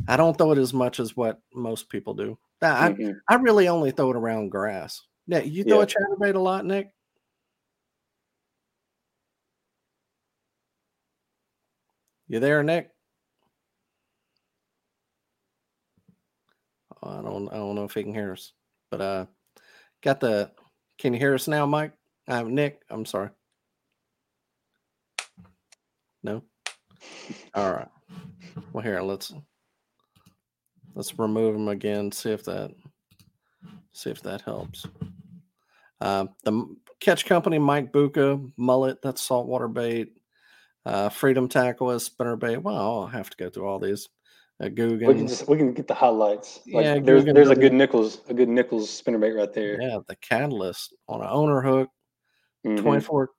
I 0.06 0.16
don't 0.16 0.38
throw 0.38 0.52
it 0.52 0.58
as 0.58 0.72
much 0.72 1.00
as 1.00 1.16
what 1.16 1.40
most 1.52 1.88
people 1.90 2.14
do. 2.14 2.38
I 2.62 2.86
I- 2.86 2.92
Mhm. 2.92 3.20
I 3.28 3.34
really 3.36 3.68
only 3.68 3.90
throw 3.90 4.10
it 4.10 4.16
around 4.16 4.50
grass. 4.50 5.00
Yeah, 5.26 5.40
you 5.40 5.64
throw 5.64 5.78
Yeah. 5.78 5.84
a 5.84 5.86
chatterbait 5.86 6.34
a 6.34 6.38
lot, 6.38 6.64
Nick. 6.64 6.92
You 12.28 12.40
there, 12.40 12.62
Nick? 12.62 12.90
Oh, 17.02 17.18
I 17.18 17.22
don't 17.22 17.48
I 17.48 17.56
don't 17.56 17.74
know 17.74 17.84
if 17.84 17.94
he 17.94 18.02
can 18.02 18.14
hear 18.14 18.32
us, 18.32 18.52
but 18.90 19.00
uh, 19.00 19.26
got 20.02 20.20
the. 20.20 20.50
Can 20.98 21.12
you 21.12 21.18
hear 21.18 21.34
us 21.34 21.48
now, 21.48 21.66
Mike? 21.66 21.92
I 22.28 22.40
Uh, 22.40 22.42
Nick, 22.44 22.82
I'm 22.88 23.04
sorry. 23.04 23.30
No. 26.22 26.42
All 27.54 27.72
right. 27.72 27.88
Well, 28.72 28.84
here 28.84 29.00
let's 29.02 29.32
let's 30.94 31.18
remove 31.18 31.54
them 31.54 31.68
again. 31.68 32.12
See 32.12 32.30
if 32.30 32.44
that 32.44 32.70
see 33.92 34.10
if 34.10 34.22
that 34.22 34.42
helps. 34.42 34.86
Uh, 36.00 36.26
the 36.44 36.74
catch 37.00 37.26
company, 37.26 37.58
Mike 37.58 37.92
Bucca, 37.92 38.40
mullet. 38.56 39.00
That's 39.02 39.22
saltwater 39.22 39.68
bait. 39.68 40.14
Uh, 40.84 41.08
Freedom 41.08 41.48
tackle 41.48 41.92
is 41.92 42.04
spinner 42.04 42.36
bait. 42.36 42.56
Well, 42.56 42.76
I'll 42.76 43.06
have 43.06 43.30
to 43.30 43.36
go 43.36 43.48
through 43.50 43.66
all 43.66 43.78
these. 43.78 44.08
Uh, 44.60 44.66
Googan. 44.66 45.06
We 45.06 45.14
can 45.14 45.28
just 45.28 45.48
we 45.48 45.56
can 45.56 45.72
get 45.72 45.86
the 45.88 45.94
highlights. 45.94 46.60
Like, 46.72 46.84
Yeah, 46.84 46.98
there's 46.98 47.24
Googan 47.24 47.34
there's 47.34 47.50
a 47.50 47.54
good. 47.56 47.72
Nichols 47.72 48.20
a 48.28 48.34
good 48.34 48.48
Nichols 48.48 48.88
spinnerbait 49.02 49.36
right 49.36 49.52
there. 49.52 49.80
yeah, 49.80 49.98
the 50.08 50.16
catalyst 50.16 50.94
on 51.08 51.20
an 51.20 51.28
owner 51.30 51.60
hook. 51.60 51.88
Mhm. 52.66 52.80
24 52.80 53.30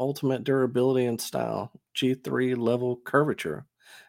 ultimate 0.00 0.42
durability 0.42 1.06
and 1.06 1.20
style 1.20 1.70
g3 1.96 2.56
level 2.56 2.96
curvature 3.04 3.64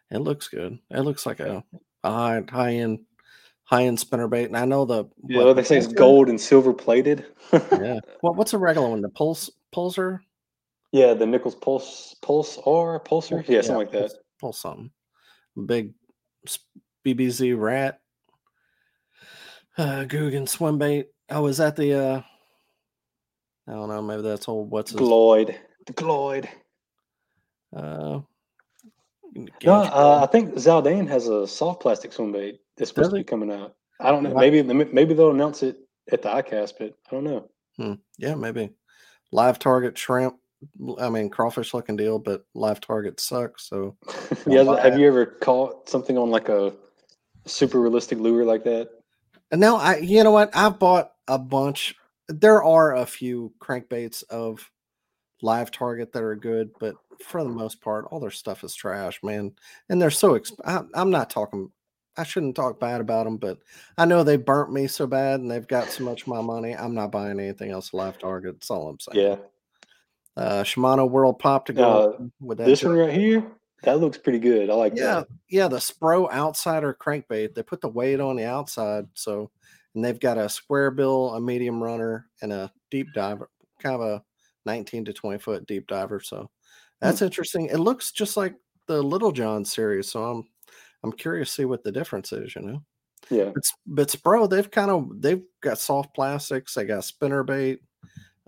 it 0.10 0.18
looks 0.18 0.48
good 0.48 0.80
it 0.90 1.02
looks 1.02 1.28
like 1.28 1.40
a, 1.40 1.64
high 2.12 2.44
high 2.50 2.74
end 2.74 3.00
high 3.64 3.84
end 3.84 4.00
spinner 4.00 4.28
bait 4.28 4.46
and 4.46 4.58
i 4.58 4.66
know 4.66 4.86
the 4.86 5.06
You 5.28 5.44
what, 5.44 5.54
they 5.56 5.64
say 5.64 5.78
it's 5.78 5.88
gold 5.88 6.30
and 6.30 6.40
silver 6.40 6.74
plated. 6.74 7.26
yeah 7.54 8.00
what, 8.22 8.36
what's 8.36 8.54
a 8.54 8.58
regular 8.58 8.90
one 8.90 9.02
the 9.02 9.10
pulse 9.10 9.50
pulsar 9.76 10.20
yeah, 10.96 11.14
the 11.14 11.26
Nichols 11.26 11.56
Pulse 11.56 12.16
Pulse 12.22 12.58
or 12.64 13.02
Pulsar. 13.02 13.46
Yeah, 13.50 13.60
something 13.60 13.76
like 13.76 13.92
that. 13.92 14.00
pulse, 14.00 14.18
pulse 14.40 14.62
something 14.62 14.92
big 15.66 15.94
bbz 17.06 17.58
rat 17.58 18.00
uh 19.78 20.06
Googan 20.06 20.48
swim 20.48 20.78
bait 20.78 21.08
oh 21.30 21.42
was 21.42 21.58
that 21.58 21.76
the 21.76 21.94
uh 21.94 22.22
i 23.68 23.72
don't 23.72 23.90
know 23.90 24.02
maybe 24.02 24.22
that's 24.22 24.48
old 24.48 24.70
what's 24.70 24.92
his 24.92 25.00
Gloyd. 25.00 25.56
The 25.86 25.94
Gloyd. 25.94 26.48
uh 27.76 28.20
No, 29.36 29.74
uh, 29.74 30.22
I 30.24 30.28
think 30.28 30.54
Zaldane 30.54 31.08
has 31.08 31.28
a 31.28 31.48
soft 31.48 31.82
plastic 31.82 32.14
swim 32.14 32.32
bait 32.32 32.60
that's 32.78 32.90
supposed 32.90 33.12
to 33.12 33.18
be 33.18 33.24
coming 33.24 33.52
out. 33.52 33.76
I 34.00 34.12
don't 34.12 34.24
know. 34.24 34.34
Maybe 34.34 34.62
maybe 34.64 35.14
they'll 35.14 35.32
announce 35.32 35.64
it 35.64 35.78
at 36.12 36.22
the 36.22 36.30
ICAST, 36.30 36.74
but 36.80 36.94
I 37.08 37.12
don't 37.12 37.24
know. 37.24 37.50
Hmm. 37.78 37.94
Yeah, 38.18 38.36
maybe. 38.36 38.70
Live 39.32 39.60
target 39.60 39.98
shrimp. 39.98 40.36
I 41.00 41.10
mean, 41.10 41.30
crawfish 41.30 41.74
looking 41.74 41.98
deal, 41.98 42.18
but 42.18 42.46
live 42.54 42.80
target 42.80 43.20
sucks. 43.20 43.70
So 43.70 43.98
yeah, 44.48 44.64
have 44.64 44.94
it. 44.94 45.00
you 45.00 45.08
ever 45.08 45.26
caught 45.26 45.90
something 45.90 46.18
on 46.18 46.30
like 46.30 46.50
a 46.50 46.74
super 47.46 47.80
realistic 47.80 48.20
lure 48.20 48.46
like 48.46 48.64
that? 48.64 48.90
and 49.52 49.62
now 49.62 49.78
I, 49.78 49.98
you 49.98 50.24
know 50.24 50.32
what? 50.32 50.56
I've 50.56 50.80
bought 50.80 51.12
a 51.28 51.38
bunch. 51.38 51.96
There 52.28 52.64
are 52.64 52.96
a 52.96 53.06
few 53.06 53.54
crankbaits 53.62 54.24
of 54.30 54.70
live 55.42 55.72
target 55.72 56.12
that 56.14 56.24
are 56.24 56.36
good, 56.36 56.72
but 56.80 56.96
for 57.24 57.44
the 57.44 57.50
most 57.50 57.82
part, 57.82 58.06
all 58.12 58.20
their 58.20 58.32
stuff 58.32 58.64
is 58.64 58.74
trash, 58.76 59.20
man. 59.24 59.54
And 59.90 60.02
they're 60.02 60.12
so. 60.12 60.34
Exp- 60.34 60.60
I, 60.66 60.82
I'm 60.94 61.10
not 61.10 61.30
talking. 61.30 61.70
I 62.18 62.24
shouldn't 62.24 62.56
talk 62.56 62.80
bad 62.80 63.02
about 63.02 63.26
them, 63.26 63.38
but 63.38 63.60
I 63.98 64.06
know 64.06 64.24
they 64.24 64.38
burnt 64.38 64.72
me 64.72 64.88
so 64.88 65.06
bad, 65.06 65.42
and 65.42 65.52
they've 65.52 65.68
got 65.68 65.90
so 65.90 66.04
much 66.06 66.22
of 66.22 66.28
my 66.30 66.42
money. 66.42 66.74
I'm 66.74 66.96
not 66.96 67.12
buying 67.12 67.40
anything 67.40 67.72
else 67.72 67.94
live 67.94 68.18
target. 68.18 68.56
That's 68.56 68.72
all 68.72 68.88
I'm 68.88 69.00
saying. 69.00 69.28
Yeah, 69.28 69.36
Uh, 70.38 70.64
Shimano 70.64 71.10
World 71.10 71.40
Pop 71.40 71.66
to 71.66 71.74
go 71.74 71.84
Uh, 71.84 72.26
with 72.40 72.58
that. 72.60 72.66
this 72.68 72.84
one 72.84 72.96
right 72.96 73.14
here, 73.14 73.46
that 73.84 74.00
looks 74.00 74.18
pretty 74.18 74.40
good. 74.40 74.70
I 74.70 74.74
like 74.76 74.94
Yeah, 74.96 75.16
that. 75.16 75.28
yeah, 75.50 75.68
the 75.68 75.78
Spro 75.78 76.32
Outsider 76.32 76.94
crankbait. 77.00 77.54
They 77.54 77.64
put 77.64 77.82
the 77.82 77.90
weight 77.90 78.22
on 78.22 78.38
the 78.38 78.46
outside, 78.46 79.08
so 79.14 79.52
and 79.94 80.04
they've 80.04 80.20
got 80.20 80.38
a 80.38 80.48
square 80.50 80.92
bill, 80.92 81.34
a 81.36 81.42
medium 81.42 81.82
runner, 81.84 82.30
and 82.42 82.52
a 82.54 82.72
deep 82.92 83.08
diver, 83.14 83.50
kind 83.82 83.96
of 83.96 84.02
a 84.02 84.24
19 84.66 85.06
to 85.06 85.14
20 85.14 85.38
foot 85.38 85.66
deep 85.68 85.86
diver. 85.88 86.20
So 86.22 86.50
that's 87.02 87.22
interesting. 87.22 87.68
It 87.68 87.78
looks 87.80 88.12
just 88.12 88.38
like 88.38 88.56
the 88.88 89.02
Little 89.02 89.32
John 89.32 89.66
series, 89.66 90.10
so 90.12 90.24
I'm 90.24 90.44
I'm 91.04 91.12
curious 91.12 91.50
to 91.50 91.56
see 91.56 91.66
what 91.66 91.84
the 91.84 91.92
difference 91.92 92.32
is. 92.32 92.56
You 92.56 92.62
know, 92.62 92.82
Yeah, 93.30 93.46
but 93.54 93.64
S- 93.64 93.74
but 93.86 94.08
Spro 94.10 94.50
they've 94.50 94.70
kind 94.70 94.92
of 94.92 95.10
they've 95.22 95.44
got 95.62 95.78
soft 95.80 96.14
plastics. 96.16 96.74
They 96.74 96.86
got 96.86 97.04
spinner 97.04 97.44
bait. 97.44 97.80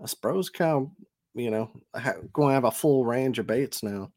Uh, 0.00 0.06
Spro's 0.06 0.50
kind 0.50 0.72
of 0.76 0.90
you 1.34 1.50
know 1.50 1.70
ha- 1.94 2.14
going 2.32 2.48
to 2.48 2.54
have 2.54 2.64
a 2.64 2.70
full 2.70 3.04
range 3.04 3.38
of 3.38 3.46
baits 3.46 3.82
now. 3.82 4.10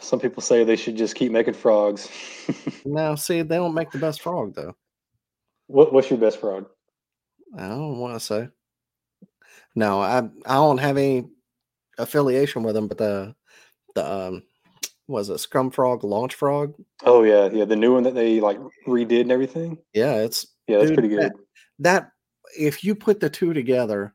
some 0.00 0.20
people 0.20 0.42
say 0.42 0.62
they 0.64 0.76
should 0.76 0.96
just 0.96 1.14
keep 1.16 1.32
making 1.32 1.54
frogs. 1.54 2.08
Now, 2.84 3.16
see, 3.16 3.42
they 3.42 3.56
don't 3.56 3.74
make 3.74 3.90
the 3.90 3.98
best 3.98 4.22
frog 4.22 4.54
though. 4.54 4.74
what 5.66 5.92
What's 5.92 6.08
your 6.10 6.18
best 6.18 6.38
frog? 6.40 6.66
I 7.58 7.68
don't 7.68 7.98
want 7.98 8.14
to 8.14 8.20
say. 8.20 8.48
No, 9.74 10.00
I 10.00 10.18
I 10.46 10.54
don't 10.54 10.78
have 10.78 10.96
any 10.96 11.28
affiliation 11.98 12.62
with 12.62 12.74
them, 12.74 12.88
but 12.88 12.98
the 12.98 13.34
the 13.98 14.12
um 14.12 14.42
was 15.08 15.30
it 15.30 15.38
Scum 15.38 15.70
Frog 15.70 16.04
Launch 16.04 16.34
Frog? 16.34 16.74
Oh 17.02 17.22
yeah, 17.22 17.48
yeah, 17.50 17.64
the 17.64 17.76
new 17.76 17.94
one 17.94 18.02
that 18.04 18.14
they 18.14 18.40
like 18.40 18.58
redid 18.86 19.22
and 19.22 19.32
everything. 19.32 19.78
Yeah, 19.94 20.16
it's 20.16 20.46
Yeah, 20.66 20.78
that's 20.78 20.90
Dude, 20.90 20.98
pretty 20.98 21.08
good. 21.08 21.32
that 21.80 22.10
if 22.58 22.84
you 22.84 22.94
put 22.94 23.20
the 23.20 23.30
two 23.30 23.52
together, 23.52 24.14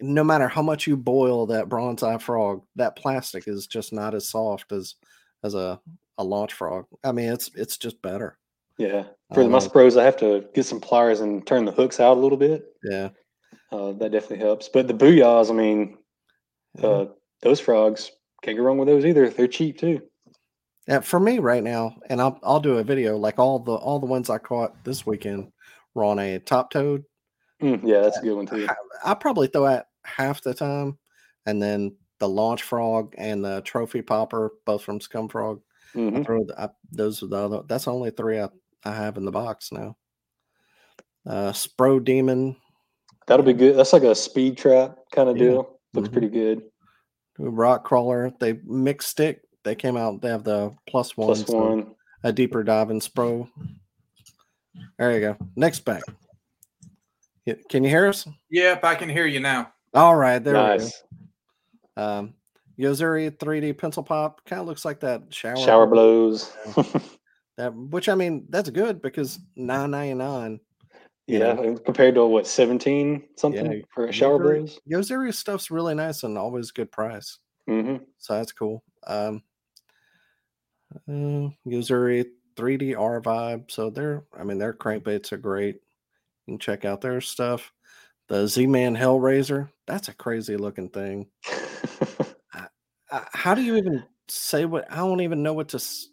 no 0.00 0.24
matter 0.24 0.48
how 0.48 0.62
much 0.62 0.86
you 0.86 0.96
boil 0.96 1.46
that 1.46 1.68
bronze 1.68 2.02
eye 2.02 2.18
frog, 2.18 2.62
that 2.76 2.96
plastic 2.96 3.46
is 3.46 3.66
just 3.66 3.92
not 3.92 4.14
as 4.14 4.28
soft 4.28 4.72
as 4.72 4.94
as 5.44 5.54
a 5.54 5.80
a 6.18 6.24
launch 6.24 6.54
frog. 6.54 6.86
I 7.04 7.12
mean, 7.12 7.30
it's 7.30 7.50
it's 7.54 7.76
just 7.76 8.00
better. 8.02 8.38
Yeah, 8.78 9.04
for 9.34 9.44
I 9.44 9.48
my 9.48 9.58
spros, 9.58 10.00
I 10.00 10.04
have 10.04 10.16
to 10.18 10.46
get 10.54 10.64
some 10.64 10.80
pliers 10.80 11.20
and 11.20 11.46
turn 11.46 11.66
the 11.66 11.72
hooks 11.72 12.00
out 12.00 12.16
a 12.16 12.20
little 12.20 12.38
bit. 12.38 12.64
Yeah. 12.82 13.10
Uh, 13.70 13.92
that 13.92 14.12
definitely 14.12 14.38
helps. 14.38 14.68
But 14.68 14.88
the 14.88 14.94
booyahs, 14.94 15.50
I 15.50 15.54
mean, 15.54 15.98
yeah. 16.78 16.86
uh, 16.86 17.08
those 17.42 17.60
frogs 17.60 18.10
can't 18.42 18.56
go 18.56 18.64
wrong 18.64 18.78
with 18.78 18.88
those 18.88 19.04
either. 19.04 19.30
They're 19.30 19.46
cheap 19.48 19.78
too. 19.78 20.02
Yeah, 20.88 21.00
for 21.00 21.20
me 21.20 21.38
right 21.38 21.62
now, 21.62 21.96
and 22.08 22.20
I'll 22.20 22.38
I'll 22.42 22.60
do 22.60 22.78
a 22.78 22.84
video 22.84 23.16
like 23.16 23.38
all 23.38 23.58
the 23.60 23.72
all 23.74 24.00
the 24.00 24.06
ones 24.06 24.28
I 24.30 24.38
caught 24.38 24.82
this 24.84 25.06
weekend 25.06 25.52
were 25.94 26.04
on 26.04 26.18
a 26.18 26.38
top 26.40 26.70
toad. 26.70 27.04
Mm, 27.62 27.80
yeah, 27.84 28.00
that's 28.00 28.18
a 28.18 28.22
good 28.22 28.34
one 28.34 28.46
too. 28.46 28.66
I 29.04 29.14
probably 29.14 29.46
throw 29.46 29.66
at 29.66 29.86
half 30.04 30.42
the 30.42 30.54
time, 30.54 30.98
and 31.46 31.62
then 31.62 31.94
the 32.18 32.28
launch 32.28 32.62
frog 32.64 33.14
and 33.16 33.44
the 33.44 33.60
trophy 33.62 34.02
popper, 34.02 34.50
both 34.66 34.82
from 34.82 35.00
Scum 35.00 35.28
Frog. 35.28 35.60
I 35.94 36.22
throw 36.24 36.44
the, 36.44 36.60
I, 36.60 36.68
those 36.90 37.22
are 37.22 37.26
the 37.26 37.36
other. 37.36 37.60
That's 37.68 37.86
only 37.86 38.10
three 38.10 38.40
I, 38.40 38.48
I 38.84 38.94
have 38.94 39.16
in 39.18 39.24
the 39.24 39.30
box 39.32 39.70
now. 39.72 39.96
Uh, 41.26 41.52
Spro 41.52 42.02
Demon, 42.02 42.56
That'll 43.28 43.44
be 43.46 43.52
good. 43.52 43.76
That's 43.76 43.92
like 43.92 44.02
a 44.02 44.14
speed 44.14 44.56
trap 44.56 44.96
kind 45.12 45.28
of 45.28 45.36
Yeah. 45.36 45.44
deal. 45.44 45.78
Looks 45.94 46.08
Mhm. 46.08 46.12
pretty 46.12 46.28
good. 46.28 46.62
Rock 47.38 47.84
Crawler. 47.84 48.32
They 48.40 48.58
mix 48.64 49.06
stick. 49.06 49.42
They 49.64 49.74
came 49.74 49.96
out. 49.96 50.20
They 50.20 50.28
have 50.28 50.44
the 50.44 50.74
plus 50.88 51.16
one. 51.16 51.26
Plus 51.28 51.46
so 51.46 51.56
one. 51.56 51.94
a 52.24 52.32
deeper 52.32 52.62
dive 52.62 52.88
diving 52.88 53.00
spro. 53.00 53.48
There 54.98 55.12
you 55.12 55.20
go. 55.20 55.36
Next 55.56 55.80
back. 55.80 56.02
Can 57.68 57.84
you 57.84 57.90
hear 57.90 58.06
us? 58.06 58.26
Yep, 58.50 58.84
I 58.84 58.94
can 58.94 59.08
hear 59.08 59.26
you 59.26 59.40
now. 59.40 59.72
All 59.94 60.16
right, 60.16 60.42
there 60.42 60.54
we 60.54 60.60
nice. 60.60 61.02
go. 61.96 62.02
Um, 62.02 62.34
Yo-Zuri 62.76 63.36
3D 63.36 63.76
pencil 63.76 64.02
pop 64.02 64.44
kind 64.46 64.60
of 64.60 64.66
looks 64.66 64.84
like 64.84 65.00
that 65.00 65.22
shower. 65.30 65.56
Shower 65.56 65.86
blows. 65.86 66.52
That, 67.58 67.74
which 67.74 68.08
I 68.08 68.14
mean, 68.14 68.46
that's 68.48 68.70
good 68.70 69.02
because 69.02 69.38
nine 69.56 69.90
ninety 69.90 70.14
nine. 70.14 70.60
Yeah, 71.26 71.74
compared 71.84 72.14
to 72.16 72.26
what 72.26 72.46
seventeen 72.46 73.24
something 73.36 73.72
Yeah, 73.72 73.78
for 73.94 74.06
a 74.06 74.12
shower 74.12 74.38
blows. 74.38 74.80
Yo-Zuri 74.86 75.32
stuff's 75.32 75.70
really 75.70 75.94
nice 75.94 76.22
and 76.24 76.36
always 76.36 76.70
good 76.70 76.90
price. 76.90 77.38
hmm 77.66 77.96
So 78.18 78.34
that's 78.34 78.52
cool. 78.52 78.82
Um, 79.06 79.42
uh, 81.08 81.48
Yo-Zuri 81.64 82.26
3D 82.56 82.94
R 82.94 83.20
vibe. 83.20 83.70
So 83.70 83.90
they're, 83.90 84.24
I 84.38 84.44
mean, 84.44 84.58
their 84.58 84.74
crankbaits 84.74 85.32
are 85.32 85.38
great. 85.38 85.76
You 86.46 86.54
can 86.54 86.58
check 86.58 86.84
out 86.84 87.00
their 87.00 87.20
stuff. 87.20 87.72
The 88.28 88.46
Z 88.48 88.66
Man 88.66 88.96
Hellraiser. 88.96 89.70
That's 89.86 90.08
a 90.08 90.14
crazy 90.14 90.56
looking 90.56 90.88
thing. 90.90 91.28
How 93.08 93.54
do 93.54 93.62
you 93.62 93.76
even 93.76 94.04
say 94.28 94.64
what? 94.64 94.90
I 94.90 94.96
don't 94.96 95.20
even 95.20 95.42
know 95.42 95.52
what 95.52 95.68
to 95.70 95.76
s- 95.76 96.08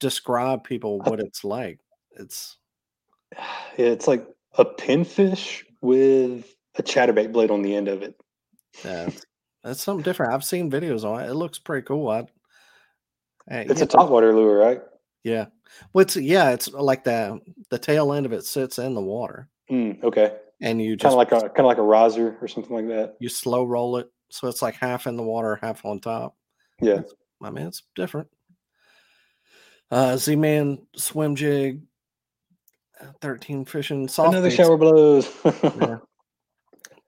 describe 0.00 0.64
people 0.64 1.00
what 1.00 1.20
it's 1.20 1.44
like. 1.44 1.80
It's 2.12 2.56
it's 3.76 4.06
like 4.08 4.26
a 4.58 4.64
pinfish 4.64 5.62
with 5.80 6.54
a 6.76 6.82
chatterbait 6.82 7.32
blade 7.32 7.50
on 7.50 7.62
the 7.62 7.74
end 7.74 7.88
of 7.88 8.02
it. 8.02 8.14
yeah, 8.84 9.10
that's 9.64 9.82
something 9.82 10.02
different. 10.02 10.32
I've 10.32 10.44
seen 10.44 10.70
videos 10.70 11.04
on 11.04 11.22
it. 11.22 11.28
It 11.30 11.34
looks 11.34 11.58
pretty 11.58 11.84
cool. 11.84 12.08
I, 12.08 12.20
uh, 12.20 12.24
It's 13.48 13.78
yeah, 13.80 13.84
a 13.84 13.88
topwater 13.88 14.34
lure, 14.34 14.58
right? 14.58 14.80
yeah. 15.24 15.46
Well, 15.92 16.02
it's 16.02 16.16
yeah, 16.16 16.50
it's 16.50 16.68
like 16.72 17.04
the 17.04 17.40
the 17.70 17.78
tail 17.78 18.12
end 18.12 18.26
of 18.26 18.32
it 18.32 18.44
sits 18.44 18.78
in 18.78 18.94
the 18.94 19.00
water, 19.00 19.48
Mm, 19.70 20.02
okay, 20.02 20.36
and 20.60 20.82
you 20.82 20.96
kind 20.96 21.12
of 21.12 21.16
like 21.16 21.30
a 21.32 21.40
kind 21.48 21.60
of 21.60 21.66
like 21.66 21.78
a 21.78 21.82
riser 21.82 22.36
or 22.40 22.48
something 22.48 22.74
like 22.74 22.88
that. 22.88 23.14
you 23.20 23.28
slow 23.28 23.62
roll 23.64 23.96
it, 23.98 24.10
so 24.30 24.48
it's 24.48 24.62
like 24.62 24.74
half 24.74 25.06
in 25.06 25.16
the 25.16 25.22
water, 25.22 25.58
half 25.62 25.84
on 25.84 26.00
top. 26.00 26.36
Yeah, 26.80 27.02
I 27.42 27.50
mean, 27.50 27.66
it's 27.68 27.82
different. 27.94 28.28
Uh, 29.92 30.16
Z 30.16 30.34
Man 30.36 30.86
swim 30.96 31.36
jig, 31.36 31.82
uh, 33.00 33.06
thirteen 33.20 33.64
fishing 33.64 34.08
soft 34.08 34.30
another 34.30 34.48
baits. 34.48 34.56
shower 34.56 34.76
blows. 34.76 35.30
Yeah. 35.80 35.98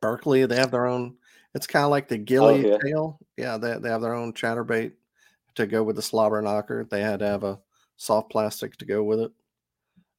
Berkley, 0.00 0.46
they 0.46 0.57
have 0.57 0.72
their 0.72 0.87
own. 0.87 1.16
It's 1.55 1.66
kind 1.66 1.85
of 1.85 1.90
like 1.90 2.09
the 2.09 2.18
gilly 2.18 2.68
yeah. 2.68 2.78
tail. 2.85 3.20
Yeah, 3.37 3.57
they 3.57 3.78
they 3.78 3.88
have 3.88 4.02
their 4.02 4.14
own 4.14 4.33
chatterbait 4.33 4.92
to 5.55 5.66
go 5.66 5.83
with 5.83 5.96
the 5.96 6.02
slobber 6.02 6.42
knocker. 6.42 6.85
They 6.85 7.00
had 7.00 7.20
to 7.20 7.26
have 7.26 7.44
a 7.44 7.61
soft 7.96 8.31
plastic 8.31 8.76
to 8.78 8.85
go 8.85 9.02
with 9.05 9.20
it. 9.20 9.33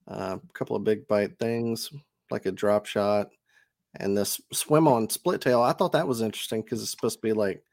Uh, 0.08 0.38
a 0.38 0.54
couple 0.54 0.76
of 0.76 0.84
big 0.84 1.08
bite 1.08 1.38
things 1.38 1.90
like 2.32 2.46
a 2.46 2.52
drop 2.52 2.86
shot, 2.86 3.30
and 4.00 4.18
this 4.18 4.40
swim 4.52 4.88
on 4.88 5.10
split 5.10 5.42
tail. 5.42 5.62
I 5.62 5.74
thought 5.74 5.92
that 5.94 6.08
was 6.08 6.22
interesting 6.22 6.62
because 6.62 6.82
it's 6.82 6.92
supposed 6.92 7.18
to 7.18 7.28
be 7.28 7.34
like 7.34 7.64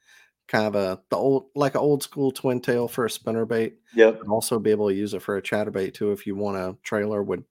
kind 0.51 0.67
of 0.67 0.75
a 0.75 1.01
the 1.11 1.17
old 1.17 1.47
like 1.55 1.75
an 1.75 1.81
old 1.81 2.03
school 2.03 2.33
twin 2.33 2.61
tail 2.61 2.89
for 2.89 3.05
a 3.05 3.11
spinner 3.11 3.47
bait 3.47 3.77
yep. 3.95 4.21
and 4.21 4.31
also 4.31 4.59
be 4.59 4.73
able 4.73 4.89
to 4.89 4.95
use 4.95 5.15
it 5.15 5.23
for 5.23 5.37
a 5.37 5.43
chatterbait 5.43 5.95
too 5.95 6.11
if 6.11 6.27
you 6.27 6.35
want 6.35 6.57
a 6.57 6.77
trailer 6.83 7.23
with 7.23 7.45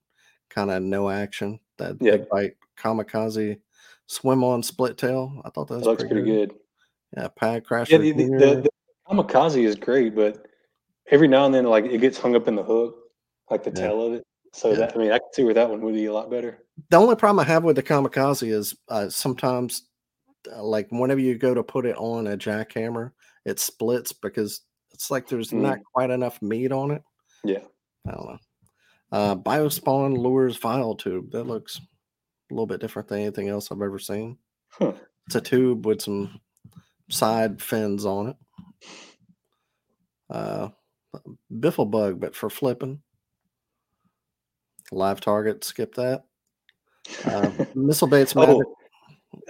kind 0.50 0.72
of 0.72 0.84
no 0.84 1.10
action. 1.10 1.60
That 1.78 1.98
Yeah. 2.02 2.18
big 2.18 2.30
bite 2.30 2.58
kamikaze 2.78 3.60
swim 4.08 4.44
on 4.44 4.64
split 4.64 4.98
tail. 4.98 5.42
I 5.46 5.50
thought 5.50 5.68
that 5.68 5.76
was 5.76 5.84
That 5.84 5.90
looks 5.92 6.04
pretty 6.04 6.24
good. 6.24 6.54
Yeah, 7.16 7.28
pad 7.30 7.66
crash. 7.66 7.90
Yeah, 7.92 7.98
the, 8.00 8.12
the, 8.12 8.24
the, 8.24 8.62
the 8.64 8.70
kamikaze 9.10 9.64
is 9.64 9.76
great, 9.76 10.16
but 10.16 10.46
every 11.12 11.28
now 11.28 11.46
and 11.46 11.54
then, 11.54 11.66
like 11.66 11.86
it 11.86 12.00
gets 12.00 12.18
hung 12.18 12.36
up 12.36 12.48
in 12.48 12.56
the 12.56 12.64
hook, 12.64 12.96
like 13.50 13.64
the 13.64 13.72
Yeah. 13.72 13.88
tail 13.88 14.02
of 14.08 14.14
it. 14.14 14.24
So 14.54 14.70
Yeah. 14.72 14.78
that 14.78 14.96
I 14.96 15.00
mean, 15.00 15.12
I 15.12 15.20
can 15.20 15.34
see 15.34 15.44
where 15.44 15.54
that 15.54 15.70
one 15.70 15.82
would 15.82 15.94
be 15.94 16.06
a 16.06 16.14
lot 16.14 16.30
better. 16.30 16.64
The 16.90 16.98
only 16.98 17.16
problem 17.16 17.40
I 17.46 17.48
have 17.48 17.64
with 17.64 17.76
the 17.76 17.84
kamikaze 17.84 18.48
is 18.52 18.76
uh, 18.88 19.10
sometimes, 19.10 19.90
uh, 20.52 20.64
like 20.64 20.88
whenever 20.92 21.20
you 21.20 21.38
go 21.38 21.54
to 21.54 21.64
put 21.64 21.86
it 21.86 21.96
on 21.98 22.28
a 22.28 22.38
jackhammer, 22.38 23.12
it 23.46 23.60
splits 23.60 24.12
because 24.14 24.62
it's 24.92 25.12
like 25.12 25.28
there's 25.28 25.52
Mm. 25.52 25.62
not 25.62 25.80
quite 25.94 26.10
enough 26.10 26.42
meat 26.42 26.72
on 26.72 26.92
it. 26.92 27.04
Yeah. 27.44 27.60
I 28.08 28.12
don't 28.12 28.26
know. 28.26 28.38
Uh, 29.12 29.36
Biospawn 29.36 30.18
lures 30.18 30.58
VileTube. 30.60 31.32
That 31.32 31.46
looks 31.46 31.80
a 31.80 32.54
little 32.54 32.68
bit 32.68 32.82
different 32.82 33.08
than 33.08 33.20
anything 33.20 33.50
else 33.50 33.72
I've 33.72 33.82
ever 33.82 34.00
seen. 34.00 34.38
Huh. 34.70 34.94
It's 35.28 35.36
a 35.36 35.42
tube 35.42 35.86
with 35.86 36.02
some 36.02 36.40
side 37.10 37.62
fins 37.62 38.06
on 38.06 38.30
it. 38.30 38.36
Uh, 40.30 40.70
biffle 41.60 41.90
bug, 41.90 42.20
but 42.20 42.36
for 42.36 42.50
flipping. 42.50 43.02
Live 44.92 45.22
target, 45.22 45.64
skip 45.64 45.96
that. 45.96 46.24
Uh, 47.26 47.52
missile 47.76 48.08
baits, 48.08 48.34
oh, 48.36 48.42
magic. 48.42 48.68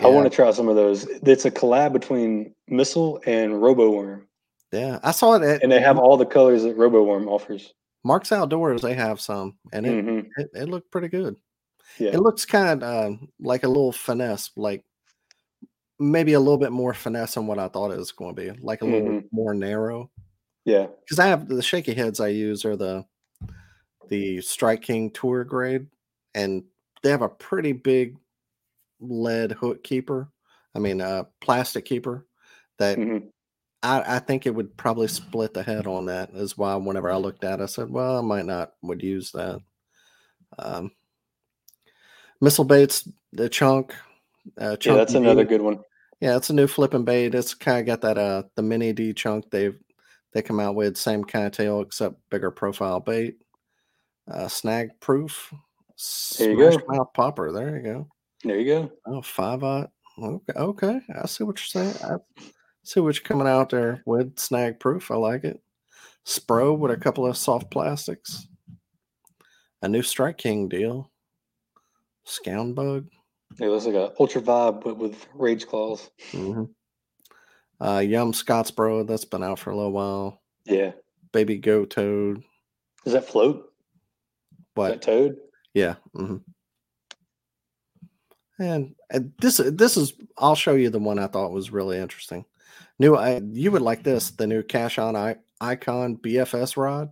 I 0.02 0.08
want 0.08 0.30
to 0.30 0.36
try 0.36 0.52
some 0.52 0.68
of 0.68 0.76
those. 0.76 1.06
It's 1.06 1.46
a 1.46 1.52
collab 1.52 1.94
between 1.94 2.54
Missile 2.68 3.22
and 3.26 3.62
Robo 3.62 3.92
Worm. 3.92 4.28
Yeah, 4.72 5.00
I 5.02 5.12
saw 5.12 5.34
it 5.34 5.44
at 5.44 5.64
and 5.64 5.72
they 5.72 5.80
have 5.80 5.98
all 5.98 6.18
the 6.18 6.26
colors 6.26 6.64
that 6.64 6.78
RoboWorm 6.78 7.28
offers. 7.28 7.74
Mark's 8.04 8.32
Outdoors. 8.32 8.82
They 8.82 8.94
have 8.96 9.20
some, 9.22 9.58
and 9.74 9.86
it, 9.86 10.06
Mhm. 10.06 10.28
it, 10.38 10.50
it 10.54 10.70
looked 10.70 10.92
pretty 10.92 11.08
good. 11.10 11.36
Yeah. 11.98 12.12
It 12.12 12.20
looks 12.20 12.46
kind 12.46 12.84
of 12.84 13.14
uh, 13.14 13.18
like 13.40 13.64
a 13.64 13.68
little 13.68 13.92
finesse, 13.92 14.52
like 14.56 14.86
maybe 16.00 16.34
a 16.34 16.40
little 16.40 16.58
bit 16.58 16.72
more 16.72 16.94
finesse 16.94 17.34
than 17.36 17.48
what 17.48 17.60
I 17.60 17.68
thought 17.68 17.92
it 17.92 17.98
was 17.98 18.12
going 18.12 18.36
to 18.36 18.42
be, 18.54 18.60
like 18.62 18.82
a 18.82 18.86
little 18.86 19.10
Mhm. 19.10 19.28
more 19.32 19.54
narrow. 19.54 20.10
Yeah. 20.66 20.88
Because 21.02 21.20
I 21.20 21.28
have 21.28 21.48
the 21.50 21.62
shaky 21.62 21.94
heads 21.94 22.20
I 22.20 22.30
use 22.30 22.64
are 22.66 22.76
the 22.78 23.06
the 24.10 24.42
Strike 24.42 24.82
King 24.82 25.12
Tour 25.12 25.44
grade, 25.44 25.88
and 26.34 26.64
they 27.04 27.10
have 27.12 27.22
a 27.22 27.30
pretty 27.30 27.74
big 27.74 28.18
lead 29.00 29.52
hook 29.54 29.84
keeper. 29.84 30.32
I 30.76 30.80
mean, 30.80 31.02
uh, 31.02 31.26
plastic 31.42 31.86
keeper 31.86 32.28
that 32.80 32.98
Mhm. 32.98 33.32
I, 33.82 34.16
I 34.16 34.20
think 34.20 34.46
it 34.46 34.54
would 34.54 34.76
probably 34.76 35.08
split 35.08 35.54
the 35.54 35.64
head 35.64 35.88
on 35.88 36.08
that. 36.08 36.32
Is 36.34 36.58
why 36.58 36.76
whenever 36.76 37.10
I 37.10 37.18
looked 37.18 37.44
at, 37.44 37.60
it, 37.60 37.64
I 37.64 37.66
said, 37.68 37.90
"Well, 37.90 38.18
I 38.18 38.22
might 38.22 38.46
not 38.46 38.74
would 38.82 39.02
use 39.02 39.32
that." 39.32 39.62
Um, 40.58 40.92
missile 42.42 42.66
baits, 42.66 43.08
the 43.32 43.50
chunk. 43.50 43.94
Uh, 44.60 44.76
Yeah, 44.84 44.96
that's 44.96 45.14
another 45.14 45.46
good 45.46 45.62
one. 45.62 45.80
Yeah, 46.20 46.36
it's 46.36 46.50
a 46.50 46.54
new 46.54 46.68
flipping 46.68 47.06
bait. 47.06 47.36
It's 47.36 47.54
kind 47.54 47.80
of 47.80 47.86
got 47.86 48.02
that 48.02 48.18
uh 48.18 48.44
the 48.56 48.62
mini 48.62 48.92
D 48.92 49.14
chunk 49.14 49.50
they've 49.50 49.80
they 50.34 50.42
come 50.42 50.60
out 50.60 50.76
with 50.76 50.98
same 50.98 51.24
kind 51.24 51.46
of 51.46 51.54
tail 51.54 51.82
except 51.82 52.16
bigger 52.30 52.52
profile 52.52 53.00
bait. 53.00 53.38
Uh, 54.30 54.48
snag 54.48 54.90
proof. 55.00 55.54
There 56.38 56.52
you 56.52 56.58
go. 56.58 56.80
Mouth 56.88 57.14
popper. 57.14 57.52
There 57.52 57.78
you 57.78 57.84
go. 57.84 58.08
There 58.44 58.60
you 58.60 58.66
go. 58.66 58.92
Oh, 59.06 59.22
five 59.22 59.64
aught. 59.64 59.90
Okay, 60.22 60.54
okay. 60.56 61.02
I 61.16 61.26
see 61.28 61.44
what 61.44 61.58
you're 61.58 61.84
saying. 61.84 61.96
I 62.04 62.44
see 62.90 63.00
what 63.00 63.16
you're 63.16 63.24
coming 63.24 63.48
out 63.48 63.70
there 63.70 64.02
with. 64.06 64.40
Snag 64.40 64.80
proof. 64.80 65.12
I 65.12 65.16
like 65.16 65.44
it. 65.44 65.62
Spro 66.26 66.78
with 66.78 66.92
a 66.92 66.98
couple 66.98 67.26
of 67.26 67.38
soft 67.38 67.70
plastics. 67.70 68.48
A 69.82 69.88
new 69.88 70.02
Strike 70.02 70.38
King 70.38 70.68
deal. 70.68 71.12
Scound 72.24 72.76
bug. 72.76 73.08
It 73.60 73.68
looks 73.68 73.86
like 73.86 73.96
a 73.96 74.14
ultra 74.20 74.42
vibe, 74.42 74.84
but 74.84 74.98
with 74.98 75.28
rage 75.34 75.68
claws. 75.68 76.10
hmm 76.32 76.64
Uh, 77.80 78.00
Yum 78.00 78.34
Scottsboro. 78.34 79.08
That's 79.08 79.26
been 79.26 79.44
out 79.44 79.60
for 79.60 79.70
a 79.70 79.76
little 79.76 79.92
while. 79.92 80.42
Yeah. 80.66 80.92
Baby 81.32 81.58
Go 81.58 81.86
Toad. 81.86 82.44
Is 83.06 83.14
that 83.14 83.28
float? 83.28 83.72
Is 84.52 84.58
What? 84.74 84.90
that 84.90 85.02
toad? 85.02 85.38
Yeah. 85.74 85.96
hmm 86.14 86.38
And, 88.60 88.96
and 89.10 89.32
this 89.40 89.58
this 89.64 89.96
is 89.96 90.14
I'll 90.38 90.56
show 90.56 90.74
you 90.74 90.90
the 90.90 91.00
one 91.00 91.20
I 91.20 91.28
thought 91.28 91.52
was 91.52 91.72
really 91.72 91.98
interesting. 91.98 92.46
New 93.00 93.16
I 93.16 93.42
you 93.52 93.72
would 93.72 93.82
like 93.82 94.04
this 94.04 94.32
the 94.32 94.48
new 94.48 94.62
Cashion 94.64 95.16
I, 95.16 95.36
Icon 95.62 96.18
BFS 96.18 96.78
rod. 96.78 97.12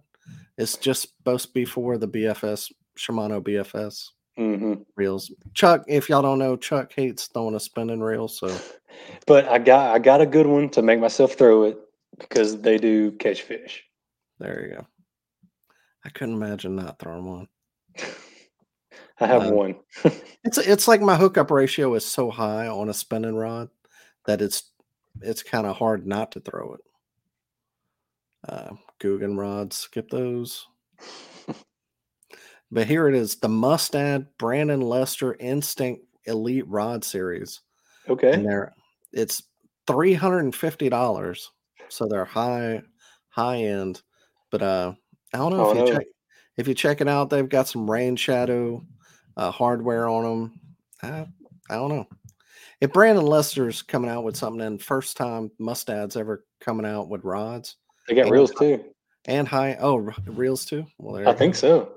It's 0.58 0.78
just 0.78 1.04
supposed 1.18 1.48
to 1.48 1.54
be 1.54 1.66
for 1.66 1.98
the 1.98 2.08
BFS 2.08 2.72
Shimano 2.98 3.42
BFS 3.42 4.10
Mm-hmm. 4.38 4.82
reels. 4.96 5.32
Chuck, 5.56 5.84
if 5.88 6.10
y'all 6.10 6.22
don't 6.22 6.38
know, 6.38 6.56
Chuck 6.56 6.94
hates 6.94 7.26
throwing 7.26 7.56
a 7.56 7.60
spinning 7.60 8.02
reel, 8.02 8.28
so 8.28 8.56
But 9.26 9.48
I 9.48 9.58
got 9.58 9.96
I 9.96 10.00
got 10.00 10.22
a 10.22 10.26
good 10.28 10.46
one 10.46 10.70
to 10.70 10.82
make 10.84 11.00
myself 11.00 11.34
throw 11.34 11.64
it 11.64 11.78
because 12.20 12.60
they 12.62 12.78
do 12.78 13.12
catch 13.14 13.42
fish. 13.42 13.84
there 14.40 14.68
you 14.68 14.76
go. 14.76 14.88
I 16.06 16.10
couldn't 16.10 16.36
imagine 16.36 16.76
not 16.76 17.00
throwing 17.00 17.26
one. 17.26 17.48
I 19.20 19.26
have 19.28 19.44
Um, 19.44 19.54
one. 19.54 19.76
It's 20.44 20.58
it's 20.60 20.88
like 20.88 21.02
my 21.02 21.16
hookup 21.16 21.50
ratio 21.52 21.94
is 21.96 22.06
so 22.06 22.30
high 22.30 22.68
on 22.68 22.88
a 22.90 22.94
spinning 22.94 23.36
rod 23.36 23.70
that 24.28 24.42
it's 24.42 24.72
it's 25.22 25.44
kind 25.44 25.66
of 25.68 25.76
hard 25.78 26.06
not 26.08 26.32
to 26.34 26.40
throw 26.40 26.74
it. 26.76 26.82
Uh, 28.48 28.76
Googan 29.00 29.38
rods, 29.38 29.76
skip 29.78 30.10
those. 30.10 30.66
But 32.70 32.88
here 32.88 33.08
it 33.08 33.16
is, 33.16 33.38
the 33.38 33.48
Mustad 33.48 34.28
Brandon 34.38 34.82
Lester 34.82 35.36
Instinct 35.40 36.04
Elite 36.26 36.68
Rod 36.68 37.04
Series, 37.06 37.62
Okay. 38.10 38.34
and 38.34 38.46
they're 38.46 38.74
it's 39.14 39.42
three 39.88 40.14
hundred 40.14 40.40
and 40.40 40.54
fifty 40.54 40.90
dollars, 40.90 41.50
so 41.88 42.08
they're 42.08 42.26
high 42.26 42.82
high 43.30 43.60
end. 43.64 44.02
But 44.52 44.62
uh, 44.64 44.94
I 45.34 45.38
don't 45.38 45.54
know 45.54 45.66
Oh, 45.66 45.72
if 45.72 45.78
you 45.78 45.86
no. 45.86 45.92
check 45.94 46.08
if 46.58 46.68
you 46.68 46.74
check 46.74 47.00
it 47.00 47.08
out, 47.08 47.30
they've 47.30 47.48
got 47.48 47.70
some 47.70 47.90
rain 47.90 48.18
shadow 48.18 48.86
uh, 49.38 49.50
hardware 49.52 50.10
on 50.10 50.24
them. 50.24 50.60
I, 51.02 51.26
I 51.70 51.76
don't 51.76 51.90
know. 51.90 52.08
If 52.82 52.94
Brandon 52.94 53.26
Lester's 53.26 53.82
coming 53.82 54.10
out 54.12 54.24
with 54.24 54.38
something, 54.38 54.62
and 54.62 54.82
first 54.82 55.18
time 55.18 55.50
Mustad's 55.60 56.16
ever 56.16 56.46
coming 56.62 56.86
out 56.86 57.10
with 57.10 57.24
rods 57.24 57.76
They 58.08 58.16
got 58.16 58.24
And- 58.26 58.32
reels 58.32 58.52
too. 58.52 58.84
and 59.26 59.48
high, 59.48 59.76
oh, 59.80 59.96
reels 60.26 60.64
too. 60.66 60.86
Well, 60.98 61.28
I 61.28 61.34
think 61.34 61.56
go. 61.56 61.60
so. 61.60 61.94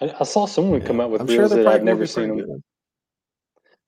I, 0.00 0.14
I 0.20 0.24
saw 0.24 0.46
someone 0.46 0.80
come 0.82 1.00
out 1.00 1.10
with 1.10 1.20
I'm 1.20 1.26
reels 1.26 1.50
sure 1.52 1.58
that 1.62 1.66
I've 1.66 1.84
never 1.84 2.06
seen 2.06 2.36
them. 2.36 2.62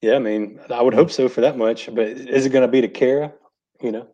Yeah, 0.00 0.14
I 0.14 0.18
mean, 0.20 0.60
I 0.70 0.80
would 0.80 0.94
hope 0.94 1.10
so 1.10 1.28
for 1.28 1.40
that 1.40 1.58
much. 1.58 1.92
But 1.92 2.06
is 2.08 2.46
it 2.46 2.50
going 2.50 2.62
to 2.62 2.68
be 2.70 2.80
the 2.80 2.88
Kara? 2.88 3.32
You 3.82 3.92
know, 3.92 4.08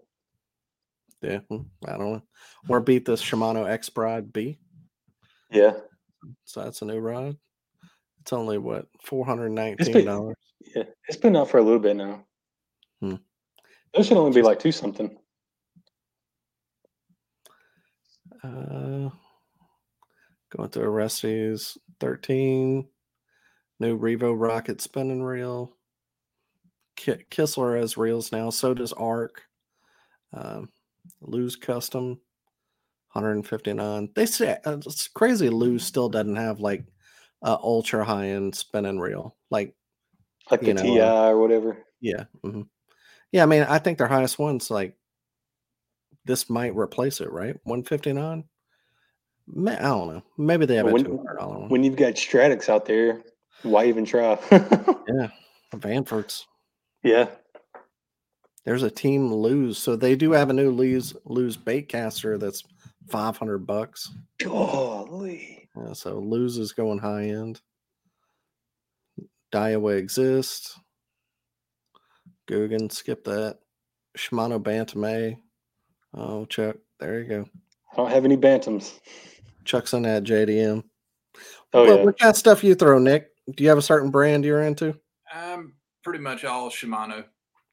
Yeah, 1.20 1.40
mm, 1.50 1.66
I 1.86 1.92
don't 1.98 2.12
know. 2.14 2.22
Or 2.68 2.80
beat 2.80 3.04
this 3.04 3.22
Shimano 3.22 3.64
Expride 3.66 4.32
B. 4.32 4.58
yeah. 5.50 5.72
So 6.44 6.62
that's 6.64 6.80
a 6.80 6.86
new 6.86 6.98
rod. 7.00 7.36
It's 8.24 8.32
only 8.32 8.56
what 8.56 8.86
four 9.02 9.26
hundred 9.26 9.50
nineteen 9.50 10.06
dollars. 10.06 10.36
yeah, 10.74 10.84
it's 11.08 11.18
been 11.18 11.36
out 11.36 11.50
for 11.50 11.58
a 11.58 11.62
little 11.62 11.78
bit 11.78 11.94
now. 11.94 12.24
Hmm. 13.00 13.16
Those 13.92 14.06
should 14.06 14.16
only 14.16 14.32
be 14.32 14.40
like 14.40 14.58
two 14.58 14.72
something. 14.72 15.14
Uh, 18.42 19.10
going 20.56 20.70
to 20.70 20.80
Orestes 20.80 21.76
thirteen. 22.00 22.88
New 23.78 23.98
Revo 23.98 24.34
Rocket 24.34 24.80
spinning 24.80 25.22
reel. 25.22 25.76
Ki- 26.96 27.26
Kistler 27.30 27.78
has 27.78 27.98
reels 27.98 28.32
now. 28.32 28.48
So 28.48 28.72
does 28.72 28.94
Arc. 28.94 29.42
Um, 30.32 30.70
Lew's 31.20 31.56
Custom, 31.56 32.20
159. 33.12 34.08
They 34.14 34.24
say 34.24 34.56
uh, 34.64 34.78
it's 34.78 35.08
crazy. 35.08 35.50
Lew's 35.50 35.84
still 35.84 36.08
doesn't 36.08 36.36
have 36.36 36.60
like 36.60 36.86
a 37.44 37.56
ultra 37.62 38.04
high 38.04 38.28
end 38.30 38.54
spinning 38.56 38.98
reel. 38.98 39.36
Like 39.50 39.74
Like 40.50 40.62
the 40.62 40.74
know, 40.74 40.82
TI 40.82 41.00
uh, 41.00 41.26
or 41.28 41.38
whatever. 41.38 41.78
Yeah. 42.00 42.24
hmm 42.42 42.62
Yeah. 43.32 43.42
I 43.44 43.46
mean, 43.46 43.62
I 43.62 43.78
think 43.78 43.98
their 43.98 44.08
highest 44.08 44.38
one's 44.38 44.70
like 44.70 44.96
this 46.24 46.48
might 46.50 46.74
replace 46.74 47.20
it, 47.20 47.30
right? 47.30 47.54
159. 47.64 48.44
I 49.66 49.74
don't 49.76 50.08
know. 50.08 50.22
Maybe 50.38 50.64
they 50.64 50.76
have 50.76 50.86
a 50.86 50.92
When- 50.92 51.04
two 51.04 51.18
hundred 51.18 51.38
dollar 51.38 51.58
one. 51.60 51.68
When 51.68 51.84
you've 51.84 51.96
got 51.96 52.14
Stradics 52.14 52.68
out 52.70 52.86
there, 52.86 53.22
why 53.62 53.84
even 53.86 54.06
try? 54.06 54.38
yeah, 54.50 55.28
Vanfords. 55.74 56.44
yeah. 57.02 57.28
There's 58.64 58.82
a 58.84 58.90
team 58.90 59.30
Lew's, 59.30 59.76
so 59.76 59.94
they 59.96 60.16
do 60.16 60.32
have 60.32 60.48
a 60.48 60.54
new 60.54 60.70
Lew's 60.70 61.14
Lew's 61.26 61.58
bait 61.58 61.90
caster 61.90 62.38
that's 62.38 62.64
five 63.10 63.36
hundred 63.36 63.66
bucks. 63.66 64.10
Golly. 64.40 65.53
Yeah, 65.76 65.92
so 65.92 66.18
Lew's 66.18 66.58
is 66.58 66.72
going 66.72 66.98
high 66.98 67.24
end. 67.24 67.60
Daiwa 69.52 69.96
exists. 69.96 70.78
Googan, 72.48 72.90
skip 72.90 73.24
that. 73.24 73.58
Shimano 74.16 74.62
Bantam 74.62 75.36
Oh, 76.16 76.44
Chuck, 76.44 76.76
there 77.00 77.20
you 77.20 77.28
go. 77.28 77.48
I 77.92 77.96
don't 77.96 78.10
have 78.10 78.24
any 78.24 78.36
bantams. 78.36 78.98
Chuck's 79.64 79.94
on 79.94 80.02
that 80.02 80.24
JDM. 80.24 80.84
Oh 81.72 81.80
what, 81.80 81.88
yeah. 81.88 82.04
what 82.04 82.18
kind 82.18 82.30
of 82.30 82.36
stuff 82.36 82.62
you 82.62 82.74
throw, 82.74 82.98
Nick? 82.98 83.30
Do 83.56 83.62
you 83.64 83.68
have 83.68 83.78
a 83.78 83.82
certain 83.82 84.10
brand 84.10 84.44
you're 84.44 84.62
into? 84.62 84.96
I'm 85.32 85.74
pretty 86.02 86.20
much 86.20 86.44
all 86.44 86.70
Shimano. 86.70 87.24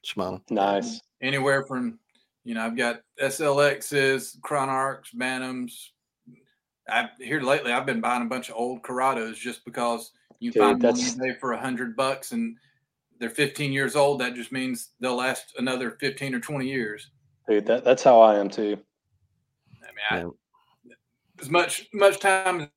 Shimano. 0.04 0.40
Nice. 0.50 1.00
Anywhere 1.20 1.64
from, 1.64 1.98
you 2.44 2.54
know, 2.54 2.62
I've 2.62 2.76
got 2.76 3.00
SLXs, 3.20 4.40
Chronarchs, 4.40 5.14
Bantams. 5.16 5.72
I 6.88 7.08
here 7.18 7.40
lately, 7.40 7.72
I've 7.72 7.86
been 7.86 8.00
buying 8.00 8.22
a 8.22 8.26
bunch 8.26 8.48
of 8.48 8.56
old 8.56 8.82
Curados 8.82 9.36
just 9.36 9.64
because 9.64 10.12
you 10.40 10.50
Dude, 10.50 10.62
find 10.62 10.82
one 10.82 10.94
that's- 10.94 11.14
eBay 11.14 11.38
for 11.38 11.52
a 11.52 11.60
hundred 11.60 11.96
bucks 11.96 12.32
and 12.32 12.56
they're 13.18 13.30
15 13.30 13.72
years 13.72 13.94
old. 13.94 14.20
That 14.20 14.34
just 14.34 14.50
means 14.50 14.90
they'll 14.98 15.14
last 15.16 15.54
another 15.56 15.92
15 16.00 16.34
or 16.34 16.40
20 16.40 16.66
years. 16.66 17.08
Dude, 17.48 17.66
that, 17.66 17.84
that's 17.84 18.02
how 18.02 18.20
I 18.20 18.36
am 18.36 18.48
too. 18.48 18.76
I 20.10 20.16
mean, 20.16 20.32
I, 20.90 20.90
as 21.40 21.50
much 21.50 21.86
much 21.92 22.18
time 22.18 22.68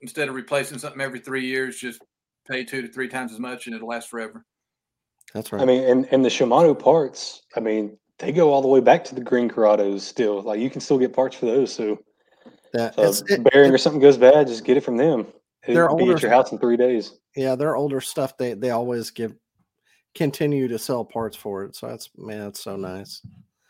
instead 0.00 0.28
of 0.28 0.34
replacing 0.34 0.78
something 0.78 1.00
every 1.00 1.18
three 1.18 1.46
years, 1.46 1.78
just 1.78 2.02
pay 2.46 2.64
two 2.64 2.82
to 2.82 2.88
three 2.88 3.08
times 3.08 3.32
as 3.32 3.38
much 3.38 3.66
and 3.66 3.74
it'll 3.74 3.88
last 3.88 4.08
forever. 4.08 4.44
That's 5.32 5.52
right. 5.52 5.62
I 5.62 5.64
mean, 5.64 5.84
and, 5.84 6.06
and 6.10 6.24
the 6.24 6.28
Shimano 6.28 6.78
parts, 6.78 7.42
I 7.56 7.60
mean, 7.60 7.96
they 8.18 8.32
go 8.32 8.52
all 8.52 8.62
the 8.62 8.68
way 8.68 8.80
back 8.80 9.04
to 9.04 9.14
the 9.14 9.20
green 9.20 9.48
Curados 9.50 10.00
still. 10.00 10.42
Like 10.42 10.60
you 10.60 10.70
can 10.70 10.80
still 10.80 10.98
get 10.98 11.12
parts 11.12 11.36
for 11.36 11.46
those. 11.46 11.72
So 11.72 11.98
that, 12.72 12.94
So 12.94 13.02
if 13.02 13.22
it- 13.30 13.52
bearing 13.52 13.70
it- 13.70 13.74
or 13.74 13.78
something 13.78 14.00
goes 14.00 14.16
bad, 14.16 14.46
just 14.46 14.64
get 14.64 14.76
it 14.76 14.82
from 14.82 14.96
them. 14.96 15.26
They're 15.66 15.84
It'll 15.86 15.96
be 15.96 16.02
older 16.02 16.14
at 16.16 16.22
your 16.22 16.30
house 16.30 16.52
in 16.52 16.58
three 16.58 16.76
days. 16.76 17.18
yeah, 17.36 17.54
their 17.54 17.74
older 17.76 18.00
stuff 18.00 18.36
they 18.36 18.54
they 18.54 18.70
always 18.70 19.10
give 19.10 19.34
continue 20.14 20.68
to 20.68 20.78
sell 20.78 21.04
parts 21.04 21.36
for 21.36 21.64
it. 21.64 21.74
So 21.74 21.88
that's 21.88 22.10
man, 22.16 22.48
it's 22.48 22.60
so 22.62 22.76
nice. 22.76 23.22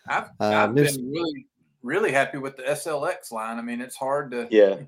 I've, 0.08 0.24
Uh, 0.40 0.44
I've 0.68 0.74
been 0.74 1.10
really 1.10 1.46
really 1.82 2.12
happy 2.12 2.38
with 2.38 2.56
the 2.56 2.62
SLX 2.68 3.30
line. 3.30 3.58
I 3.58 3.62
mean, 3.62 3.80
it's 3.80 3.96
hard 3.96 4.30
to 4.32 4.48
Yeah. 4.50 4.80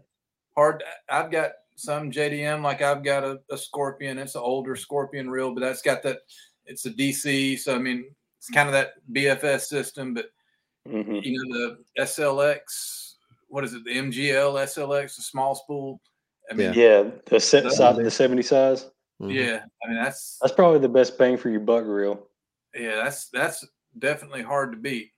hard. 0.57 0.83
I've 1.11 1.31
got 1.31 1.53
some 1.77 2.11
JDM, 2.11 2.63
like 2.63 2.81
I've 2.83 3.05
got 3.05 3.23
a, 3.23 3.39
a 3.51 3.57
Scorpion. 3.59 4.19
It's 4.19 4.35
an 4.35 4.41
older 4.41 4.75
Scorpion 4.77 5.29
reel, 5.31 5.53
but 5.53 5.61
that's 5.61 5.83
got 5.83 6.03
that. 6.05 6.21
It's 6.65 6.87
a 6.87 6.91
DC, 6.91 7.57
so 7.59 7.75
I 7.75 7.79
mean, 7.79 8.07
it's 8.39 8.49
kind 8.51 8.69
of 8.69 8.73
that 8.73 8.93
BFS 9.13 9.63
system. 9.69 10.15
But 10.15 10.27
hmm 10.87 11.17
you 11.23 11.33
know, 11.45 11.77
the 11.97 12.03
SLX, 12.03 13.15
what 13.49 13.65
is 13.65 13.75
it? 13.75 13.85
The 13.85 13.97
MGL 13.97 14.55
SLX, 14.65 15.17
the 15.17 15.23
small 15.23 15.55
spool. 15.55 16.01
I 16.51 16.55
mean, 16.55 16.73
Yeah. 16.75 17.11
The 17.27 17.41
set 17.41 17.65
That's 17.65 17.77
size, 17.79 17.97
the 17.97 18.11
70 18.11 18.43
size. 18.43 18.87
Mhm. 19.21 19.33
yeah. 19.35 19.65
I 19.85 19.89
mean, 19.89 20.03
that's 20.03 20.39
That's 20.41 20.55
probably 20.55 20.79
the 20.79 20.89
best 20.89 21.19
bang 21.19 21.37
for 21.37 21.49
your 21.51 21.61
buck 21.61 21.85
reel. 21.87 22.29
yeah, 22.75 22.97
that's 22.97 23.29
that's 23.31 23.67
definitely 23.99 24.43
hard 24.43 24.73
to 24.73 24.79
beat. 24.79 25.11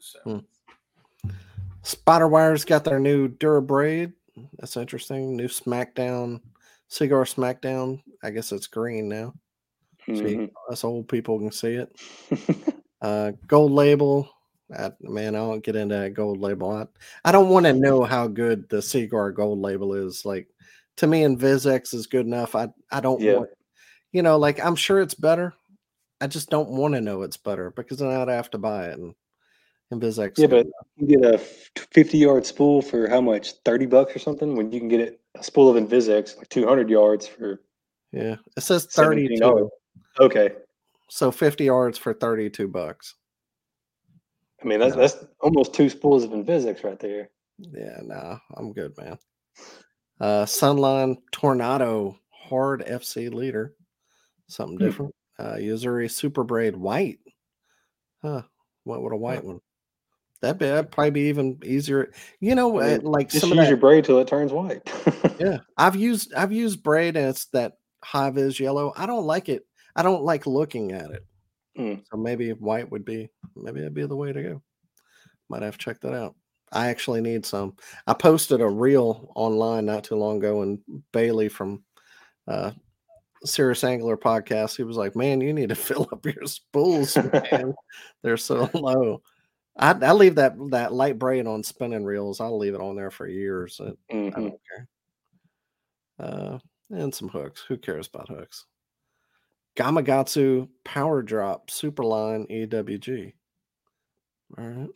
So, 0.00 0.18
Hmm. 0.24 1.30
Spider 1.82 2.28
Wire's 2.28 2.64
got 2.64 2.84
their 2.84 2.98
new 3.00 3.28
Durabraid. 3.28 4.12
That's 4.58 4.76
interesting. 4.76 5.36
New 5.36 5.48
SmackDown, 5.48 6.40
Seaguar 6.88 7.24
SmackDown. 7.24 8.02
I 8.22 8.30
guess 8.30 8.50
it's 8.52 8.66
green 8.66 9.08
now. 9.08 9.34
Mhm. 10.08 10.50
us 10.70 10.84
old 10.84 11.08
people 11.08 11.38
can 11.38 11.52
see 11.52 11.74
it. 11.74 11.94
Uh, 13.00 13.32
gold 13.46 13.72
label. 13.72 14.28
I, 14.76 14.92
man, 15.00 15.34
I 15.34 15.38
don't 15.38 15.64
get 15.64 15.76
into 15.76 15.96
that 15.96 16.14
gold 16.14 16.40
label. 16.40 16.70
I, 16.70 16.86
I 17.24 17.32
don't 17.32 17.50
want 17.50 17.66
to 17.66 17.72
know 17.72 18.04
how 18.04 18.26
good 18.26 18.68
the 18.68 18.80
Seaguar 18.80 19.32
gold 19.32 19.58
label 19.58 19.94
is. 19.94 20.24
Like 20.24 20.48
to 20.98 21.06
me, 21.06 21.22
InvizX 21.22 21.94
is 21.94 22.06
good 22.06 22.26
enough. 22.26 22.54
I 22.54 22.68
I 22.90 23.00
don't 23.00 23.20
Yeah. 23.20 23.38
want, 23.38 23.50
you 24.12 24.22
know, 24.22 24.38
like 24.38 24.64
I'm 24.64 24.76
sure 24.76 25.00
it's 25.00 25.14
better. 25.14 25.52
I 26.20 26.28
just 26.28 26.48
don't 26.48 26.70
want 26.70 26.94
to 26.94 27.00
know 27.00 27.22
it's 27.22 27.36
better 27.36 27.70
because 27.70 27.98
then 27.98 28.08
I'd 28.08 28.28
have 28.28 28.50
to 28.50 28.58
buy 28.58 28.86
it. 28.88 28.98
And 28.98 29.14
InvizX, 29.92 30.38
yeah, 30.38 30.46
but 30.46 30.66
you 30.96 31.06
get 31.18 31.34
a 31.34 31.38
50 31.38 32.16
yard 32.16 32.46
spool 32.46 32.80
for 32.80 33.08
how 33.08 33.20
much? 33.20 33.54
30 33.64 33.86
bucks 33.86 34.14
or 34.16 34.20
something? 34.20 34.56
When 34.56 34.72
you 34.72 34.78
can 34.78 34.88
get 34.88 35.00
it 35.00 35.20
a 35.34 35.42
spool 35.42 35.68
of 35.68 35.82
InvizX, 35.82 36.38
like 36.38 36.48
200 36.48 36.88
yards 36.88 37.26
for 37.26 37.60
yeah, 38.12 38.36
it 38.56 38.60
says 38.60 38.86
$17. 38.86 39.38
32. 39.38 39.70
Okay. 40.20 40.50
So 41.08 41.30
50 41.30 41.64
yards 41.64 41.98
for 41.98 42.12
32 42.14 42.68
bucks. 42.68 43.14
I 44.62 44.66
mean, 44.66 44.78
that's, 44.80 44.94
No. 44.94 45.00
that's 45.00 45.24
almost 45.40 45.74
two 45.74 45.88
spools 45.88 46.24
of 46.24 46.30
InvizX 46.30 46.84
right 46.84 46.98
there. 46.98 47.30
Yeah, 47.58 47.98
nah, 48.02 48.38
I'm 48.56 48.72
good, 48.72 48.96
man. 48.96 49.18
Uh 50.20 50.44
Sunline 50.44 51.16
Tornado 51.32 52.16
Hard 52.30 52.84
FC 52.86 53.32
leader. 53.32 53.74
Something 54.48 54.78
Hmm. 54.78 54.84
different. 54.84 55.14
Uh 55.38 55.56
Yo-Zuri 55.56 56.10
Super 56.10 56.44
Braid 56.44 56.76
White. 56.76 57.18
Huh. 58.22 58.42
What 58.84 59.02
would 59.02 59.12
a 59.12 59.16
white 59.16 59.44
one? 59.44 59.60
That'd, 60.40 60.58
be, 60.58 60.66
that'd 60.66 60.90
probably 60.90 61.10
be 61.10 61.20
even 61.28 61.58
easier. 61.64 62.12
You 62.40 62.56
know, 62.56 62.80
I 62.80 62.94
uh, 62.94 62.98
mean, 62.98 63.02
like 63.02 63.28
Just 63.28 63.42
some 63.42 63.50
use 63.50 63.58
of 63.58 63.64
that, 63.64 63.68
your 63.68 63.76
braid 63.76 64.04
till 64.04 64.18
it 64.18 64.26
turns 64.26 64.52
white. 64.52 64.82
yeah. 65.38 65.58
I've 65.76 65.94
used 65.96 66.34
I've 66.34 66.52
used 66.52 66.82
braid 66.82 67.16
and 67.16 67.28
it's 67.28 67.46
that 67.46 67.74
high 68.02 68.30
vis 68.30 68.58
yellow. 68.58 68.92
I 68.96 69.06
don't 69.06 69.26
like 69.26 69.48
it. 69.48 69.64
I 69.96 70.02
don't 70.02 70.24
like 70.24 70.46
looking 70.46 70.92
at 70.92 71.10
it. 71.10 71.24
Mm. 71.78 72.02
So 72.10 72.16
maybe 72.16 72.50
white 72.52 72.90
would 72.90 73.04
be 73.04 73.28
maybe 73.56 73.80
that'd 73.80 73.94
be 73.94 74.06
the 74.06 74.16
way 74.16 74.32
to 74.32 74.42
go. 74.42 74.62
Might 75.48 75.62
have 75.62 75.78
to 75.78 75.84
check 75.84 76.00
that 76.00 76.14
out. 76.14 76.34
I 76.72 76.88
actually 76.88 77.20
need 77.20 77.44
some. 77.44 77.76
I 78.06 78.14
posted 78.14 78.60
a 78.62 78.68
reel 78.68 79.30
online 79.36 79.84
not 79.86 80.04
too 80.04 80.16
long 80.16 80.38
ago, 80.38 80.62
and 80.62 80.78
Bailey 81.12 81.48
from 81.48 81.82
uh 82.48 82.72
Serious 83.44 83.82
Angler 83.84 84.16
podcast, 84.16 84.76
he 84.76 84.82
was 84.84 84.96
like, 84.96 85.16
"Man, 85.16 85.40
you 85.40 85.52
need 85.52 85.68
to 85.70 85.74
fill 85.90 86.08
up 86.12 86.24
your 86.24 86.46
spools, 86.46 87.16
man. 87.16 87.74
They're 88.22 88.36
so 88.36 88.70
low." 88.74 89.22
I, 89.78 89.92
I 89.92 90.12
leave 90.12 90.34
that 90.36 90.54
that 90.70 90.92
light 90.92 91.18
braid 91.18 91.46
on 91.46 91.62
spinning 91.64 92.04
reels. 92.04 92.40
I'll 92.40 92.58
leave 92.58 92.74
it 92.74 92.80
on 92.80 92.94
there 92.96 93.10
for 93.10 93.26
years. 93.26 93.80
It- 93.82 93.98
I 94.10 94.14
Mhm. 94.14 94.34
don't 94.34 94.60
care. 94.70 94.88
Uh, 96.18 96.58
and 96.90 97.14
some 97.14 97.28
hooks. 97.28 97.64
Who 97.68 97.76
cares 97.78 98.08
about 98.08 98.28
hooks? 98.28 98.66
Gamakatsu 99.76 100.68
Power 100.84 101.22
Drop 101.22 101.70
Superline 101.70 102.50
EWG. 102.50 103.32
All 104.58 104.64
right. 104.64 104.88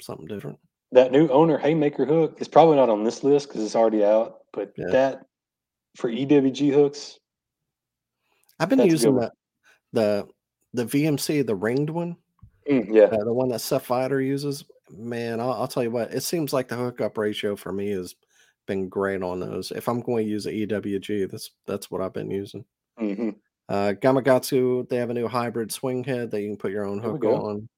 Something 0.00 0.26
different. 0.26 0.58
That 0.92 1.12
new 1.12 1.28
owner 1.28 1.58
haymaker 1.58 2.06
hook 2.06 2.40
is 2.40 2.48
probably 2.48 2.76
not 2.76 2.88
on 2.88 3.04
this 3.04 3.24
list 3.24 3.48
because 3.48 3.62
it's 3.64 3.76
already 3.76 4.04
out. 4.04 4.40
But 4.52 4.72
Yeah. 4.76 4.90
that 4.90 5.26
for 5.96 6.08
EWG 6.10 6.70
hooks, 6.70 7.18
I've 8.60 8.68
been 8.68 8.80
using 8.80 9.16
the 9.16 9.30
the 9.92 10.28
the 10.72 10.84
VMC, 10.84 11.46
the 11.46 11.54
ringed 11.54 11.90
one, 11.90 12.16
mm, 12.68 12.86
yeah, 12.92 13.04
uh, 13.04 13.24
the 13.24 13.32
one 13.32 13.48
that 13.50 13.60
Seth 13.60 13.86
Feider 13.86 14.24
uses. 14.24 14.64
Man, 14.90 15.40
I'll, 15.40 15.52
I'll 15.52 15.68
tell 15.68 15.82
you 15.82 15.90
what, 15.90 16.12
it 16.12 16.22
seems 16.22 16.52
like 16.52 16.68
the 16.68 16.76
hookup 16.76 17.16
ratio 17.18 17.56
for 17.56 17.72
me 17.72 17.90
has 17.90 18.14
been 18.66 18.88
great 18.88 19.22
on 19.22 19.40
those. 19.40 19.70
If 19.72 19.88
I'm 19.88 20.00
going 20.00 20.26
to 20.26 20.30
use 20.30 20.46
a 20.46 20.52
EWG, 20.52 21.30
that's 21.30 21.50
that's 21.66 21.90
what 21.90 22.00
I've 22.00 22.12
been 22.12 22.30
using. 22.30 22.64
hmm 22.98 23.30
Uh, 23.68 23.94
Gamakatsu, 24.00 24.88
they 24.88 24.96
have 24.96 25.10
a 25.10 25.14
new 25.14 25.26
hybrid 25.28 25.72
swing 25.72 26.04
head 26.04 26.30
that 26.30 26.40
you 26.42 26.48
can 26.48 26.56
put 26.56 26.70
your 26.72 26.86
own 26.86 26.98
hook 27.00 27.24
on. 27.24 27.68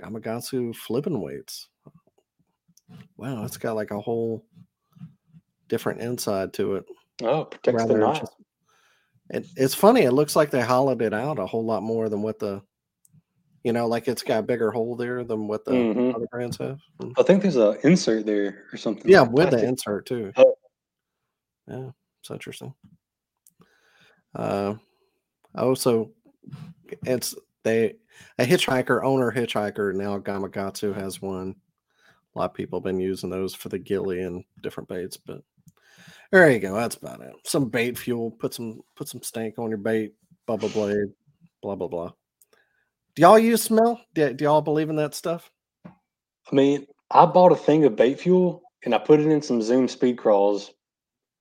Gamakatsu 0.00 0.74
flipping 0.76 1.20
weights. 1.20 1.68
Wow, 3.16 3.44
it's 3.44 3.56
got 3.56 3.74
like 3.76 3.90
a 3.90 4.00
whole 4.00 4.44
different 5.68 6.00
inside 6.00 6.52
to 6.54 6.76
it. 6.76 6.84
Oh, 7.22 7.44
protects 7.44 7.84
the 7.86 7.94
knot. 7.94 8.20
just- 8.20 8.36
It, 9.30 9.46
it's 9.56 9.74
funny. 9.74 10.02
It 10.02 10.12
looks 10.12 10.36
like 10.36 10.50
they 10.50 10.60
hollowed 10.60 11.00
it 11.00 11.14
out 11.14 11.38
a 11.38 11.46
whole 11.46 11.64
lot 11.64 11.82
more 11.82 12.10
than 12.10 12.20
what 12.20 12.38
the, 12.38 12.60
you 13.64 13.72
know, 13.72 13.86
like 13.86 14.08
it's 14.08 14.22
got 14.22 14.40
a 14.40 14.42
bigger 14.42 14.70
hole 14.70 14.94
there 14.96 15.24
than 15.24 15.46
what 15.48 15.64
the 15.64 15.70
Mhm. 15.72 16.14
other 16.14 16.26
brands 16.30 16.58
have. 16.58 16.78
Mm. 17.00 17.12
I 17.18 17.22
think 17.22 17.40
there's 17.40 17.56
an 17.56 17.78
insert 17.84 18.26
there 18.26 18.66
or 18.72 18.76
something. 18.76 19.10
Yeah, 19.10 19.20
like 19.22 19.30
with 19.32 19.50
the 19.52 19.64
insert 19.64 20.04
too. 20.04 20.32
Oh. 20.36 20.54
Yeah, 21.66 21.90
it's 22.20 22.30
interesting. 22.30 22.74
Uh, 24.34 24.74
also, 25.54 26.10
it's 27.04 27.34
they 27.62 27.94
a 28.38 28.44
hitchhiker 28.44 29.04
owner 29.04 29.30
hitchhiker 29.32 29.94
now. 29.94 30.18
Gamakatsu 30.18 30.94
has 30.94 31.22
one. 31.22 31.54
A 32.34 32.38
lot 32.38 32.50
of 32.50 32.54
people 32.54 32.78
have 32.78 32.84
been 32.84 33.00
using 33.00 33.30
those 33.30 33.54
for 33.54 33.68
the 33.68 33.78
gilly 33.78 34.22
and 34.22 34.44
different 34.62 34.88
baits, 34.88 35.16
but 35.16 35.42
there 36.30 36.50
you 36.50 36.58
go. 36.58 36.74
That's 36.74 36.96
about 36.96 37.20
it. 37.20 37.34
Some 37.44 37.66
bait 37.66 37.98
fuel. 37.98 38.30
Put 38.30 38.54
some 38.54 38.80
put 38.96 39.08
some 39.08 39.22
stank 39.22 39.58
on 39.58 39.68
your 39.68 39.78
bait. 39.78 40.14
Bubble 40.46 40.70
blade. 40.70 41.08
Blah 41.62 41.76
blah 41.76 41.88
blah. 41.88 42.12
Do 43.14 43.22
y'all 43.22 43.38
use 43.38 43.62
smell? 43.62 44.00
Do, 44.14 44.32
do 44.32 44.44
y'all 44.44 44.62
believe 44.62 44.88
in 44.88 44.96
that 44.96 45.14
stuff? 45.14 45.50
I 45.84 46.54
mean, 46.54 46.86
I 47.10 47.26
bought 47.26 47.52
a 47.52 47.56
thing 47.56 47.84
of 47.84 47.94
bait 47.94 48.18
fuel 48.18 48.62
and 48.84 48.94
I 48.94 48.98
put 48.98 49.20
it 49.20 49.26
in 49.26 49.42
some 49.42 49.62
Zoom 49.62 49.86
speed 49.86 50.18
crawls, 50.18 50.72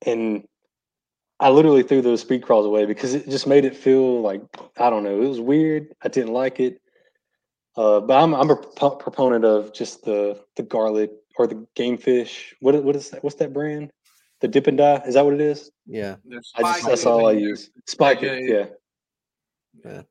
and 0.05 0.43
I 1.41 1.49
literally 1.49 1.81
threw 1.83 2.01
those 2.01 2.21
speed 2.21 2.43
crawls 2.43 2.65
away 2.67 2.85
because 2.85 3.13
it 3.15 3.27
just 3.27 3.47
made 3.47 3.65
it 3.65 3.75
feel 3.75 4.21
like 4.21 4.41
I 4.77 4.89
don't 4.89 5.03
know. 5.03 5.21
It 5.21 5.27
was 5.27 5.41
weird. 5.41 5.87
I 6.03 6.07
didn't 6.07 6.33
like 6.33 6.59
it. 6.59 6.79
Uh, 7.75 7.99
but 7.99 8.21
I'm 8.21 8.33
I'm 8.35 8.49
a 8.49 8.55
propo- 8.55 8.99
proponent 8.99 9.43
of 9.43 9.73
just 9.73 10.03
the 10.03 10.39
the 10.55 10.63
garlic 10.63 11.11
or 11.37 11.47
the 11.47 11.65
game 11.75 11.97
fish. 11.97 12.53
What 12.59 12.75
is- 12.75 12.81
what 12.81 12.95
is 12.95 13.09
that? 13.09 13.23
What's 13.23 13.37
that 13.37 13.53
brand? 13.53 13.91
The 14.41 14.47
dip 14.47 14.67
and 14.67 14.77
die. 14.77 15.01
Is 15.07 15.13
that 15.15 15.25
what 15.25 15.33
it 15.33 15.41
is? 15.41 15.71
Yeah. 15.85 16.15
I 16.55 16.63
just 16.73 16.85
that's 16.85 17.05
all 17.05 17.27
I 17.27 17.31
use. 17.33 17.69
Spike 17.87 18.21
Yeah, 18.21 18.31
it. 18.33 18.49
yeah. 18.49 18.65
Yeah. 19.91 20.01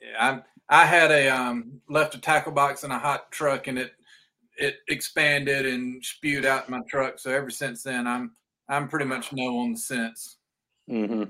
Yeah, 0.00 0.42
I 0.68 0.82
I 0.82 0.86
had 0.86 1.10
a 1.10 1.28
um 1.28 1.80
left 1.88 2.14
a 2.14 2.18
tackle 2.20 2.52
box 2.52 2.84
in 2.84 2.90
a 2.90 2.98
hot 2.98 3.30
truck 3.30 3.66
and 3.66 3.78
it 3.78 3.92
it 4.56 4.76
expanded 4.88 5.66
and 5.66 6.04
spewed 6.04 6.46
out 6.46 6.66
in 6.66 6.72
my 6.72 6.80
truck. 6.88 7.18
So 7.18 7.30
ever 7.30 7.50
since 7.50 7.82
then, 7.82 8.06
I'm 8.06 8.36
I'm 8.70 8.88
pretty 8.88 9.04
much 9.04 9.32
no 9.32 9.58
on 9.58 9.72
the 9.72 9.78
scents. 9.78 10.36
hmm 10.88 11.24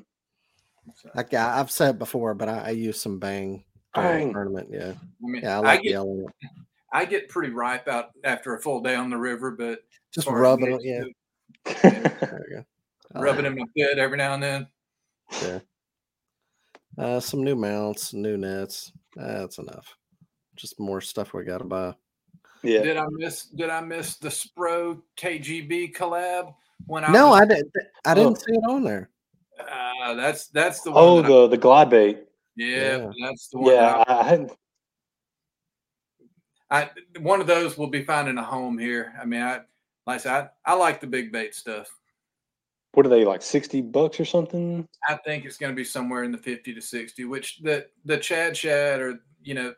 So, 0.95 1.11
Like 1.14 1.34
I, 1.34 1.59
I've 1.59 1.70
said 1.70 1.99
before, 1.99 2.34
but 2.34 2.49
I, 2.49 2.59
I 2.66 2.70
use 2.70 3.01
some 3.01 3.18
bang 3.18 3.64
during 3.95 4.18
Bang. 4.26 4.32
tournament. 4.32 4.68
Yeah. 4.70 4.93
I 4.93 5.26
mean, 5.26 5.43
Yeah, 5.43 5.61
I 5.61 5.72
I, 5.72 5.76
get 5.78 5.84
yelling. 5.93 6.26
I 6.93 7.05
get 7.05 7.28
pretty 7.28 7.53
ripe 7.53 7.88
out 7.88 8.11
after 8.24 8.55
a 8.55 8.61
full 8.61 8.80
day 8.80 8.95
on 8.95 9.11
the 9.11 9.16
river, 9.16 9.51
but 9.53 9.80
Just 10.12 10.28
rubbing 10.28 10.72
it. 10.72 10.82
mixed 10.82 10.86
Yeah. 10.86 11.01
food, 11.03 11.14
There 12.20 12.47
we 12.49 12.55
go. 12.57 12.64
I 13.14 13.18
it 13.22 13.36
like 13.36 13.45
in 13.45 13.55
my 13.59 13.64
bed 13.74 13.99
every 13.99 14.16
now 14.18 14.34
and 14.34 14.43
then. 14.43 14.66
Yeah. 15.43 15.59
Uh, 16.99 17.20
some 17.20 17.43
new 17.43 17.57
mounts, 17.57 18.12
new 18.12 18.36
nets. 18.36 18.93
That's 19.16 19.59
enough. 19.59 19.97
Just 20.57 20.78
more 20.78 21.01
stuff 21.01 21.32
we 21.32 21.45
got 21.45 21.59
to 21.59 21.64
buy. 21.64 21.95
yeah. 22.62 22.82
Did 22.82 22.97
I 22.99 23.07
miss? 23.11 23.45
Did 23.47 23.70
I 23.70 23.80
miss 23.80 24.16
the 24.16 24.28
Spro 24.28 25.01
KGB 25.16 25.95
collab 25.95 26.55
when 26.87 27.05
I? 27.05 27.12
No, 27.12 27.28
was, 27.31 27.41
I 27.43 27.45
didn't. 27.47 27.72
I 28.05 28.14
didn't 28.14 28.39
Oh. 28.39 28.41
see 28.47 28.53
it 28.53 28.64
on 28.70 28.85
there. 28.85 29.11
Uh, 29.59 30.14
that's 30.14 30.49
that's 30.49 30.81
the 30.83 30.91
one. 30.91 31.03
Oh, 31.03 31.16
that 31.22 31.24
I- 31.26 31.28
the 31.28 31.49
the 31.49 31.59
glide 31.59 31.91
bait. 31.91 32.18
yeah, 32.57 32.97
Yeah. 32.99 33.11
that's 33.22 33.49
the 33.49 33.59
one. 33.59 33.72
Yeah, 33.74 34.05
I- 34.07 34.12
I, 34.12 34.35
I. 34.35 34.49
I 36.70 36.91
one 37.20 37.41
of 37.41 37.47
those 37.47 37.76
will 37.76 37.89
be 37.89 38.05
finding 38.05 38.39
a 38.39 38.43
home 38.45 38.78
here. 38.78 39.12
I 39.20 39.24
mean, 39.24 39.43
I 39.43 39.61
like 40.07 40.14
I 40.14 40.18
said, 40.18 40.51
I, 40.64 40.72
I 40.72 40.74
like 40.74 41.01
the 41.01 41.07
big 41.07 41.33
bait 41.33 41.55
stuff. 41.55 41.89
What 42.93 43.07
are 43.07 43.09
they 43.11 43.24
like? 43.24 43.43
Sixty 43.43 43.81
bucks 43.81 44.18
or 44.20 44.24
something? 44.24 44.87
I 45.09 45.16
think 45.24 45.45
it's 45.45 45.57
going 45.57 45.72
to 45.72 45.76
be 45.76 45.85
somewhere 45.85 46.24
in 46.24 46.33
the 46.33 46.39
fifty 46.39 46.72
to 46.74 46.81
sixty. 46.81 47.24
Which 47.24 47.59
the 47.59 47.87
the 48.05 48.16
Chad 48.18 48.57
Shad 48.57 49.01
or 49.01 49.20
you 49.43 49.55
know 49.55 49.74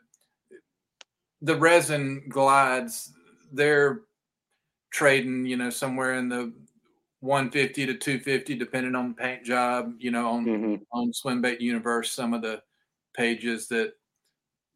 the 1.41 1.55
resin 1.55 2.23
glides, 2.29 3.11
they're 3.51 4.01
trading 4.91 5.45
you 5.45 5.57
know 5.57 5.69
somewhere 5.71 6.13
in 6.15 6.29
the 6.29 6.53
one 7.23 7.49
fifty 7.49 7.85
to 7.85 7.93
two 7.95 8.19
fifty, 8.19 8.53
depending 8.53 8.95
on 8.95 9.09
the 9.09 9.13
paint 9.15 9.45
job. 9.45 9.93
You 9.97 10.11
know 10.11 10.27
on 10.27 10.43
hmm 10.43 10.75
on 10.91 11.11
Swimbait 11.11 11.59
Universe, 11.59 12.11
some 12.11 12.33
of 12.33 12.41
the 12.41 12.61
pages 13.15 13.67
that 13.69 13.93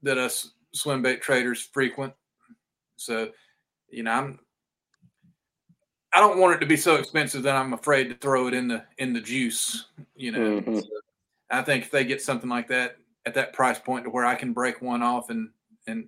that 0.02 0.18
us 0.18 0.54
swimbait 0.76 1.22
traders 1.22 1.62
frequent. 1.62 2.14
So, 2.96 3.32
you 3.90 4.04
know, 4.04 4.12
I'm 4.12 4.40
I 6.14 6.20
don't 6.20 6.40
want 6.40 6.56
it 6.56 6.60
to 6.60 6.66
be 6.66 6.78
so 6.78 6.96
expensive 6.96 7.44
that 7.44 7.56
I'm 7.56 7.74
afraid 7.74 8.10
to 8.10 8.16
throw 8.16 8.48
it 8.48 8.54
in 8.54 8.68
the 8.68 8.86
in 8.98 9.14
the 9.14 9.22
juice. 9.22 9.86
You 10.16 10.32
know, 10.32 10.40
Mhm. 10.40 10.82
So 10.82 10.90
I 11.52 11.62
think 11.62 11.84
if 11.84 11.92
they 11.92 12.06
get 12.06 12.22
something 12.22 12.50
like 12.50 12.70
that 12.70 12.98
at 13.26 13.34
that 13.34 13.54
price 13.54 13.78
point 13.78 14.06
to 14.06 14.10
where 14.10 14.26
I 14.26 14.36
can 14.36 14.54
break 14.54 14.82
one 14.82 15.04
off 15.04 15.30
and 15.30 15.52
and 15.86 16.08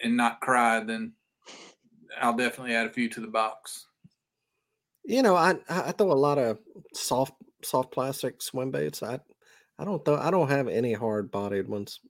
and 0.00 0.16
not 0.16 0.40
cry, 0.40 0.80
then 0.80 1.14
I'll 2.20 2.36
definitely 2.36 2.74
add 2.74 2.86
a 2.86 2.90
few 2.92 3.08
to 3.08 3.20
the 3.20 3.26
box. 3.26 3.87
You 5.08 5.22
know, 5.22 5.34
I 5.34 5.54
I 5.70 5.88
I 5.88 5.92
throw 5.92 6.12
a 6.12 6.14
lot 6.14 6.36
of 6.36 6.58
soft 6.92 7.32
soft 7.64 7.90
plastic 7.92 8.42
swim 8.42 8.70
baits. 8.70 9.02
I 9.02 9.18
I 9.78 9.84
don't 9.84 10.04
throw. 10.04 10.16
I 10.16 10.30
don't 10.30 10.50
have 10.50 10.68
any 10.68 10.92
hard 10.92 11.30
bodied 11.30 11.66
ones. 11.66 12.00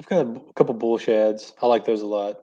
I've 0.00 0.06
got 0.06 0.26
a 0.26 0.40
couple 0.56 0.74
bull 0.74 0.98
shads. 0.98 1.52
I 1.62 1.66
like 1.68 1.84
those 1.84 2.02
a 2.02 2.06
lot. 2.06 2.40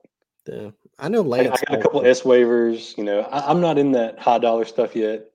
Yeah, 0.48 0.70
I 1.00 1.10
know 1.10 1.22
I, 1.34 1.40
I 1.40 1.44
got 1.44 1.74
a 1.74 1.82
couple. 1.82 2.06
S 2.06 2.22
waivers. 2.22 2.98
You 2.98 3.04
know, 3.04 3.22
I, 3.24 3.52
I'm 3.52 3.60
not 3.60 3.78
in 3.78 3.92
that 3.92 4.20
high 4.20 4.40
dollar 4.40 4.64
stuff 4.64 4.96
yet. 4.96 5.26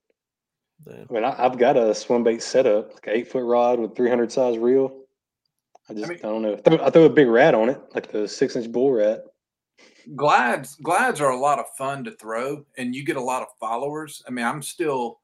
Yeah. 0.87 1.05
I 1.11 1.12
mean, 1.12 1.25
I, 1.25 1.35
I've 1.45 1.59
got 1.59 1.77
a 1.77 1.95
swim 1.95 2.25
bait 2.25 2.43
setup, 2.43 2.95
like 2.95 3.07
an 3.09 3.12
eight 3.12 3.29
foot 3.31 3.45
rod 3.45 3.79
with 3.79 3.95
300 3.95 4.33
size 4.33 4.57
reel. 4.57 4.97
I 5.91 5.93
just 5.93 6.07
I, 6.07 6.09
mean- 6.09 6.19
don't 6.23 6.43
know. 6.43 6.57
Throw, 6.57 6.79
I 6.79 6.89
throw 6.89 7.05
a 7.05 7.11
big 7.11 7.29
rat 7.29 7.55
on 7.55 7.69
it, 7.69 7.81
like 7.95 8.11
the 8.11 8.27
six 8.27 8.57
inch 8.57 8.73
bull 8.73 8.93
rat. 8.93 9.25
Glides 10.15 10.77
glides 10.77 11.21
are 11.21 11.31
a 11.31 11.39
lot 11.39 11.59
of 11.59 11.67
fun 11.77 12.05
to 12.05 12.13
throw 12.13 12.65
and 12.79 12.95
you 12.95 13.05
get 13.05 13.17
a 13.17 13.21
lot 13.21 13.43
of 13.43 13.49
followers 13.59 14.23
i 14.29 14.31
mean 14.31 14.45
i'm 14.45 14.63
still 14.63 15.19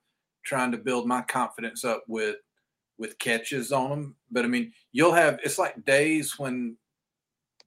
trying 0.45 0.73
to 0.73 0.79
build 0.79 1.07
my 1.07 1.23
confidence 1.23 1.85
up 1.85 2.03
with 2.09 2.37
with 2.99 3.19
catches 3.19 3.71
on 3.71 3.91
them 3.91 4.17
but 4.33 4.45
i 4.45 4.49
mean 4.49 4.73
you'll 4.91 5.13
have 5.13 5.39
it's 5.45 5.59
like 5.59 5.85
days 5.85 6.37
when 6.37 6.77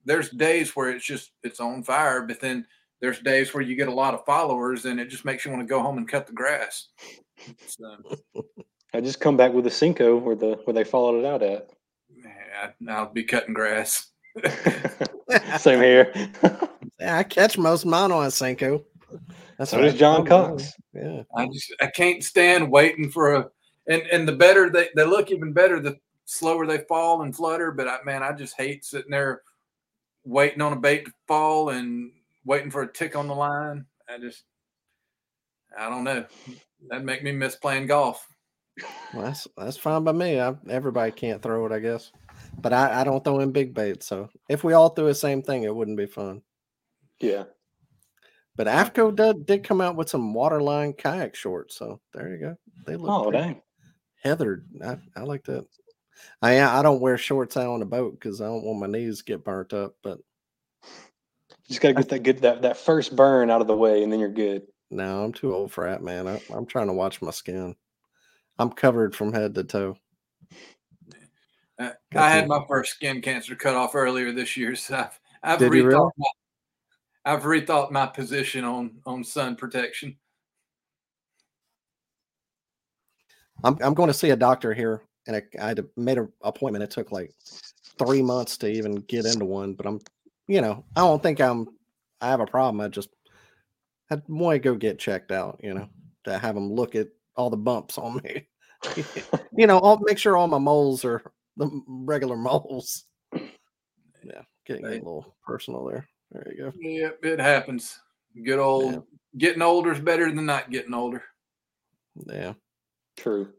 there's 0.04 0.28
days 0.30 0.76
where 0.76 0.90
it's 0.90 1.06
just 1.06 1.30
it's 1.42 1.60
on 1.60 1.82
fire 1.82 2.22
but 2.22 2.38
then 2.40 2.66
there's 3.00 3.20
days 3.20 3.54
where 3.54 3.62
you 3.62 3.76
get 3.76 3.88
a 3.88 3.94
lot 3.94 4.12
of 4.12 4.24
followers 4.26 4.84
and 4.84 5.00
it 5.00 5.08
just 5.08 5.24
makes 5.24 5.44
you 5.44 5.50
want 5.50 5.62
to 5.62 5.66
go 5.66 5.80
home 5.80 5.96
and 5.96 6.08
cut 6.08 6.26
the 6.26 6.32
grass 6.34 6.88
so 7.66 7.96
I 8.92 9.00
just 9.00 9.20
come 9.20 9.36
back 9.36 9.52
with 9.52 9.66
a 9.66 9.70
Senko 9.70 10.20
where 10.20 10.36
the 10.36 10.60
where 10.64 10.74
they 10.74 10.84
followed 10.84 11.20
it 11.20 11.26
out 11.26 11.42
at. 11.42 11.70
yeah, 12.14 12.70
i'll 12.88 13.12
be 13.12 13.24
cutting 13.24 13.54
grass 13.54 14.10
Same 15.58 15.80
here. 15.80 16.12
Yeah, 17.00 17.18
I 17.18 17.22
catch 17.22 17.58
most 17.58 17.84
of 17.84 17.90
mine 17.90 18.12
on 18.12 18.24
a 18.24 18.28
Senko. 18.28 18.84
That's 19.58 19.70
so 19.70 19.78
what 19.78 19.84
does 19.84 19.94
John. 19.94 20.26
Cox. 20.26 20.72
Yeah. 20.92 21.22
I 21.36 21.46
just 21.46 21.74
I 21.80 21.86
can't 21.88 22.22
stand 22.22 22.70
waiting 22.70 23.10
for 23.10 23.34
a 23.34 23.50
and 23.88 24.02
and 24.12 24.28
the 24.28 24.32
better 24.32 24.70
they 24.70 24.88
they 24.94 25.04
look 25.04 25.30
even 25.30 25.52
better 25.52 25.80
the 25.80 25.98
slower 26.24 26.66
they 26.66 26.78
fall 26.78 27.22
and 27.22 27.34
flutter. 27.34 27.70
But 27.70 27.88
I 27.88 27.98
man, 28.04 28.22
I 28.22 28.32
just 28.32 28.56
hate 28.56 28.84
sitting 28.84 29.10
there 29.10 29.42
waiting 30.24 30.60
on 30.60 30.72
a 30.72 30.76
bait 30.76 31.04
to 31.06 31.12
fall 31.28 31.70
and 31.70 32.10
waiting 32.44 32.70
for 32.70 32.82
a 32.82 32.92
tick 32.92 33.16
on 33.16 33.28
the 33.28 33.34
line. 33.34 33.86
I 34.08 34.18
just 34.18 34.44
I 35.78 35.88
don't 35.88 36.04
know. 36.04 36.24
That 36.88 37.04
make 37.04 37.22
me 37.22 37.32
miss 37.32 37.56
playing 37.56 37.86
golf. 37.86 38.26
Well, 39.14 39.24
that's 39.24 39.48
that's 39.56 39.76
fine 39.76 40.04
by 40.04 40.12
me. 40.12 40.40
I, 40.40 40.54
everybody 40.68 41.12
can't 41.12 41.42
throw 41.42 41.64
it, 41.66 41.72
I 41.72 41.78
guess. 41.78 42.12
But 42.58 42.72
I, 42.72 43.00
I 43.00 43.04
don't 43.04 43.24
throw 43.24 43.40
in 43.40 43.52
big 43.52 43.74
baits. 43.74 44.06
So 44.06 44.28
if 44.48 44.64
we 44.64 44.72
all 44.72 44.90
threw 44.90 45.06
the 45.06 45.14
same 45.14 45.42
thing, 45.42 45.62
it 45.62 45.74
wouldn't 45.74 45.96
be 45.96 46.06
fun. 46.06 46.42
Yeah. 47.20 47.44
But 48.56 48.66
AFTCO 48.68 49.14
did, 49.14 49.46
did 49.46 49.64
come 49.64 49.80
out 49.80 49.96
with 49.96 50.08
some 50.08 50.32
waterline 50.32 50.94
kayak 50.94 51.34
shorts. 51.34 51.76
So 51.76 52.00
there 52.14 52.32
you 52.32 52.38
go. 52.38 52.56
They 52.86 52.96
look 52.96 53.10
Oh 53.10 53.30
pretty 53.30 53.38
dang. 53.38 53.62
heathered. 54.22 54.66
I, 54.84 54.96
I 55.14 55.22
like 55.22 55.44
that. 55.44 55.66
I 56.40 56.62
I 56.62 56.82
don't 56.82 57.00
wear 57.00 57.18
shorts 57.18 57.56
out 57.56 57.68
on 57.68 57.80
the 57.80 57.86
boat 57.86 58.18
because 58.18 58.40
I 58.40 58.46
don't 58.46 58.64
want 58.64 58.80
my 58.80 58.86
knees 58.86 59.18
to 59.18 59.24
get 59.24 59.44
burnt 59.44 59.74
up. 59.74 59.94
But 60.02 60.18
you 60.82 61.68
just 61.68 61.80
gotta 61.80 61.94
get 61.94 62.08
that 62.08 62.22
good 62.22 62.38
that, 62.40 62.62
that 62.62 62.78
first 62.78 63.14
burn 63.14 63.50
out 63.50 63.60
of 63.60 63.66
the 63.66 63.76
way, 63.76 64.02
and 64.02 64.10
then 64.10 64.20
you're 64.20 64.30
good. 64.30 64.62
No, 64.90 65.22
I'm 65.24 65.32
too 65.32 65.54
old 65.54 65.72
for 65.72 65.84
that, 65.84 66.02
man. 66.02 66.26
I, 66.26 66.40
I'm 66.54 66.64
trying 66.64 66.86
to 66.86 66.92
watch 66.92 67.20
my 67.20 67.32
skin. 67.32 67.74
I'm 68.58 68.70
covered 68.70 69.14
from 69.14 69.32
head 69.32 69.54
to 69.56 69.64
toe. 69.64 69.98
Uh, 71.78 71.90
I 72.14 72.30
had 72.30 72.48
my 72.48 72.60
first 72.66 72.92
skin 72.92 73.20
cancer 73.20 73.54
cut 73.54 73.74
off 73.74 73.94
earlier 73.94 74.32
this 74.32 74.56
year, 74.56 74.74
so 74.74 74.96
I've, 74.96 75.20
I've 75.42 75.58
rethought 75.60 75.84
really? 75.84 76.10
my, 76.16 76.28
I've 77.26 77.42
rethought 77.42 77.90
my 77.90 78.06
position 78.06 78.64
on 78.64 78.92
on 79.04 79.24
sun 79.24 79.56
protection. 79.56 80.16
I'm 83.64 83.76
I'm 83.82 83.94
going 83.94 84.06
to 84.06 84.14
see 84.14 84.30
a 84.30 84.36
doctor 84.36 84.72
here, 84.72 85.02
and 85.26 85.42
I, 85.60 85.74
made 85.96 86.18
an 86.18 86.32
appointment. 86.42 86.84
It 86.84 86.92
took 86.92 87.10
like 87.10 87.32
three 87.98 88.22
months 88.22 88.56
to 88.58 88.68
even 88.68 88.94
get 88.94 89.26
into 89.26 89.44
one, 89.44 89.74
but 89.74 89.86
I'm, 89.86 90.00
you 90.46 90.60
know, 90.60 90.84
I 90.94 91.00
don't 91.00 91.22
think 91.22 91.40
I'm. 91.40 91.66
I 92.20 92.28
have 92.28 92.40
a 92.40 92.46
problem. 92.46 92.80
I 92.80 92.88
just 92.88 93.10
I 94.10 94.22
want 94.28 94.54
to 94.54 94.58
go 94.60 94.76
get 94.76 95.00
checked 95.00 95.32
out. 95.32 95.58
You 95.64 95.74
know, 95.74 95.88
to 96.24 96.38
have 96.38 96.54
them 96.54 96.72
look 96.72 96.94
at 96.94 97.08
all 97.34 97.50
the 97.50 97.56
bumps 97.56 97.98
on 97.98 98.20
me. 98.22 98.46
you 99.56 99.66
know, 99.66 99.80
I'll 99.80 99.98
make 100.04 100.18
sure 100.18 100.36
all 100.36 100.46
my 100.46 100.58
moles 100.58 101.04
are 101.04 101.22
the 101.56 101.68
regular 101.88 102.36
moles. 102.36 103.02
Yeah, 103.34 104.42
getting 104.64 104.86
a 104.86 104.90
little 104.90 105.34
personal 105.44 105.84
there. 105.86 106.08
There 106.44 106.52
you 106.54 106.64
go. 106.64 106.72
Yep, 106.78 107.24
it 107.24 107.40
happens. 107.40 107.98
Good 108.44 108.58
old 108.58 108.92
Yeah. 108.94 109.00
getting 109.38 109.62
older 109.62 109.92
is 109.92 110.00
better 110.00 110.30
than 110.30 110.44
not 110.46 110.70
getting 110.70 110.92
older. 110.94 111.22
Yeah. 112.26 112.54
True. 113.16 113.52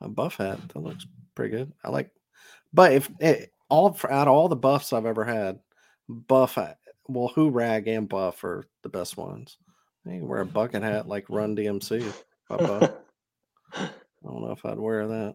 a 0.00 0.08
buff 0.08 0.36
hat. 0.36 0.60
That 0.68 0.78
looks 0.80 1.06
pretty 1.34 1.56
good. 1.56 1.72
I 1.84 1.90
like, 1.90 2.10
but 2.72 2.92
if 2.92 3.10
it, 3.18 3.52
all 3.68 3.92
for- 3.94 4.12
out 4.12 4.28
of 4.28 4.34
all 4.34 4.48
the 4.48 4.54
buffs 4.56 4.92
I've 4.92 5.06
ever 5.06 5.24
had, 5.24 5.58
buff 6.08 6.54
hat, 6.54 6.78
well, 7.08 7.28
who 7.28 7.50
rag 7.50 7.88
and 7.88 8.08
buff 8.08 8.44
are 8.44 8.68
the 8.82 8.88
best 8.90 9.16
ones. 9.16 9.56
You 10.04 10.20
can 10.20 10.28
wear 10.28 10.40
a 10.42 10.46
bucket 10.46 10.82
hat 10.82 11.08
like 11.08 11.28
Run 11.28 11.56
DMC. 11.56 12.12
pop. 12.48 12.60
I 13.74 13.90
don't 14.22 14.42
know 14.42 14.52
if 14.52 14.64
I'd 14.64 14.78
wear 14.78 15.06
that. 15.08 15.34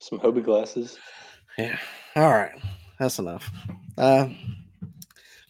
Some 0.00 0.18
Hobie 0.18 0.44
glasses. 0.44 0.98
Yeah. 1.56 1.78
All 2.16 2.30
right. 2.32 2.60
That's 2.98 3.18
enough. 3.18 3.50
Uh, 3.96 4.28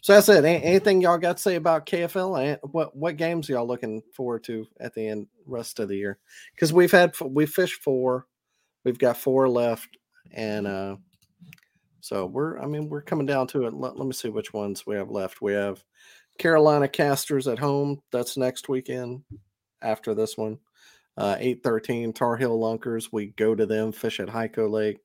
so 0.07 0.13
that's 0.13 0.29
it. 0.29 0.45
Anything 0.45 1.01
y'all 1.01 1.17
got 1.17 1.35
to 1.35 1.43
say 1.43 1.55
about 1.55 1.85
KFL? 1.85 2.59
What 2.71 2.95
what 2.95 3.17
games 3.17 3.49
y'all 3.49 3.67
looking 3.67 4.01
forward 4.13 4.41
to 4.45 4.65
at 4.79 4.93
the 4.93 5.05
end 5.05 5.27
rest 5.45 5.81
of 5.81 5.89
the 5.89 5.97
year? 5.97 6.17
Because 6.55 6.71
we've 6.71 6.93
had 6.93 7.13
we 7.19 7.45
fished 7.45 7.81
four, 7.81 8.25
we've 8.85 8.97
got 8.97 9.17
four 9.17 9.49
left, 9.49 9.97
and 10.31 10.65
uh, 10.65 10.95
so 11.99 12.25
we're 12.25 12.57
I 12.57 12.67
mean 12.67 12.87
we're 12.87 13.01
coming 13.01 13.25
down 13.25 13.47
to 13.47 13.65
it. 13.65 13.73
Let, 13.73 13.97
let 13.97 14.07
me 14.07 14.13
see 14.13 14.29
which 14.29 14.53
ones 14.53 14.87
we 14.87 14.95
have 14.95 15.09
left. 15.09 15.41
We 15.41 15.51
have 15.51 15.83
Carolina 16.39 16.87
Casters 16.87 17.45
at 17.49 17.59
home. 17.59 18.01
That's 18.13 18.37
next 18.37 18.69
weekend. 18.69 19.23
After 19.81 20.15
this 20.15 20.37
one, 20.37 20.57
uh, 21.17 21.35
eight 21.37 21.63
thirteen 21.63 22.13
Tar 22.13 22.37
Heel 22.37 22.57
Lunkers. 22.57 23.11
We 23.11 23.33
go 23.35 23.55
to 23.55 23.65
them 23.65 23.91
fish 23.91 24.21
at 24.21 24.29
Hyco 24.29 24.71
Lake. 24.71 24.99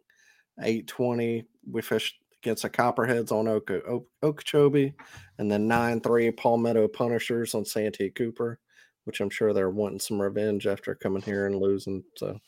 820 0.61 1.45
we 1.71 1.83
fished 1.83 2.22
against 2.43 2.63
the 2.63 2.71
copperheads 2.71 3.33
on 3.33 3.49
Oka, 3.49 3.83
o- 3.89 4.07
okeechobee 4.23 4.93
and 5.39 5.51
then 5.51 5.69
9-3 5.69 6.37
palmetto 6.37 6.89
punishers 6.89 7.55
on 7.55 7.65
santee 7.65 8.11
cooper 8.11 8.59
which 9.05 9.21
i'm 9.21 9.31
sure 9.31 9.53
they're 9.53 9.71
wanting 9.71 10.01
some 10.01 10.21
revenge 10.21 10.67
after 10.67 10.95
coming 10.95 11.23
here 11.23 11.47
and 11.47 11.57
losing 11.57 12.03
so 12.17 12.39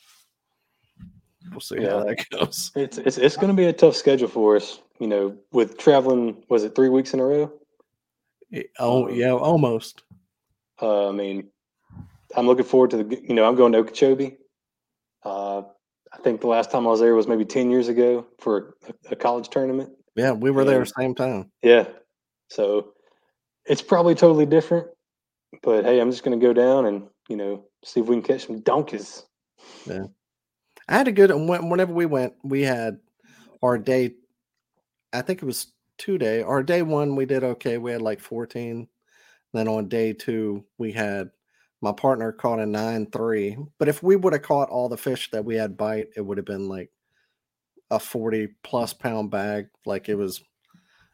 we'll 1.50 1.60
see 1.60 1.82
how 1.82 2.02
that 2.04 2.28
goes 2.30 2.72
It's 2.74 2.98
it's 2.98 3.18
it's 3.18 3.36
going 3.36 3.48
to 3.48 3.56
be 3.56 3.66
a 3.66 3.72
tough 3.72 3.96
schedule 3.96 4.28
for 4.28 4.56
us. 4.56 4.80
You 5.00 5.08
know, 5.08 5.36
with 5.52 5.76
traveling, 5.76 6.44
was 6.48 6.62
it 6.64 6.74
three 6.74 6.88
weeks 6.88 7.14
in 7.14 7.20
a 7.20 7.24
row? 7.24 7.52
Y- 8.52 8.64
oh 8.78 9.08
yeah 9.08 9.32
almost 9.32 10.02
Uh, 10.80 11.08
I 11.08 11.12
mean, 11.12 11.48
I'm 12.36 12.46
looking 12.46 12.64
forward 12.64 12.90
to 12.90 13.02
the. 13.02 13.22
You 13.22 13.34
know, 13.34 13.44
I'm 13.46 13.56
going 13.56 13.72
to 13.72 13.78
Okeechobee. 13.78 14.36
Uh, 15.24 15.62
think 16.24 16.40
the 16.40 16.46
last 16.48 16.70
time 16.70 16.86
I 16.86 16.90
was 16.90 17.00
there 17.00 17.14
was 17.14 17.28
maybe 17.28 17.44
ten 17.44 17.70
years 17.70 17.88
ago 17.88 18.26
for 18.40 18.74
a, 18.88 19.12
a 19.12 19.16
college 19.16 19.48
tournament. 19.50 19.90
yeah 20.16 20.32
we 20.32 20.50
were 20.50 20.64
there 20.64 20.84
same 20.84 21.14
time 21.14 21.50
Yeah, 21.62 21.86
so 22.48 22.92
it's 23.66 23.82
probably 23.82 24.14
totally 24.14 24.46
different. 24.46 24.88
But 25.62 25.84
hey, 25.84 26.00
I'm 26.00 26.10
just 26.10 26.24
going 26.24 26.38
to 26.38 26.44
go 26.44 26.52
down 26.52 26.86
and 26.86 27.06
you 27.28 27.36
know 27.36 27.64
see 27.84 28.00
if 28.00 28.06
we 28.06 28.16
can 28.16 28.22
catch 28.22 28.46
some 28.46 28.60
donkeys. 28.60 29.24
Yeah. 29.86 30.04
I 30.88 30.98
had 30.98 31.08
a 31.08 31.12
good 31.12 31.30
when- 31.30 31.68
whenever 31.70 31.92
we 31.92 32.06
went, 32.06 32.34
we 32.42 32.62
had 32.62 32.98
our 33.62 33.78
day. 33.78 34.14
I 35.12 35.22
think 35.22 35.42
it 35.42 35.46
was 35.46 35.72
two 35.96 36.18
day. 36.18 36.42
Our 36.42 36.62
day 36.62 36.82
one, 36.82 37.16
we 37.16 37.24
did 37.24 37.44
okay. 37.44 37.78
We 37.78 37.92
had 37.92 38.02
like 38.02 38.20
14. 38.20 38.88
Then 39.52 39.68
on 39.68 39.88
day 39.88 40.12
two, 40.12 40.64
we 40.78 40.90
had 40.92 41.30
my 41.84 41.92
partner 41.92 42.32
caught 42.32 42.60
a 42.60 42.66
nine 42.66 43.06
three. 43.10 43.56
But 43.78 43.88
if 43.88 44.02
we 44.02 44.16
would 44.16 44.32
have 44.32 44.42
caught 44.42 44.70
all 44.70 44.88
the 44.88 44.96
fish 44.96 45.30
that 45.30 45.44
we 45.44 45.54
had 45.54 45.76
bite, 45.76 46.08
it 46.16 46.22
would 46.22 46.38
have 46.38 46.46
been 46.46 46.68
like 46.68 46.90
a 47.90 48.00
40 48.00 48.48
plus 48.62 48.94
pound 48.94 49.30
bag. 49.30 49.68
Like 49.86 50.08
it 50.08 50.16
was. 50.16 50.42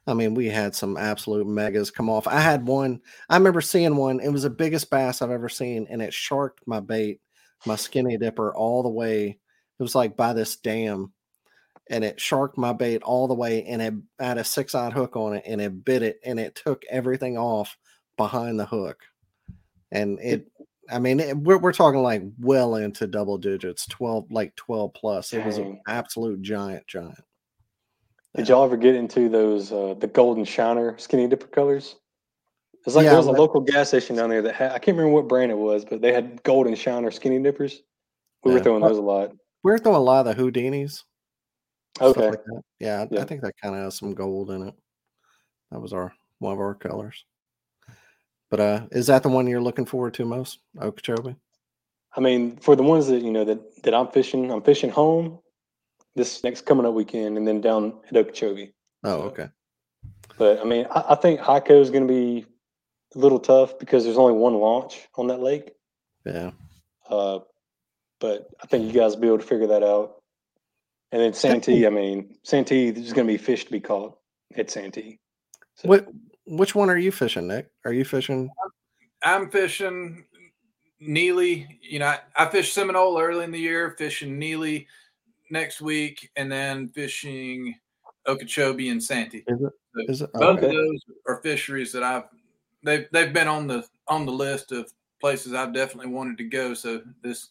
I 0.07 0.15
mean, 0.15 0.35
we 0.35 0.49
had 0.49 0.75
some 0.75 0.97
absolute 0.97 1.47
megas 1.47 1.91
come 1.91 2.09
off. 2.09 2.27
I 2.27 2.41
had 2.41 2.67
one. 2.67 3.01
I 3.29 3.37
remember 3.37 3.61
seeing 3.61 3.97
one. 3.97 4.19
It 4.21 4.31
was 4.31 4.45
the 4.45 4.51
biggest 4.51 4.91
bass 4.91 5.21
I've 5.21 5.31
ever 5.31 5.49
seen, 5.49 5.87
and 5.91 6.01
it 6.01 6.15
sharked 6.15 6.61
my 6.67 6.81
bait, 6.81 7.21
my 7.67 7.77
skinny 7.77 8.17
dipper, 8.17 8.55
all 8.55 8.83
the 8.83 8.89
way 8.89 9.39
it 9.79 9.83
was 9.83 9.95
like 9.95 10.17
by 10.17 10.33
this 10.33 10.57
dam 10.57 11.13
and 11.89 12.05
it 12.05 12.21
sharked 12.21 12.57
my 12.57 12.73
bait 12.73 13.03
all 13.03 13.27
the 13.27 13.35
way 13.35 13.65
and 13.65 13.83
it 13.83 13.95
had 14.19 14.39
a 14.39 14.45
six 14.45 14.75
odd 14.75 14.93
hook 14.93 15.17
on 15.17 15.35
it 15.35 15.43
and 15.47 15.61
it 15.61 15.85
bit 15.85 16.03
it 16.03 16.21
and 16.25 16.39
it 16.39 16.55
took 16.55 16.83
everything 16.91 17.37
off 17.37 17.77
behind 18.17 18.61
the 18.61 18.67
hook 18.67 18.99
and 19.91 20.19
it 20.21 20.47
i 20.93 20.99
mean 20.99 21.21
it, 21.21 21.37
we're, 21.37 21.59
we're 21.59 21.73
talking 21.73 22.03
like 22.03 22.23
well 22.39 22.77
into 22.77 23.07
double 23.07 23.39
digits 23.39 23.87
12 23.87 24.31
like 24.31 24.55
12 24.57 24.93
plus. 24.95 25.33
It 25.33 25.45
was 25.45 25.59
an 25.59 25.81
absolute 25.89 26.43
giant 26.43 26.87
giant. 26.87 27.19
Did 28.37 28.49
y'all 28.49 28.65
ever 28.65 28.77
get 28.77 28.95
into 28.95 29.29
those 29.29 29.73
uh, 29.73 29.95
the 29.99 30.07
golden 30.07 30.45
shiner 30.45 30.97
skinny 30.99 31.27
dipper 31.27 31.49
colors? 31.49 31.97
It's 32.87 32.95
like 32.97 33.05
Yeah, 33.05 33.11
there 33.11 33.19
was 33.19 33.27
a 33.27 33.33
local 33.33 33.61
gas 33.61 33.89
station 33.89 34.17
down 34.17 34.31
there 34.31 34.43
that 34.43 34.55
had 34.55 34.73
I 34.73 34.79
can't 34.79 34.97
remember 34.97 35.15
what 35.15 35.29
brand 35.29 35.51
it 35.51 35.59
was, 35.59 35.85
but 35.85 36.01
they 36.01 36.13
had 36.13 36.43
golden 36.45 36.75
shiner 36.75 37.11
skinny 37.11 37.43
dippers. 37.43 37.83
We 38.45 38.53
were 38.53 38.61
throwing 38.61 38.83
those 38.83 38.99
a 38.99 39.03
lot. 39.03 39.33
We 39.63 39.71
were 39.73 39.79
throwing 39.79 39.97
a 39.97 40.01
lot 40.01 40.27
of 40.27 40.37
the 40.37 40.43
houdinis 40.43 41.03
Okay. 42.01 42.31
like 42.31 42.41
yeah, 42.79 43.05
I- 43.13 43.17
I 43.21 43.25
think 43.25 43.43
that 43.43 43.55
kind 43.61 43.75
of 43.75 43.83
has 43.83 43.99
some 43.99 44.15
gold 44.15 44.51
in 44.51 44.69
it. 44.69 44.75
That 45.71 45.81
was 45.81 45.93
our 45.93 46.13
one 46.39 46.53
of 46.55 46.61
our 46.61 46.75
colors 46.75 47.25
but 48.51 48.61
uh 48.61 48.87
is 48.91 49.07
that 49.07 49.23
the 49.23 49.29
one 49.29 49.47
you're 49.47 49.61
looking 49.61 49.87
forward 49.87 50.15
to 50.15 50.25
most 50.25 50.61
okeechobee 50.81 51.37
I 52.17 52.21
mean, 52.21 52.57
for 52.57 52.75
the 52.75 52.83
ones 52.83 53.07
that 53.07 53.23
you 53.23 53.31
know 53.31 53.45
that 53.45 53.83
that 53.85 53.95
I'm 53.95 54.09
fishing, 54.09 54.51
I'm 54.51 54.63
fishing 54.63 54.91
home 54.91 55.39
this 56.17 56.43
next 56.43 56.67
coming 56.67 56.85
up 56.85 56.95
weekend, 56.95 57.39
and 57.39 57.47
then 57.47 57.61
down 57.61 58.01
at 58.09 58.17
Okeechobee. 58.17 58.73
oh 59.05 59.21
okay 59.31 59.49
But 60.37 60.61
I 60.61 60.65
mean, 60.65 60.87
I, 60.91 61.05
I 61.11 61.15
think 61.15 61.41
Hyco 61.41 61.81
is 61.81 61.91
going 61.91 62.07
to 62.07 62.13
be 62.13 62.47
a 63.15 63.19
little 63.19 63.39
tough 63.39 63.79
because 63.79 64.05
there's 64.05 64.19
only 64.19 64.33
one 64.35 64.55
launch 64.55 65.09
on 65.15 65.29
that 65.29 65.41
lake. 65.41 65.71
yeah 66.27 66.51
Uh, 67.09 67.41
but 68.21 68.49
I 68.63 68.67
think 68.67 68.87
you 68.87 68.93
guys 68.93 69.15
will 69.15 69.23
be 69.23 69.29
able 69.29 69.39
to 69.39 69.47
figure 69.47 69.69
that 69.69 69.83
out. 69.83 70.17
And 71.13 71.21
then 71.23 71.33
Santee, 71.33 71.87
I 71.87 71.91
mean, 71.91 72.37
Santee, 72.45 72.91
there's 72.91 73.13
going 73.13 73.27
to 73.27 73.33
be 73.33 73.39
fish 73.39 73.65
to 73.65 73.71
be 73.71 73.81
caught 73.81 74.17
at 74.57 74.71
Santee. 74.71 75.19
So, 75.77 75.89
What 75.89 76.09
which 76.47 76.75
one 76.75 76.91
are 76.91 76.99
you 76.99 77.13
fishing, 77.13 77.49
Nick? 77.49 77.71
Are 77.85 77.93
you 77.93 78.05
fishing? 78.05 78.51
I'm 79.23 79.51
fishing 79.51 80.25
Neely. 80.99 81.79
You 81.83 82.01
know, 82.01 82.07
I, 82.07 82.21
I 82.37 82.47
fish 82.47 82.73
Seminole 82.73 83.19
early 83.19 83.45
in 83.45 83.51
the 83.51 83.59
year, 83.59 83.95
fishing 83.99 84.39
Neely 84.39 84.87
next 85.51 85.81
week, 85.81 86.31
and 86.37 86.51
then 86.51 86.89
fishing 86.89 87.75
Okeechobee 88.27 88.91
and 88.91 89.03
Santee. 89.03 89.45
Is 89.47 89.61
it? 89.63 89.73
Is 90.11 90.23
it? 90.23 90.33
Both 90.33 90.59
okay. 90.59 90.67
of 90.67 90.73
those 90.73 91.01
are 91.27 91.43
fisheries 91.43 91.93
that 91.93 92.03
I've 92.03 92.25
they've 92.83 93.07
they've 93.13 93.33
been 93.33 93.49
on 93.49 93.67
the 93.67 93.85
on 94.09 94.27
the 94.27 94.33
list 94.33 94.73
of 94.73 94.91
places 95.21 95.53
I've 95.53 95.75
definitely 95.75 96.13
wanted 96.13 96.39
to 96.39 96.45
go. 96.45 96.75
So 96.75 97.03
this 97.23 97.49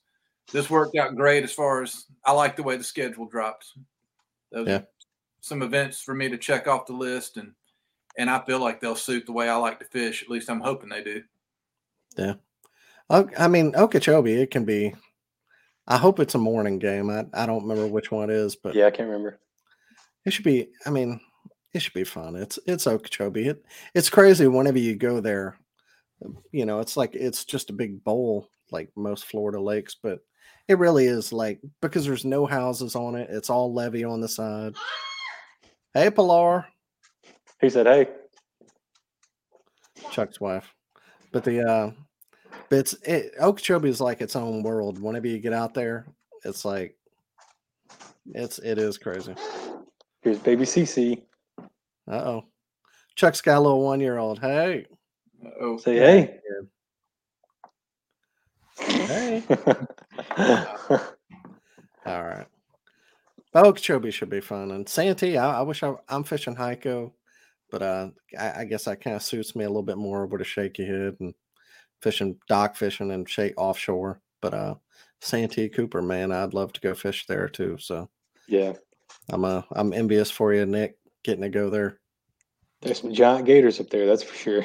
this 0.52 0.70
worked 0.70 0.98
out 0.98 1.16
great 1.16 1.44
as 1.44 1.52
far 1.52 1.84
as 1.84 2.06
I 2.26 2.32
like 2.32 2.56
the 2.56 2.64
way 2.64 2.78
the 2.78 2.84
schedule 2.84 3.26
dropped. 3.26 3.74
Those 4.52 4.68
Yeah. 4.68 4.82
some 5.42 5.62
events 5.62 6.02
for 6.02 6.16
me 6.16 6.30
to 6.30 6.38
check 6.38 6.68
off 6.68 6.88
the 6.88 6.94
list 6.94 7.38
and 7.38 7.54
and 8.20 8.30
I 8.30 8.44
feel 8.46 8.60
like 8.60 8.82
they'll 8.82 8.98
suit 8.98 9.26
the 9.26 9.32
way 9.32 9.50
I 9.50 9.56
like 9.56 9.80
to 9.80 9.86
fish. 9.86 10.22
At 10.22 10.30
least 10.30 10.50
I'm 10.50 10.60
hoping 10.60 10.90
they 10.90 11.02
do. 11.02 11.24
Yeah, 12.18 12.34
I 13.10 13.48
mean, 13.48 13.74
Okeechobee. 13.76 14.34
It 14.34 14.52
can 14.52 14.66
be. 14.66 14.94
I 15.88 15.98
hope 15.98 16.20
it's 16.20 16.36
a 16.36 16.40
morning 16.40 16.80
game. 16.80 17.10
I, 17.10 17.26
I 17.34 17.46
don't 17.46 17.64
remember 17.64 17.88
which 17.88 18.12
one 18.12 18.30
it 18.30 18.36
is, 18.36 18.58
but 18.58 18.76
yeah, 18.76 18.88
I 18.88 18.92
can't 18.92 19.08
remember. 19.08 19.40
it 20.26 20.34
should 20.34 20.44
be. 20.44 20.68
I 20.86 20.90
mean, 20.90 21.22
it 21.74 21.80
should 21.80 21.94
be 21.94 22.04
fun. 22.04 22.36
It's 22.36 22.60
it's 22.68 22.88
Okeechobee. 22.88 23.48
It 23.48 23.64
it's 23.96 24.10
crazy 24.10 24.48
whenever 24.48 24.80
you 24.80 24.96
go 24.96 25.22
there. 25.22 25.58
You 26.52 26.66
know, 26.66 26.82
it's 26.82 26.98
like 26.98 27.16
it's 27.16 27.46
just 27.46 27.70
a 27.70 27.74
big 27.74 28.04
bowl, 28.04 28.50
like 28.70 28.90
most 28.98 29.26
Florida 29.26 29.62
lakes, 29.62 29.96
but 29.96 30.20
it 30.68 30.78
really 30.78 31.06
is 31.06 31.32
like 31.32 31.62
because 31.82 32.06
there's 32.06 32.26
no 32.26 32.46
houses 32.46 32.98
on 32.98 33.16
it. 33.16 33.30
It's 33.32 33.50
all 33.50 33.74
levee 33.74 34.04
on 34.04 34.20
the 34.20 34.28
side. 34.28 34.76
Hey, 35.94 36.12
Pilar. 36.12 36.68
He 37.62 37.70
said, 37.70 37.86
"Hey, 37.88 38.08
Chuck's 40.12 40.40
wife. 40.40 40.74
But 41.32 41.44
the 41.44 41.62
uh, 41.62 41.92
but 42.70 42.80
it's 42.80 42.94
it, 43.04 43.34
Okeechobee 43.40 43.90
is 43.90 44.02
like 44.02 44.22
its 44.22 44.36
own 44.36 44.64
world. 44.64 45.02
Whenever 45.02 45.28
you 45.28 45.40
get 45.40 45.54
out 45.54 45.74
there, 45.74 46.08
it's 46.44 46.66
like 46.66 46.96
it's 48.34 48.60
it 48.60 48.78
is 48.78 48.98
crazy. 48.98 49.36
Here's 50.22 50.40
baby 50.40 50.66
CC. 50.66 51.22
Uh 52.10 52.12
oh. 52.12 52.46
Chuck's 53.16 53.42
got 53.42 53.58
a 53.58 53.62
little 53.62 53.84
one 53.84 54.00
year 54.00 54.18
old. 54.18 54.40
Hey. 54.40 54.86
Oh, 55.60 55.78
Say 55.78 55.98
hey. 55.98 56.40
Hey. 58.78 59.44
All 62.06 62.24
right. 62.24 62.48
But 63.52 63.66
Okeechobee 63.66 64.12
should 64.12 64.30
be 64.30 64.42
fun. 64.42 64.72
And 64.72 64.88
Santee, 64.88 65.38
I, 65.38 65.60
I 65.60 65.62
wish 65.64 65.84
I, 65.84 65.94
I'm 66.08 66.24
fishing 66.24 66.56
Hyco, 66.56 67.12
but 67.72 67.82
uh, 67.82 68.10
I, 68.38 68.62
I 68.62 68.66
guess 68.66 68.86
that 68.86 69.02
kind 69.02 69.16
of 69.16 69.24
suits 69.24 69.56
me 69.56 69.66
a 69.66 69.70
little 69.70 69.84
bit 69.84 69.98
more 69.98 70.26
with 70.26 70.42
a 70.42 70.46
shaky 70.46 70.86
head 70.86 71.18
and 71.20 71.34
fishing 72.02 72.38
dock 72.48 72.76
fishing 72.76 73.12
and 73.12 73.30
shake 73.30 73.54
offshore. 73.58 74.22
But 74.42 74.54
uh, 74.54 74.76
Santee 75.22 75.70
Cooper, 75.70 76.02
man, 76.02 76.32
I'd 76.32 76.54
love 76.54 76.74
to 76.74 76.82
go 76.82 76.94
fish 76.94 77.26
there 77.28 77.50
too. 77.50 77.78
So 77.80 78.10
yeah. 78.48 78.74
I'm 79.30 79.46
uh, 79.46 79.64
I'm 79.72 79.94
envious 79.94 80.32
for 80.32 80.54
you, 80.54 80.66
Nick, 80.66 80.98
getting 81.24 81.42
to 81.42 81.50
go 81.50 81.70
there. 81.70 82.00
There's 82.82 83.02
some 83.02 83.14
giant 83.14 83.46
gators 83.46 83.80
up 83.80 83.90
there, 83.90 84.06
that's 84.06 84.24
for 84.24 84.36
sure. 84.36 84.64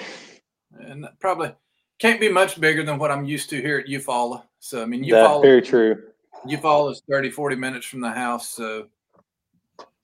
and 0.79 1.07
probably 1.21 1.53
can't 1.99 2.21
be 2.21 2.31
much 2.31 2.61
bigger 2.61 2.85
than 2.85 2.99
what 2.99 3.11
I'm 3.11 3.25
used 3.25 3.51
to 3.51 3.61
here 3.61 3.79
at 3.79 3.87
Eufaula. 3.87 4.45
So 4.61 4.83
I 4.83 4.87
mean, 4.87 5.03
That's 5.03 5.13
Eufaula, 5.13 5.43
very 5.43 5.63
true. 5.63 6.03
Eufaula 6.47 6.93
is 6.93 7.03
30, 7.11 7.31
40 7.31 7.57
minutes 7.57 7.87
from 7.87 8.01
the 8.01 8.11
house. 8.11 8.51
So 8.51 8.89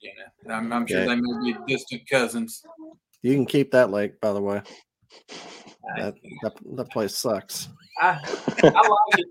you 0.00 0.12
I'm, 0.50 0.72
I'm 0.72 0.86
sure 0.86 1.04
they 1.04 1.16
may 1.16 1.52
be 1.52 1.56
distant 1.66 2.08
cousins. 2.08 2.62
You 3.22 3.34
can 3.34 3.46
keep 3.46 3.70
that 3.72 3.90
lake, 3.90 4.20
by 4.20 4.32
the 4.32 4.40
way. 4.40 4.62
That 5.96 6.14
that, 6.42 6.54
that 6.76 6.90
place 6.90 7.16
sucks. 7.16 7.68
I, 8.00 8.18
I 8.62 8.88
like 8.88 9.18
it. 9.18 9.26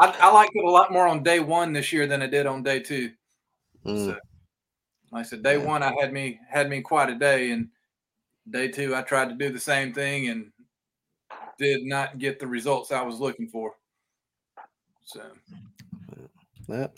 I, 0.00 0.16
I 0.20 0.32
liked 0.32 0.52
it 0.54 0.64
a 0.64 0.70
lot 0.70 0.92
more 0.92 1.06
on 1.06 1.22
day 1.22 1.40
one 1.40 1.72
this 1.72 1.92
year 1.92 2.06
than 2.06 2.22
I 2.22 2.26
did 2.26 2.46
on 2.46 2.62
day 2.62 2.80
two. 2.80 3.12
Mm, 3.86 4.06
So, 4.06 4.16
like 5.12 5.20
I 5.20 5.22
said, 5.22 5.42
day 5.42 5.56
Yeah. 5.56 5.64
one 5.64 5.82
I 5.82 5.92
had 5.98 6.12
me 6.12 6.38
had 6.48 6.68
me 6.68 6.80
quite 6.80 7.10
a 7.10 7.14
day, 7.18 7.50
and 7.50 7.68
day 8.50 8.68
two 8.68 8.94
I 8.94 9.02
tried 9.02 9.30
to 9.30 9.34
do 9.34 9.52
the 9.52 9.60
same 9.60 9.92
thing 9.92 10.28
and 10.28 10.52
did 11.58 11.84
not 11.84 12.18
get 12.18 12.38
the 12.38 12.46
results 12.46 12.92
I 12.92 13.02
was 13.02 13.20
looking 13.20 13.48
for. 13.48 13.74
So 15.04 15.22
that. 16.68 16.92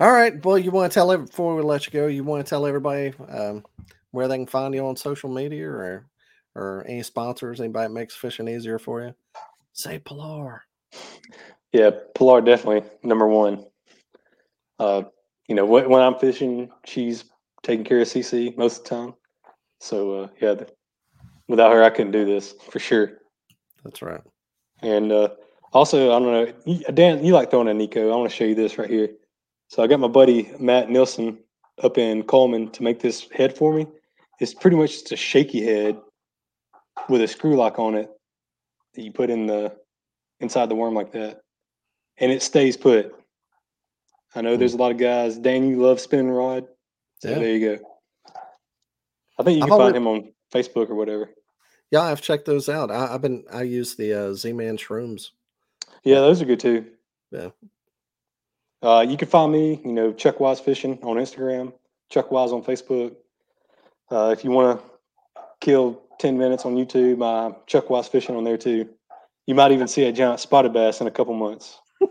All 0.00 0.12
right. 0.12 0.44
Well, 0.44 0.58
you 0.58 0.70
want 0.70 0.92
to 0.92 0.94
tell 0.94 1.16
before 1.16 1.56
we 1.56 1.62
let 1.62 1.86
you 1.86 1.92
go, 1.92 2.06
you 2.06 2.24
want 2.24 2.44
to 2.44 2.48
tell 2.48 2.66
everybody 2.66 3.12
um, 3.28 3.64
where 4.12 4.28
they 4.28 4.36
can 4.36 4.46
find 4.46 4.74
you 4.74 4.86
on 4.86 4.96
social 4.96 5.30
media 5.30 5.68
or 5.68 6.06
or 6.54 6.84
any 6.88 7.02
sponsors, 7.02 7.60
anybody 7.60 7.86
that 7.86 7.94
makes 7.94 8.16
fishing 8.16 8.48
easier 8.48 8.78
for 8.78 9.02
you. 9.02 9.14
Say 9.72 9.98
Pilar. 9.98 10.64
Yeah, 11.72 11.90
Pilar 12.14 12.40
definitely 12.40 12.88
number 13.02 13.28
one. 13.28 13.64
Uh, 14.78 15.02
you 15.48 15.54
know, 15.54 15.64
when, 15.64 15.88
when 15.88 16.02
I'm 16.02 16.18
fishing, 16.18 16.70
she's 16.84 17.24
taking 17.62 17.84
care 17.84 18.00
of 18.00 18.08
CC 18.08 18.56
most 18.56 18.78
of 18.78 18.84
the 18.84 18.90
time. 18.90 19.14
So 19.80 20.14
uh, 20.14 20.28
yeah, 20.40 20.54
the, 20.54 20.68
without 21.48 21.72
her, 21.72 21.82
I 21.82 21.90
couldn't 21.90 22.12
do 22.12 22.24
this 22.24 22.54
for 22.70 22.78
sure. 22.78 23.18
That's 23.84 24.02
right. 24.02 24.20
And 24.82 25.12
uh, 25.12 25.28
also, 25.72 26.12
I 26.12 26.18
don't 26.18 26.66
know, 26.66 26.92
Dan, 26.92 27.24
you 27.24 27.32
like 27.34 27.50
throwing 27.50 27.68
a 27.68 27.72
Neko? 27.72 28.12
I 28.12 28.16
want 28.16 28.30
to 28.30 28.36
show 28.36 28.44
you 28.44 28.54
this 28.54 28.78
right 28.78 28.90
here. 28.90 29.10
So 29.68 29.82
I 29.82 29.86
got 29.86 30.00
my 30.00 30.08
buddy 30.08 30.50
Matt 30.58 30.90
Nilsson 30.90 31.38
up 31.82 31.98
in 31.98 32.22
Coleman 32.24 32.70
to 32.72 32.82
make 32.82 33.00
this 33.00 33.28
head 33.32 33.56
for 33.56 33.72
me. 33.74 33.86
It's 34.40 34.54
pretty 34.54 34.76
much 34.76 34.92
just 34.92 35.12
a 35.12 35.16
shaky 35.16 35.64
head 35.64 35.96
with 37.08 37.20
a 37.22 37.28
screw 37.28 37.56
lock 37.56 37.78
on 37.78 37.94
it 37.94 38.10
that 38.94 39.02
you 39.02 39.12
put 39.12 39.30
in 39.30 39.46
the 39.46 39.74
inside 40.40 40.68
the 40.68 40.74
worm 40.74 40.94
like 40.94 41.12
that, 41.12 41.40
and 42.18 42.30
it 42.32 42.42
stays 42.42 42.76
put. 42.76 43.12
I 44.34 44.40
know 44.40 44.56
there's 44.56 44.74
a 44.74 44.78
lot 44.78 44.92
of 44.92 44.98
guys. 44.98 45.38
Dan, 45.38 45.68
you 45.68 45.80
love 45.82 46.00
spinning 46.00 46.30
rod, 46.30 46.66
so 47.20 47.30
Yeah. 47.30 47.38
there 47.38 47.56
you 47.56 47.76
go. 47.76 47.84
I 49.38 49.42
think 49.42 49.58
you 49.58 49.62
I've 49.62 49.68
can 49.68 49.72
always- 49.72 49.84
find 49.86 49.96
him 49.96 50.06
on 50.06 50.32
Facebook 50.52 50.90
or 50.90 50.94
whatever. 50.94 51.30
Yeah, 51.90 52.02
I've 52.02 52.20
checked 52.20 52.44
those 52.44 52.68
out. 52.68 52.90
I, 52.90 53.14
I've 53.14 53.22
been 53.22 53.44
I 53.52 53.62
use 53.62 53.94
the 53.96 54.12
uh, 54.12 54.34
Z 54.34 54.52
Man 54.52 54.76
shrooms. 54.76 55.30
Yeah, 56.04 56.20
those 56.20 56.42
are 56.42 56.44
good 56.44 56.60
too. 56.60 56.86
Yeah. 57.30 57.48
Uh, 58.82 59.04
you 59.08 59.16
can 59.16 59.28
find 59.28 59.52
me, 59.52 59.80
you 59.84 59.92
know, 59.92 60.12
Chuck 60.12 60.40
Wise 60.40 60.60
Fishing 60.60 60.98
on 61.02 61.16
Instagram, 61.16 61.72
Chuck 62.10 62.30
Wise 62.30 62.52
on 62.52 62.62
Facebook. 62.62 63.16
Uh, 64.10 64.34
if 64.36 64.44
you 64.44 64.50
want 64.50 64.80
to 64.80 65.42
kill 65.60 66.02
10 66.20 66.38
minutes 66.38 66.64
on 66.64 66.76
YouTube, 66.76 67.22
uh, 67.22 67.54
Chuck 67.66 67.90
Wise 67.90 68.08
Fishing 68.08 68.36
on 68.36 68.44
there 68.44 68.56
too. 68.56 68.88
You 69.46 69.54
might 69.54 69.72
even 69.72 69.88
see 69.88 70.04
a 70.04 70.12
giant 70.12 70.40
spotted 70.40 70.72
bass 70.72 71.00
in 71.00 71.06
a 71.06 71.10
couple 71.10 71.34
months. 71.34 71.78
I 72.02 72.06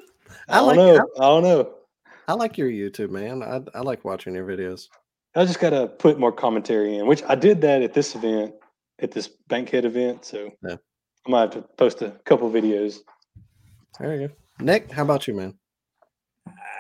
I, 0.49 0.57
don't 0.57 0.67
like 0.67 0.77
know. 0.77 0.95
I, 0.95 1.23
I 1.23 1.29
don't 1.29 1.43
know. 1.43 1.73
I 2.27 2.33
like 2.33 2.57
your 2.57 2.69
YouTube, 2.69 3.11
man. 3.11 3.41
I 3.41 3.61
I 3.77 3.81
like 3.81 4.03
watching 4.03 4.35
your 4.35 4.45
videos. 4.45 4.89
I 5.35 5.45
just 5.45 5.59
got 5.59 5.69
to 5.69 5.87
put 5.87 6.19
more 6.19 6.31
commentary 6.31 6.97
in, 6.97 7.05
which 7.05 7.21
I 7.27 7.35
did 7.35 7.61
that 7.61 7.83
at 7.83 7.93
this 7.93 8.15
event, 8.15 8.55
at 8.99 9.11
this 9.11 9.27
Bankhead 9.47 9.85
event. 9.85 10.25
So 10.25 10.51
Yeah. 10.67 10.77
I 11.27 11.29
might 11.29 11.41
have 11.41 11.51
to 11.51 11.61
post 11.77 12.01
a 12.01 12.11
couple 12.25 12.49
videos. 12.49 12.99
There 13.99 14.15
you 14.15 14.27
go. 14.27 14.33
Nick, 14.59 14.91
how 14.91 15.03
about 15.03 15.27
you, 15.27 15.35
man? 15.35 15.53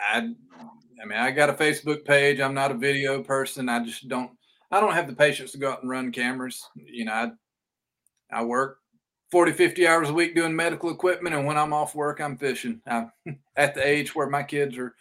I, 0.07 0.17
I 1.01 1.05
mean, 1.05 1.17
I 1.17 1.31
got 1.31 1.49
a 1.49 1.53
Facebook 1.53 2.05
page. 2.05 2.39
I'm 2.39 2.53
not 2.53 2.71
a 2.71 2.75
video 2.75 3.21
person. 3.21 3.69
I 3.69 3.83
just 3.83 4.07
don't. 4.07 4.31
I 4.71 4.79
don't 4.79 4.93
have 4.93 5.07
the 5.07 5.15
patience 5.15 5.51
to 5.53 5.57
go 5.57 5.71
out 5.71 5.81
and 5.81 5.89
run 5.89 6.11
cameras. 6.11 6.67
You 6.75 7.05
know, 7.05 7.13
I, 7.13 7.31
I 8.31 8.43
work 8.43 8.79
40, 9.31 9.53
50 9.53 9.87
hours 9.87 10.09
a 10.09 10.13
week 10.13 10.35
doing 10.35 10.55
medical 10.55 10.89
equipment, 10.89 11.35
and 11.35 11.45
when 11.45 11.57
I'm 11.57 11.73
off 11.73 11.95
work, 11.95 12.19
I'm 12.19 12.37
fishing. 12.37 12.81
I'm 12.87 13.11
at 13.55 13.75
the 13.75 13.85
age 13.85 14.15
where 14.15 14.29
my 14.29 14.43
kids 14.43 14.77
are 14.77 14.95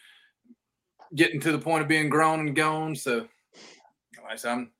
getting 1.14 1.40
to 1.40 1.52
the 1.52 1.58
point 1.58 1.82
of 1.82 1.88
being 1.88 2.08
grown 2.08 2.40
and 2.40 2.56
gone. 2.56 2.94
So, 2.94 3.26
like 4.22 4.44
I 4.44 4.50
I'm 4.50 4.70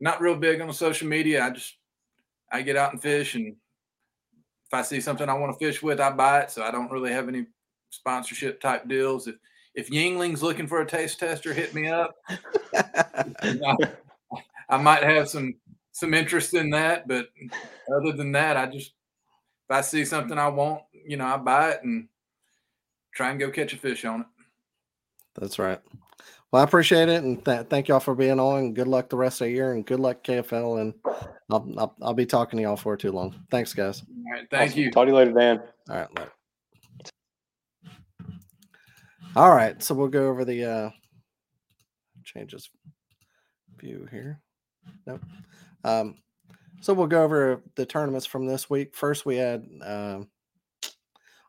not 0.00 0.20
real 0.20 0.36
big 0.36 0.60
on 0.60 0.72
social 0.72 1.08
media. 1.08 1.44
I 1.44 1.50
just 1.50 1.76
I 2.50 2.62
get 2.62 2.76
out 2.76 2.92
and 2.92 3.02
fish, 3.02 3.34
and 3.34 3.48
if 3.48 4.74
I 4.74 4.82
see 4.82 5.00
something 5.00 5.28
I 5.28 5.34
want 5.34 5.58
to 5.58 5.64
fish 5.64 5.82
with, 5.82 6.00
I 6.00 6.10
buy 6.10 6.40
it. 6.40 6.50
So 6.50 6.62
I 6.62 6.70
don't 6.70 6.90
really 6.90 7.12
have 7.12 7.28
any 7.28 7.46
sponsorship 7.90 8.60
type 8.60 8.88
deals. 8.88 9.26
If 9.26 9.36
if 9.74 9.90
Yuengling's 9.90 10.42
looking 10.42 10.66
for 10.66 10.80
a 10.80 10.86
taste 10.86 11.18
tester, 11.18 11.52
hit 11.52 11.74
me 11.74 11.88
up. 11.88 12.14
I, 12.74 13.76
I 14.68 14.76
might 14.76 15.02
have 15.02 15.28
some 15.28 15.54
some 15.92 16.14
interest 16.14 16.54
in 16.54 16.70
that, 16.70 17.06
but 17.06 17.28
other 17.96 18.12
than 18.12 18.32
that, 18.32 18.56
I 18.56 18.66
just 18.66 18.92
if 19.68 19.76
I 19.76 19.80
see 19.80 20.04
something 20.04 20.38
I 20.38 20.48
want, 20.48 20.82
you 20.92 21.16
know, 21.16 21.26
I 21.26 21.36
buy 21.36 21.70
it 21.70 21.84
and 21.84 22.08
try 23.14 23.30
and 23.30 23.40
go 23.40 23.50
catch 23.50 23.72
a 23.72 23.76
fish 23.76 24.04
on 24.04 24.22
it. 24.22 24.26
That's 25.36 25.58
right. 25.58 25.80
Well, 26.50 26.60
I 26.60 26.64
appreciate 26.64 27.08
it, 27.08 27.24
and 27.24 27.44
th- 27.44 27.66
thank 27.68 27.88
y'all 27.88 27.98
for 27.98 28.14
being 28.14 28.38
on. 28.38 28.74
Good 28.74 28.86
luck 28.86 29.08
the 29.08 29.16
rest 29.16 29.40
of 29.40 29.46
the 29.46 29.52
year, 29.52 29.72
and 29.72 29.84
good 29.84 29.98
luck 29.98 30.22
KFL. 30.22 30.80
And 30.80 30.94
I'll 31.50 31.68
I'll, 31.76 31.96
I'll 32.00 32.14
be 32.14 32.26
talking 32.26 32.58
to 32.58 32.62
y'all 32.62 32.76
for 32.76 32.96
too 32.96 33.10
long. 33.10 33.34
Thanks, 33.50 33.74
guys. 33.74 34.02
All 34.02 34.32
right, 34.32 34.46
thank 34.50 34.70
Awesome. 34.70 34.82
you. 34.82 34.90
Talk 34.92 35.06
to 35.06 35.10
you 35.10 35.16
later, 35.16 35.32
Dan. 35.32 35.62
All 35.90 35.96
right, 35.96 36.18
later. 36.18 36.32
All 39.36 39.50
right, 39.50 39.82
so 39.82 39.96
we'll 39.96 40.08
go 40.08 40.28
over 40.28 40.44
the 40.44 40.64
uh 40.64 40.90
change 42.24 42.52
this 42.52 42.70
view 43.78 44.06
here. 44.10 44.40
Nope. 45.06 45.22
Um, 45.82 46.16
so 46.80 46.94
we'll 46.94 47.08
go 47.08 47.24
over 47.24 47.62
the 47.74 47.84
tournaments 47.84 48.26
from 48.26 48.46
this 48.46 48.70
week. 48.70 48.94
First, 48.94 49.26
we 49.26 49.36
had 49.36 49.66
um 49.82 50.28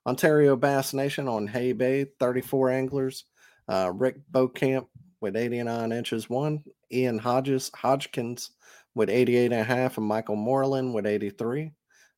Ontario 0.07 0.55
Bass 0.55 0.93
Nation 0.93 1.27
on 1.27 1.47
Hay 1.47 1.73
Bay, 1.73 2.07
34 2.19 2.71
anglers. 2.71 3.25
Uh, 3.67 3.91
Rick 3.93 4.17
Beaucamp 4.31 4.87
with 5.21 5.35
89 5.35 5.91
inches 5.91 6.29
one. 6.29 6.63
Ian 6.91 7.19
Hodges 7.19 7.71
Hodgkins 7.75 8.51
with 8.95 9.09
88 9.09 9.51
and 9.51 9.61
a 9.61 9.63
half, 9.63 9.97
and 9.97 10.07
Michael 10.07 10.35
Moreland 10.35 10.93
with 10.93 11.05
83. 11.05 11.71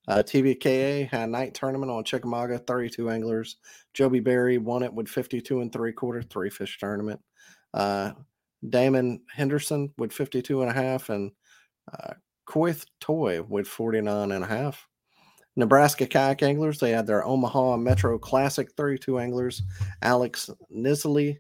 Uh, 0.08 0.24
TVKA 0.24 1.10
had 1.10 1.24
a 1.24 1.32
night 1.32 1.54
tournament 1.54 1.92
on 1.92 2.04
Chickamauga, 2.04 2.60
32 2.60 3.10
anglers. 3.10 3.58
Joby 3.94 4.20
Berry 4.20 4.58
won 4.58 4.84
it 4.84 4.94
with 4.94 5.08
52 5.08 5.62
and 5.62 5.72
three 5.72 5.92
quarter, 5.92 6.22
three 6.22 6.50
fish 6.50 6.78
tournament. 6.80 7.20
Uh, 7.74 8.12
Damon 8.68 9.22
Henderson 9.30 9.94
with 9.98 10.14
52 10.14 10.62
and 10.62 10.72
a 10.72 10.74
half, 10.74 11.10
and 11.10 11.32
uh, 11.92 12.14
Coith 12.48 12.86
Toy 13.00 13.42
with 13.42 13.68
49 13.68 14.32
and 14.32 14.44
a 14.44 14.48
half. 14.48 14.88
Nebraska 15.56 16.06
kayak 16.06 16.44
anglers, 16.44 16.80
they 16.80 16.92
had 16.92 17.08
their 17.08 17.26
Omaha 17.26 17.78
Metro 17.78 18.18
Classic 18.18 18.72
32 18.78 19.20
anglers. 19.20 19.64
Alex 20.04 20.50
Nisley, 20.74 21.38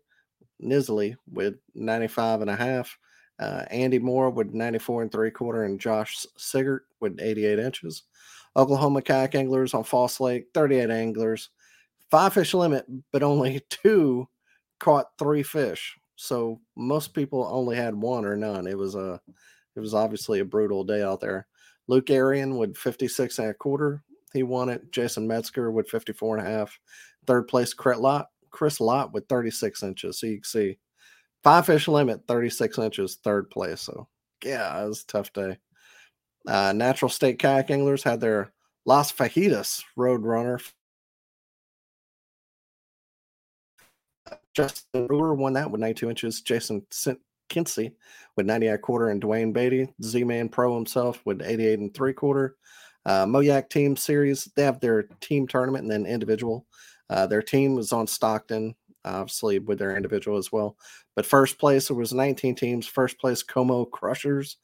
Nisley 0.61 1.15
with 1.32 1.55
95 1.76 2.41
and 2.41 2.49
a 2.49 2.55
half. 2.55 2.97
Uh, 3.39 3.63
Andy 3.70 3.99
Moore 3.99 4.32
with 4.32 4.53
94 4.53 5.03
and 5.03 5.11
three 5.11 5.30
quarter, 5.30 5.63
and 5.63 5.80
Josh 5.80 6.26
Sigert 6.39 6.80
with 6.99 7.22
88 7.22 7.59
inches. 7.59 8.03
Oklahoma 8.58 9.01
kayak 9.01 9.36
anglers 9.36 9.74
on 9.74 9.84
False 9.84 10.20
Lake, 10.20 10.47
38 10.53 10.89
anglers, 10.89 11.49
five 12.10 12.34
fish 12.34 12.53
limit, 12.53 12.86
but 13.12 13.24
only 13.24 13.62
two 13.70 14.28
caught 14.80 15.08
three 15.20 15.43
fish. 15.43 15.95
So 16.16 16.60
most 16.76 17.14
people 17.14 17.47
only 17.49 17.76
had 17.76 17.95
one 17.95 18.26
or 18.26 18.36
none. 18.36 18.66
It 18.66 18.78
was 18.78 18.95
a, 18.95 19.22
it 19.76 19.80
was 19.80 19.93
obviously 19.93 20.39
a 20.39 20.45
brutal 20.45 20.84
day 20.84 21.03
out 21.03 21.22
there. 21.22 21.47
Luke 21.88 22.10
Arian 22.10 22.58
with 22.58 22.76
56 22.76 23.38
and 23.39 23.49
a 23.49 23.53
quarter. 23.53 24.03
He 24.34 24.43
won 24.43 24.70
it. 24.70 24.91
Jason 24.91 25.28
Metzger 25.28 25.72
with 25.72 25.89
54 25.89 26.38
and 26.38 26.47
a 26.47 26.49
half. 26.49 26.78
Third 27.28 27.47
place, 27.47 27.74
Chris 27.74 27.99
Lott, 28.80 29.14
with 29.14 29.28
36 29.30 29.84
inches. 29.84 30.20
So 30.20 30.28
you 30.28 30.38
can 30.38 30.43
see 30.43 30.78
five 31.43 31.66
fish 31.66 31.88
limit, 31.88 32.22
36 32.28 32.78
inches, 32.80 33.20
third 33.24 33.49
place. 33.49 33.82
So 33.82 34.08
yeah, 34.43 34.84
it 34.84 34.88
was 34.88 35.03
a 35.03 35.08
tough 35.08 35.32
day. 35.34 35.58
Uh, 36.48 36.72
Natural 36.74 37.10
State 37.10 37.39
Kayak 37.39 37.70
Anglers 37.72 38.04
had 38.04 38.22
their 38.22 38.54
Las 38.86 39.12
Fajitas 39.12 39.84
Road 39.98 40.24
Runner. 40.24 40.60
Justin 44.54 45.08
Brewer 45.08 45.36
won 45.36 45.54
that 45.54 45.70
with 45.70 45.82
92 45.82 46.10
inches. 46.10 46.41
Jason 46.41 46.84
Kinsey 47.50 47.91
with 48.36 48.45
90 48.45 48.68
and 48.68 48.82
quarter, 48.82 49.10
and 49.10 49.22
Dwayne 49.22 49.54
Beatty, 49.54 49.89
Z 50.02 50.24
Man 50.24 50.50
Pro 50.50 50.74
himself 50.74 51.22
with 51.26 51.41
88 51.41 51.80
and 51.80 51.93
three 51.93 52.14
quarter. 52.14 52.56
Uh, 53.06 53.26
Moyak 53.26 53.70
Team 53.70 53.95
Series, 53.95 54.45
they 54.56 54.64
have 54.64 54.80
their 54.80 55.04
team 55.22 55.48
tournament 55.48 55.84
and 55.84 55.91
then 55.91 56.06
individual. 56.06 56.66
Uh, 57.10 57.28
their 57.28 57.41
team 57.41 57.76
was 57.76 57.93
on 57.93 58.08
Stockton, 58.08 58.76
obviously 59.06 59.60
with 59.60 59.80
their 59.80 59.95
individual 59.95 60.38
as 60.38 60.52
well. 60.52 60.76
But 61.16 61.26
first 61.26 61.58
place, 61.58 61.88
there 61.88 61.98
was 61.98 62.14
19 62.14 62.56
teams. 62.56 62.86
First 62.86 63.20
place, 63.20 63.43
Como 63.43 63.86
Crushers, 63.86 64.58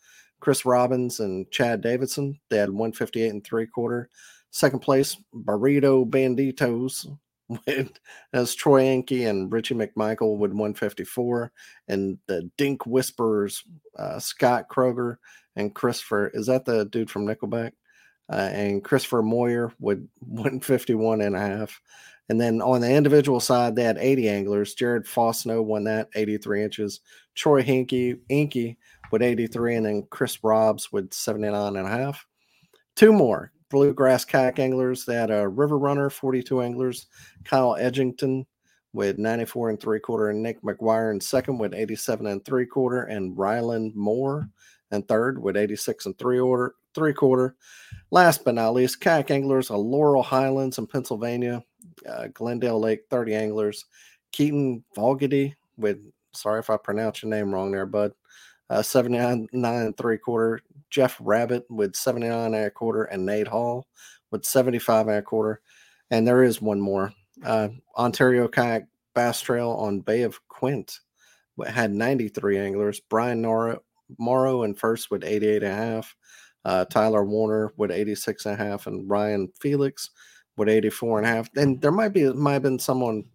Chris 0.43 0.65
Robbins 0.65 1.21
and 1.21 1.49
Chad 1.51 1.79
Davidson. 1.79 2.37
They 2.49 2.57
had 2.57 2.69
158 2.69 3.29
and 3.29 3.43
three 3.45 3.65
quarter. 3.65 4.09
Second 4.51 4.79
place, 4.79 5.15
Burrito 5.33 6.05
Banditos 6.07 7.07
with 7.47 7.91
as 8.33 8.53
Troy 8.53 8.83
Anke 8.83 9.29
and 9.29 9.49
Richie 9.51 9.73
McMichael 9.73 10.37
with 10.37 10.51
154, 10.51 11.49
and 11.87 12.17
the 12.27 12.51
Dink 12.57 12.85
Whisperers, 12.85 13.63
uh, 13.97 14.19
Scott 14.19 14.65
Kroger 14.69 15.15
and 15.55 15.73
Christopher. 15.73 16.29
Is 16.33 16.47
that 16.47 16.65
the 16.65 16.85
dude 16.85 17.09
from 17.09 17.25
Nickelback? 17.25 17.71
Uh, 18.29 18.49
and 18.51 18.83
Christopher 18.83 19.21
Moyer 19.21 19.71
with 19.79 20.05
151 20.19 21.21
and 21.21 21.37
a 21.37 21.39
half. 21.39 21.79
And 22.27 22.39
then 22.39 22.61
on 22.61 22.81
the 22.81 22.91
individual 22.91 23.39
side, 23.39 23.75
they 23.75 23.83
had 23.83 23.97
80 23.97 24.29
anglers. 24.29 24.73
Jared 24.73 25.05
Fosno 25.05 25.63
won 25.63 25.85
that 25.85 26.09
83 26.15 26.63
inches. 26.63 26.99
Troy 27.35 27.63
Hinky, 27.63 28.19
Inky 28.29 28.77
with 29.11 29.21
83, 29.21 29.75
and 29.75 29.85
then 29.85 30.07
Chris 30.09 30.43
Robs 30.43 30.91
with 30.91 31.13
79 31.13 31.75
and 31.75 31.87
a 31.87 31.89
half. 31.89 32.25
Two 32.95 33.13
more 33.13 33.51
bluegrass 33.69 34.23
kayak 34.23 34.59
anglers. 34.59 35.03
that 35.05 35.31
a 35.31 35.47
river 35.47 35.79
runner, 35.79 36.09
42 36.09 36.61
anglers, 36.61 37.07
Kyle 37.43 37.75
Edgington 37.75 38.45
with 38.93 39.17
94 39.17 39.71
and 39.71 39.79
three 39.79 39.99
quarter, 39.99 40.29
and 40.29 40.43
Nick 40.43 40.61
McGuire 40.61 41.11
in 41.11 41.19
second 41.19 41.57
with 41.57 41.73
87 41.73 42.27
and 42.27 42.45
three 42.45 42.67
quarter, 42.67 43.03
and 43.03 43.35
Ryland 43.37 43.95
Moore 43.95 44.47
and 44.91 45.07
third 45.07 45.41
with 45.41 45.57
86 45.57 46.05
and 46.05 46.17
three 46.17 46.39
order 46.39 46.75
three 46.93 47.13
quarter. 47.13 47.55
Last 48.11 48.45
but 48.45 48.55
not 48.55 48.75
least, 48.75 49.01
kayak 49.01 49.31
anglers, 49.31 49.69
a 49.69 49.75
Laurel 49.75 50.21
Highlands 50.21 50.77
in 50.77 50.85
Pennsylvania, 50.85 51.63
uh, 52.07 52.27
Glendale 52.33 52.79
Lake, 52.79 53.01
30 53.09 53.33
anglers, 53.33 53.85
Keaton 54.31 54.83
Volgady 54.95 55.55
with 55.77 55.97
sorry 56.33 56.59
if 56.59 56.69
I 56.69 56.77
pronounce 56.77 57.23
your 57.23 57.31
name 57.31 57.53
wrong 57.53 57.71
there, 57.71 57.85
bud. 57.85 58.13
Uh, 58.69 58.81
79 58.81 59.47
and 59.51 59.97
three 59.97 60.17
quarter, 60.17 60.61
Jeff 60.89 61.17
Rabbit 61.19 61.65
with 61.69 61.95
79 61.95 62.53
and 62.53 62.55
a 62.55 62.71
quarter, 62.71 63.03
and 63.03 63.25
Nate 63.25 63.47
Hall 63.47 63.87
with 64.31 64.45
75 64.45 65.07
and 65.07 65.17
a 65.17 65.21
quarter. 65.21 65.61
And 66.09 66.27
there 66.27 66.43
is 66.43 66.61
one 66.61 66.79
more. 66.81 67.13
Uh, 67.43 67.69
Ontario 67.97 68.47
Kayak 68.47 68.87
Bass 69.13 69.41
Trail 69.41 69.71
on 69.71 69.99
Bay 69.99 70.23
of 70.23 70.39
Quinte 70.47 70.99
had 71.67 71.91
93 71.91 72.57
anglers. 72.57 72.99
Brian 72.99 73.41
Nora, 73.41 73.79
Morrow 74.17 74.63
in 74.63 74.73
first 74.73 75.11
with 75.11 75.23
88 75.23 75.63
and 75.63 75.71
a 75.71 75.75
half. 75.75 76.15
Uh, 76.65 76.85
Tyler 76.85 77.25
Warner 77.25 77.73
with 77.77 77.91
86 77.91 78.45
and 78.45 78.59
a 78.59 78.63
half, 78.63 78.87
and 78.87 79.09
Ryan 79.09 79.51
Felix 79.59 80.11
with 80.55 80.69
84 80.69 81.19
and 81.19 81.27
a 81.27 81.29
half. 81.29 81.49
And 81.55 81.81
there 81.81 81.91
might 81.91 82.13
be 82.13 82.31
might 82.31 82.53
have 82.53 82.61
been 82.61 82.79
someone 82.79 83.25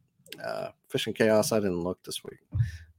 uh, 0.42 0.68
fishing 0.88 1.12
chaos. 1.12 1.52
I 1.52 1.60
didn't 1.60 1.82
look 1.82 2.02
this 2.04 2.22
week 2.24 2.38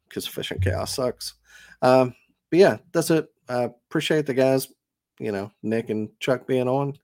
because 0.08 0.28
fishing 0.28 0.60
chaos 0.60 0.96
sucks. 0.96 1.36
Um, 1.82 2.16
but 2.50 2.60
yeah, 2.60 2.78
that's 2.92 3.12
it. 3.12 3.28
I 3.48 3.64
appreciate 3.64 4.26
the 4.26 4.34
guys, 4.34 4.68
you 5.20 5.32
know, 5.32 5.52
Nick 5.64 5.90
and 5.90 6.10
Chuck 6.20 6.48
being 6.48 6.68
on. 6.68 6.98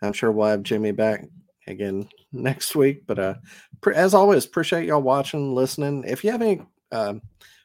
I'm 0.00 0.12
sure 0.12 0.32
we'll 0.32 0.48
have 0.48 0.62
Jimmy 0.62 0.92
back 0.92 1.24
again 1.66 2.08
next 2.32 2.74
week. 2.74 3.06
But 3.06 3.18
uh, 3.18 3.34
pre- 3.80 3.94
as 3.94 4.14
always, 4.14 4.44
appreciate 4.44 4.86
y'all 4.86 5.02
watching, 5.02 5.54
listening. 5.54 6.04
If 6.06 6.24
you 6.24 6.30
have 6.32 6.42
any 6.42 6.62
uh, 6.90 7.14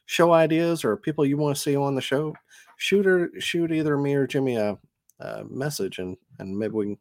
show 0.06 0.32
ideas 0.32 0.84
or 0.84 0.96
people 0.96 1.26
you 1.26 1.36
want 1.36 1.56
to 1.56 1.62
see 1.62 1.76
on 1.76 1.94
the 1.94 2.00
show, 2.00 2.34
shoot 2.76 3.06
or 3.06 3.30
shoot 3.40 3.72
either 3.72 3.96
me 3.96 4.14
or 4.14 4.26
Jimmy 4.26 4.56
a, 4.56 4.78
a 5.20 5.44
message, 5.44 5.98
and 5.98 6.16
and 6.38 6.56
maybe 6.56 6.74
we 6.74 6.84
can 6.86 6.98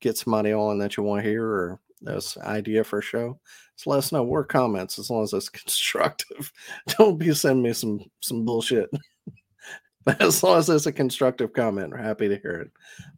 get 0.00 0.18
somebody 0.18 0.52
on 0.52 0.78
that 0.78 0.96
you 0.96 1.02
want 1.02 1.22
to 1.22 1.28
hear 1.28 1.46
or 1.46 1.80
this 2.04 2.36
idea 2.38 2.84
for 2.84 2.98
a 2.98 3.02
show. 3.02 3.38
So 3.76 3.90
let 3.90 3.98
us 3.98 4.12
know. 4.12 4.22
We're 4.22 4.44
comments 4.44 4.98
as 4.98 5.10
long 5.10 5.24
as 5.24 5.32
it's 5.32 5.48
constructive. 5.50 6.52
Don't 6.98 7.18
be 7.18 7.32
sending 7.34 7.62
me 7.62 7.72
some 7.72 8.00
some 8.20 8.44
bullshit. 8.44 8.90
But 10.04 10.20
as 10.22 10.42
long 10.42 10.58
as 10.58 10.68
it's 10.68 10.86
a 10.86 10.92
constructive 10.92 11.52
comment, 11.52 11.90
we're 11.90 11.98
happy 11.98 12.28
to 12.28 12.36
hear 12.36 12.60
it. 12.60 12.70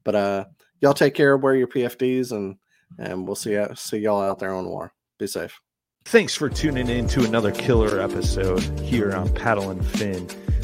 But 0.04 0.14
uh, 0.14 0.44
y'all 0.80 0.94
take 0.94 1.14
care, 1.14 1.36
wear 1.36 1.54
your 1.54 1.68
PFDs, 1.68 2.32
and 2.32 2.56
and 2.98 3.26
we'll 3.26 3.36
see 3.36 3.58
see 3.74 3.98
y'all 3.98 4.22
out 4.22 4.38
there 4.38 4.54
on 4.54 4.68
war. 4.68 4.92
Be 5.18 5.26
safe. 5.26 5.60
Thanks 6.04 6.36
for 6.36 6.48
tuning 6.48 6.88
in 6.88 7.08
to 7.08 7.24
another 7.24 7.50
killer 7.50 8.00
episode 8.00 8.60
here 8.80 9.12
on 9.12 9.28
Paddle 9.34 9.70
and 9.70 9.84
Fin. 9.84 10.28